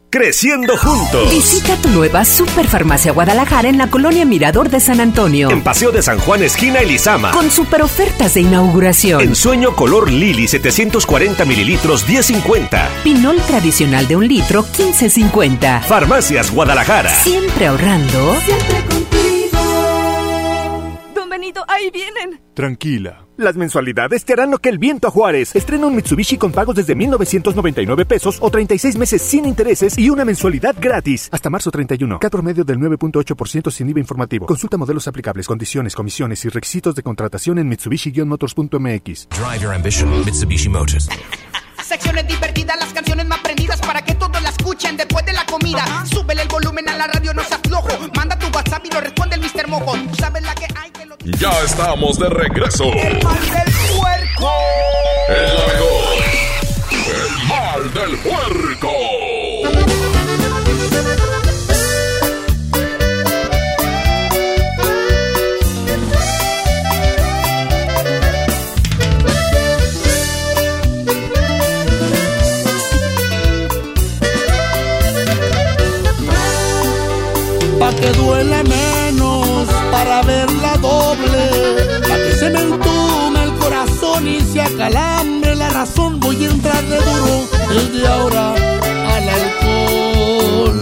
Creciendo 0.11 0.75
juntos. 0.75 1.29
Visita 1.29 1.77
tu 1.77 1.87
nueva 1.87 2.25
Superfarmacia 2.25 3.13
Guadalajara 3.13 3.69
en 3.69 3.77
la 3.77 3.89
colonia 3.89 4.25
Mirador 4.25 4.69
de 4.69 4.81
San 4.81 4.99
Antonio. 4.99 5.49
En 5.49 5.63
Paseo 5.63 5.93
de 5.93 6.01
San 6.01 6.19
Juan, 6.19 6.43
esquina 6.43 6.79
Elizama. 6.79 7.31
Con 7.31 7.49
super 7.49 7.81
ofertas 7.81 8.33
de 8.33 8.41
inauguración. 8.41 9.21
En 9.21 9.35
sueño 9.35 9.73
color 9.73 10.11
Lili, 10.11 10.49
740 10.49 11.45
mililitros, 11.45 12.05
10.50. 12.05 12.89
Pinol 13.05 13.37
tradicional 13.43 14.05
de 14.09 14.17
un 14.17 14.27
litro, 14.27 14.65
15.50. 14.65 15.83
Farmacias 15.83 16.51
Guadalajara. 16.51 17.09
Siempre 17.09 17.67
ahorrando. 17.67 18.35
Siempre 18.43 18.79
contigo. 18.81 19.00
Ahí 21.67 21.91
vienen. 21.91 22.41
Tranquila. 22.53 23.25
Las 23.37 23.55
mensualidades 23.55 24.23
te 24.23 24.33
harán 24.33 24.51
lo 24.51 24.59
que 24.59 24.69
el 24.69 24.77
viento 24.77 25.07
a 25.07 25.11
Juárez. 25.11 25.55
Estrena 25.55 25.87
un 25.87 25.95
Mitsubishi 25.95 26.37
con 26.37 26.51
pagos 26.51 26.75
desde 26.75 26.95
1,999 26.95 28.05
pesos 28.05 28.37
o 28.39 28.51
36 28.51 28.97
meses 28.97 29.21
sin 29.21 29.45
intereses 29.45 29.97
y 29.97 30.09
una 30.09 30.25
mensualidad 30.25 30.75
gratis. 30.79 31.27
Hasta 31.31 31.49
marzo 31.49 31.71
31. 31.71 32.19
Cat 32.19 32.31
promedio 32.31 32.63
del 32.63 32.77
9.8% 32.77 33.71
sin 33.71 33.89
IVA 33.89 33.99
informativo. 33.99 34.45
Consulta 34.45 34.77
modelos 34.77 35.07
aplicables, 35.07 35.47
condiciones, 35.47 35.95
comisiones 35.95 36.45
y 36.45 36.49
requisitos 36.49 36.93
de 36.95 37.03
contratación 37.03 37.57
en 37.59 37.69
Mitsubishi-motors.mx. 37.69 39.27
Drive 39.29 39.61
your 39.61 39.73
ambition, 39.73 40.25
Mitsubishi 40.25 40.69
Motors. 40.69 41.09
Secciones 41.83 42.27
divertidas, 42.27 42.77
las 42.79 42.93
canciones 42.93 43.25
más 43.27 43.39
prendidas 43.39 43.81
para 43.81 44.01
que 44.03 44.13
todos 44.15 44.41
la 44.41 44.49
escuchen 44.49 44.95
después 44.95 45.25
de 45.25 45.33
la 45.33 45.45
comida. 45.45 45.83
Súbele 46.05 46.43
el 46.43 46.47
volumen 46.47 46.87
a 46.87 46.95
la 46.95 47.07
radio, 47.07 47.33
no 47.33 47.43
seas 47.43 47.59
flojo. 47.67 47.89
Manda 48.15 48.37
tu 48.37 48.47
WhatsApp 48.55 48.85
y 48.85 48.91
lo 48.91 49.01
responde 49.01 49.35
el 49.35 49.41
Mr. 49.41 49.67
Mojo. 49.67 49.93
Tú 50.09 50.15
sabes 50.15 50.43
la 50.43 50.53
que 50.55 50.67
hay 50.79 50.91
que 50.91 51.00
Ya 51.23 51.51
estamos 51.63 52.17
de 52.17 52.29
regreso. 52.29 52.85
El 52.85 53.23
mal 53.23 53.39
del 53.39 53.73
puerco. 53.95 54.51
El 55.29 55.55
la 55.55 55.67
mejor. 55.67 56.17
El 57.05 57.47
mal 57.47 57.93
del 57.93 58.17
puerco. 58.17 58.89
Pa' 77.79 77.93
que 77.95 78.09
duele 78.13 78.60
Entrarle 86.71 86.99
duro 86.99 87.49
desde 87.67 88.07
ahora 88.07 88.53
al 88.53 89.29
alcohol. 89.29 90.79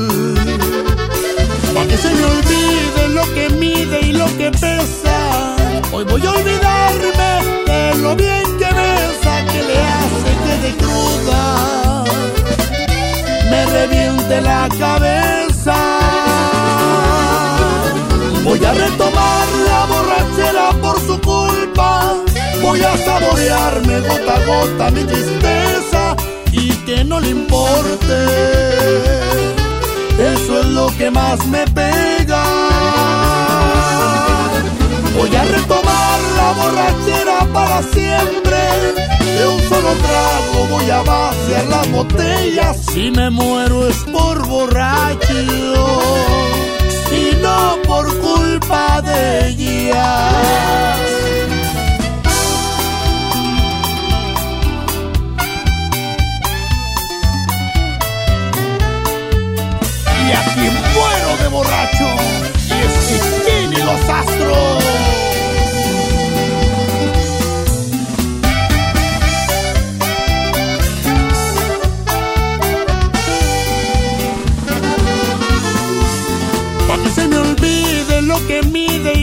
Pa' 1.74 1.86
que 1.88 1.98
se 1.98 2.14
me 2.14 2.26
olvide 2.26 3.10
lo 3.10 3.24
que 3.34 3.50
mide 3.50 4.02
y 4.02 4.14
lo 4.14 4.26
que 4.38 4.52
pesa. 4.52 5.56
Hoy 5.92 6.04
voy 6.04 6.24
a 6.24 6.32
olvidarme 6.32 7.32
de 7.66 7.96
lo 8.04 8.16
bien 8.16 8.46
que 8.60 8.66
besa, 8.66 9.46
que 9.52 9.64
le 9.64 9.80
hace 9.80 10.32
que 10.44 10.58
de 10.68 10.72
cruda 10.78 12.04
me 13.50 13.66
reviente 13.66 14.42
la 14.42 14.70
cabeza. 14.78 15.76
Voy 18.44 18.64
a 18.64 18.74
retomar 18.74 19.48
la 19.66 19.86
borrachera 19.88 20.70
por 20.82 21.00
su 21.00 21.20
culpa. 21.22 22.29
Voy 22.70 22.84
a 22.84 22.96
saborearme 22.98 24.00
gota 24.02 24.36
a 24.36 24.46
gota 24.46 24.92
mi 24.92 25.04
tristeza 25.04 26.16
y 26.52 26.70
que 26.86 27.04
no 27.04 27.20
le 27.20 27.30
importe. 27.30 28.18
Eso 30.34 30.60
es 30.60 30.66
lo 30.68 30.96
que 30.96 31.10
más 31.10 31.44
me 31.48 31.66
pega. 31.66 32.44
Voy 35.18 35.36
a 35.36 35.44
retomar 35.46 36.20
la 36.38 36.52
borrachera 36.60 37.40
para 37.52 37.82
siempre. 37.82 38.60
De 39.20 39.48
un 39.48 39.62
solo 39.68 39.92
trago 40.06 40.68
voy 40.70 40.92
a 40.92 41.02
vaciar 41.02 41.66
las 41.70 41.92
botellas. 41.92 42.78
Si 42.94 43.10
me 43.10 43.32
muero 43.32 43.88
es 43.88 43.98
por 44.14 44.48
borracho 44.48 45.34
y 47.12 47.36
no 47.42 47.80
por 47.88 48.06
culpa 48.20 49.02
de 49.02 49.48
ellas. 49.48 51.00
Y 60.30 60.32
a 60.32 60.44
quien 60.54 60.74
muero 60.94 61.38
de 61.42 61.48
borracho 61.48 62.08
es 62.70 63.08
Chiquín 63.08 63.74
y 63.74 63.82
los 63.82 64.10
astros. 64.10 65.00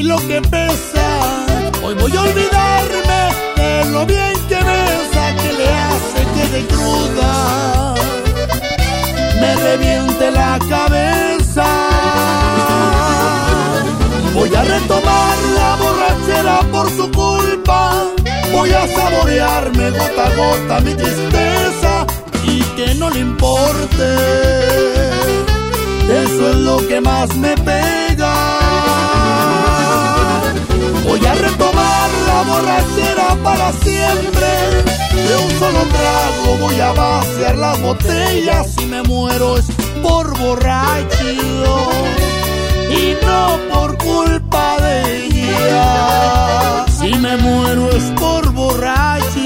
lo 0.06 0.16
que 0.28 0.40
pesa. 0.42 1.46
Hoy 1.82 1.94
voy 1.94 2.16
a 2.16 2.22
olvidarme 2.22 3.20
de 3.56 3.90
lo 3.90 4.06
bien 4.06 4.34
que 4.48 4.56
besa, 4.56 5.34
que 5.42 5.52
le 5.52 5.68
hace 5.68 6.20
que 6.34 6.48
de 6.54 6.66
cruda 6.66 7.94
me 9.46 9.54
reviente 9.56 10.30
la 10.30 10.58
cabeza. 10.68 11.66
Voy 14.34 14.54
a 14.54 14.62
retomar 14.62 15.36
la 15.58 15.70
borrachera 15.82 16.60
por 16.72 16.86
su 16.90 17.10
culpa. 17.10 18.04
Voy 18.52 18.70
a 18.72 18.86
saborearme 18.86 19.90
gota 19.90 20.24
a 20.26 20.36
gota 20.40 20.80
mi 20.80 20.94
tristeza 20.94 22.06
y 22.44 22.60
que 22.76 22.94
no 22.94 23.10
le 23.10 23.20
importe. 23.20 24.08
Eso 26.22 26.42
es 26.50 26.56
lo 26.68 26.76
que 26.88 27.00
más 27.00 27.34
me 27.36 27.54
pega. 27.56 28.25
Voy 31.18 31.24
a 31.24 31.34
retomar 31.34 32.10
la 32.26 32.42
borrachera 32.42 33.36
para 33.42 33.72
siempre. 33.72 34.46
De 35.14 35.36
un 35.44 35.50
solo 35.58 35.80
trago 35.84 36.58
voy 36.60 36.78
a 36.78 36.92
vaciar 36.92 37.56
las 37.56 37.80
botellas. 37.80 38.66
Si 38.76 38.84
me 38.84 39.02
muero 39.02 39.56
es 39.56 39.64
por 40.02 40.38
borracho 40.38 41.24
y 42.90 43.16
no 43.24 43.58
por 43.72 43.96
culpa 43.96 44.76
de 44.82 45.24
ella. 45.24 46.84
Si 47.00 47.14
me 47.14 47.38
muero 47.38 47.88
es 47.92 48.04
por 48.20 48.52
borracho 48.52 49.38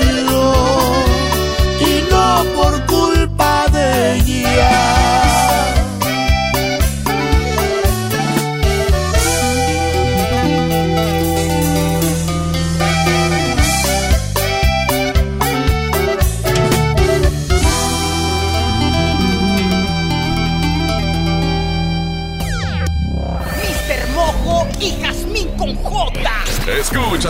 y 1.81 2.11
no 2.11 2.45
por 2.57 2.85
culpa 2.87 3.67
de 3.71 4.17
ella. 4.17 5.30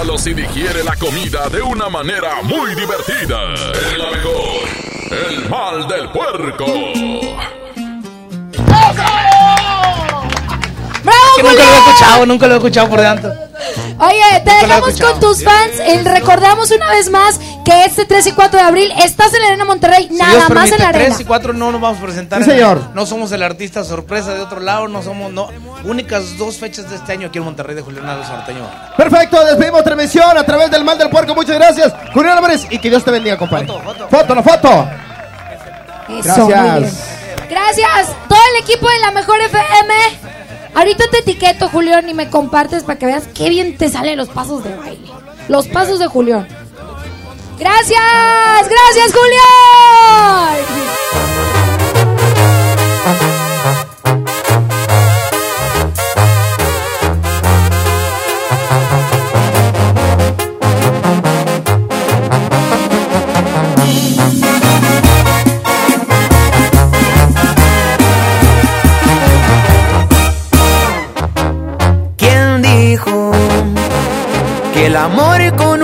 Escúchalo 0.00 0.18
si 0.18 0.32
digiere 0.32 0.82
la 0.82 0.96
comida 0.96 1.50
de 1.50 1.60
una 1.60 1.90
manera 1.90 2.40
muy 2.42 2.74
divertida. 2.74 3.52
Es 3.52 3.98
la 3.98 4.10
mejor. 4.10 4.64
El 5.10 5.48
mal 5.50 5.86
del 5.88 6.08
puerco. 6.08 6.64
¡Bravo, 11.04 11.36
Que 11.36 11.42
nunca 11.42 11.64
lo 11.66 11.70
he 11.70 11.76
escuchado, 11.76 12.26
nunca 12.26 12.46
lo 12.46 12.54
he 12.54 12.56
escuchado 12.56 12.88
por 12.88 13.00
dentro. 13.02 13.30
Oye, 13.98 14.40
te 14.42 14.50
dejamos 14.50 14.98
con 14.98 15.20
tus 15.20 15.44
fans. 15.44 15.78
El, 15.80 16.06
recordamos 16.06 16.70
una 16.70 16.88
vez 16.88 17.10
más 17.10 17.38
que 17.64 17.84
este 17.84 18.04
3 18.04 18.26
y 18.28 18.32
4 18.32 18.58
de 18.58 18.64
abril 18.66 18.92
estás 18.98 19.32
en 19.34 19.40
la 19.40 19.48
Arena 19.48 19.64
Monterrey, 19.64 20.08
Si 20.08 20.16
nada 20.16 20.30
Dios 20.30 20.40
más 20.42 20.48
permite, 20.48 20.74
en 20.76 20.82
la 20.82 20.88
Arena. 20.88 21.04
3 21.06 21.20
y 21.20 21.24
4 21.24 21.52
no 21.52 21.72
nos 21.72 21.80
vamos 21.80 21.98
a 21.98 22.02
presentar. 22.02 22.42
Sí, 22.42 22.50
señor. 22.50 22.90
No 22.94 23.06
somos 23.06 23.32
el 23.32 23.42
artista 23.42 23.84
sorpresa 23.84 24.34
de 24.34 24.40
otro 24.40 24.60
lado, 24.60 24.88
no 24.88 25.02
somos, 25.02 25.32
no. 25.32 25.48
Únicas 25.84 26.36
dos 26.38 26.56
fechas 26.56 26.88
de 26.90 26.96
este 26.96 27.12
año 27.12 27.28
aquí 27.28 27.38
en 27.38 27.44
Monterrey 27.44 27.74
de 27.74 27.82
Julián 27.82 28.08
Álvarez 28.08 28.30
Norteño. 28.30 28.68
Perfecto, 28.96 29.44
despedimos 29.44 29.84
transmisión 29.84 30.36
a 30.36 30.44
través 30.44 30.70
del 30.70 30.84
mal 30.84 30.98
del 30.98 31.10
puerco. 31.10 31.34
Muchas 31.34 31.56
gracias, 31.56 31.92
Julián 32.12 32.36
Álvarez, 32.36 32.66
y 32.70 32.78
que 32.78 32.90
Dios 32.90 33.04
te 33.04 33.10
bendiga, 33.10 33.36
compadre. 33.36 33.66
Foto, 33.66 34.34
la 34.34 34.42
foto. 34.42 34.88
Eso, 36.08 36.44
muy 36.44 36.52
bien. 36.52 36.64
Gracias. 36.64 37.20
Gracias, 37.48 38.16
todo 38.28 38.38
el 38.54 38.62
equipo 38.62 38.88
de 38.88 38.98
la 39.00 39.10
Mejor 39.10 39.40
FM. 39.40 39.94
Ahorita 40.74 41.04
te 41.10 41.18
etiqueto, 41.18 41.68
Julián, 41.68 42.08
y 42.08 42.14
me 42.14 42.30
compartes 42.30 42.84
para 42.84 42.98
que 42.98 43.06
veas 43.06 43.24
qué 43.34 43.48
bien 43.48 43.76
te 43.76 43.88
salen 43.88 44.16
los 44.16 44.28
pasos 44.28 44.62
de 44.62 44.74
baile. 44.76 45.10
Los 45.48 45.66
pasos 45.66 45.98
de 45.98 46.06
Julián. 46.06 46.46
Gracias, 47.60 48.68
gracias, 48.70 49.12
Julián. 49.12 50.60
¿Quién 72.16 72.62
dijo 72.62 73.32
que 74.72 74.86
el 74.86 74.96
amor 74.96 75.40
con 75.56 75.69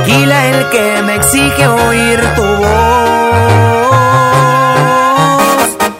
El 0.00 0.06
tequila 0.06 0.46
el 0.46 0.68
que 0.70 1.02
me 1.02 1.16
exige 1.16 1.66
oír 1.66 2.20
tu 2.34 2.42
voz. 2.42 2.70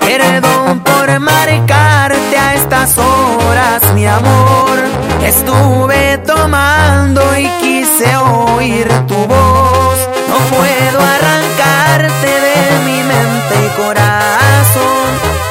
Perdón 0.01 0.81
por 0.81 1.21
marcarte 1.21 2.39
a 2.39 2.55
estas 2.55 2.97
horas, 2.97 3.83
mi 3.95 4.07
amor. 4.07 4.79
Estuve 5.23 6.19
tomando 6.19 7.21
y 7.37 7.47
quise 7.61 8.17
oír 8.17 8.89
tu 9.07 9.17
voz. 9.27 9.99
No 10.29 10.39
puedo 10.57 11.01
arrancarte 11.01 12.27
de 12.47 12.79
mi 12.87 13.03
mente 13.03 13.55
y 13.67 13.69
corazón. 13.83 15.11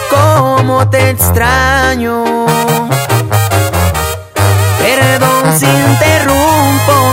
Cómo 0.10 0.89
te 0.89 1.12
extraño. 1.12 2.24
Perdón 4.80 5.60
si 5.60 5.66
interrumpo 5.66 6.09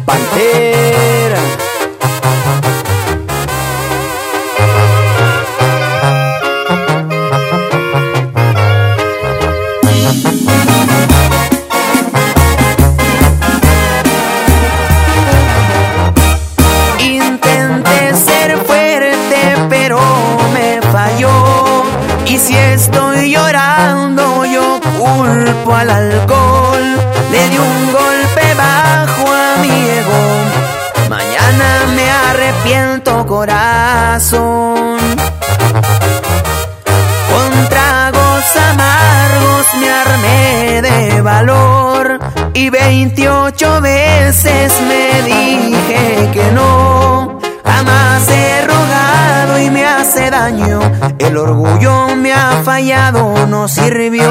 Pantera. 0.00 1.38
Intenté 16.98 18.14
ser 18.16 18.58
fuerte, 18.66 19.54
pero 19.68 20.00
me 20.52 20.80
falló. 20.90 21.84
Y 22.26 22.38
si 22.38 22.56
estoy 22.56 23.30
llorando, 23.30 24.44
yo 24.44 24.80
culpo 24.98 25.74
al 25.74 25.90
alcohol. 25.90 26.82
Le 27.30 27.48
di 27.48 27.58
un 27.58 27.92
golpe 27.92 28.13
arrepiento, 32.64 33.26
corazón. 33.26 34.96
Con 37.30 37.68
tragos 37.68 38.44
amargos 38.70 39.66
me 39.80 39.90
armé 39.90 40.82
de 40.82 41.20
valor 41.20 42.18
y 42.54 42.70
28 42.70 43.80
veces 43.80 44.72
me 44.88 45.22
dije 45.22 46.30
que 46.32 46.52
no. 46.52 47.38
Jamás 47.64 48.28
he 48.28 48.66
rogado 48.66 49.60
y 49.60 49.70
me 49.70 49.84
hace 49.84 50.30
daño. 50.30 50.80
El 51.18 51.36
orgullo 51.36 52.16
me 52.16 52.32
ha 52.32 52.62
fallado, 52.64 53.46
no 53.46 53.68
sirvió. 53.68 54.30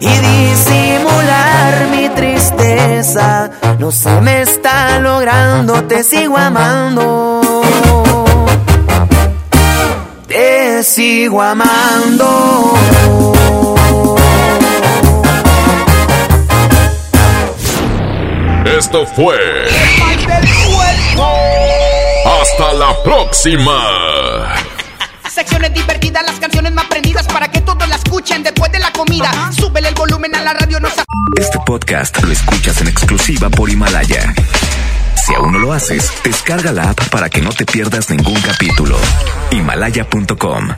y 0.00 0.08
disimular 0.08 1.88
mi 1.90 2.08
tristeza. 2.10 3.50
No 3.78 3.90
se 3.90 4.20
me 4.20 4.42
está 4.42 4.98
logrando, 4.98 5.82
te 5.84 6.02
sigo 6.02 6.36
amando. 6.36 7.40
Te 10.26 10.82
sigo 10.82 11.40
amando. 11.40 12.74
Esto 18.78 19.06
fue. 19.06 19.38
Hasta 22.40 22.72
la 22.74 23.02
próxima. 23.02 24.56
Secciones 25.36 25.74
divertidas, 25.74 26.24
las 26.24 26.40
canciones 26.40 26.72
más 26.72 26.86
prendidas 26.86 27.26
para 27.26 27.50
que 27.50 27.60
todos 27.60 27.86
la 27.86 27.96
escuchen 27.96 28.42
después 28.42 28.72
de 28.72 28.78
la 28.78 28.90
comida. 28.90 29.30
Súbele 29.52 29.88
el 29.90 29.94
volumen 29.94 30.34
a 30.34 30.40
la 30.40 30.54
radio, 30.54 30.80
no 30.80 30.88
se 30.88 31.02
Este 31.38 31.58
podcast 31.66 32.22
lo 32.22 32.32
escuchas 32.32 32.80
en 32.80 32.88
exclusiva 32.88 33.50
por 33.50 33.68
Himalaya. 33.68 34.32
Si 35.26 35.34
aún 35.34 35.52
no 35.52 35.58
lo 35.58 35.74
haces, 35.74 36.10
descarga 36.24 36.72
la 36.72 36.88
app 36.88 37.10
para 37.10 37.28
que 37.28 37.42
no 37.42 37.50
te 37.50 37.66
pierdas 37.66 38.08
ningún 38.08 38.40
capítulo. 38.40 38.96
Himalaya.com 39.50 40.68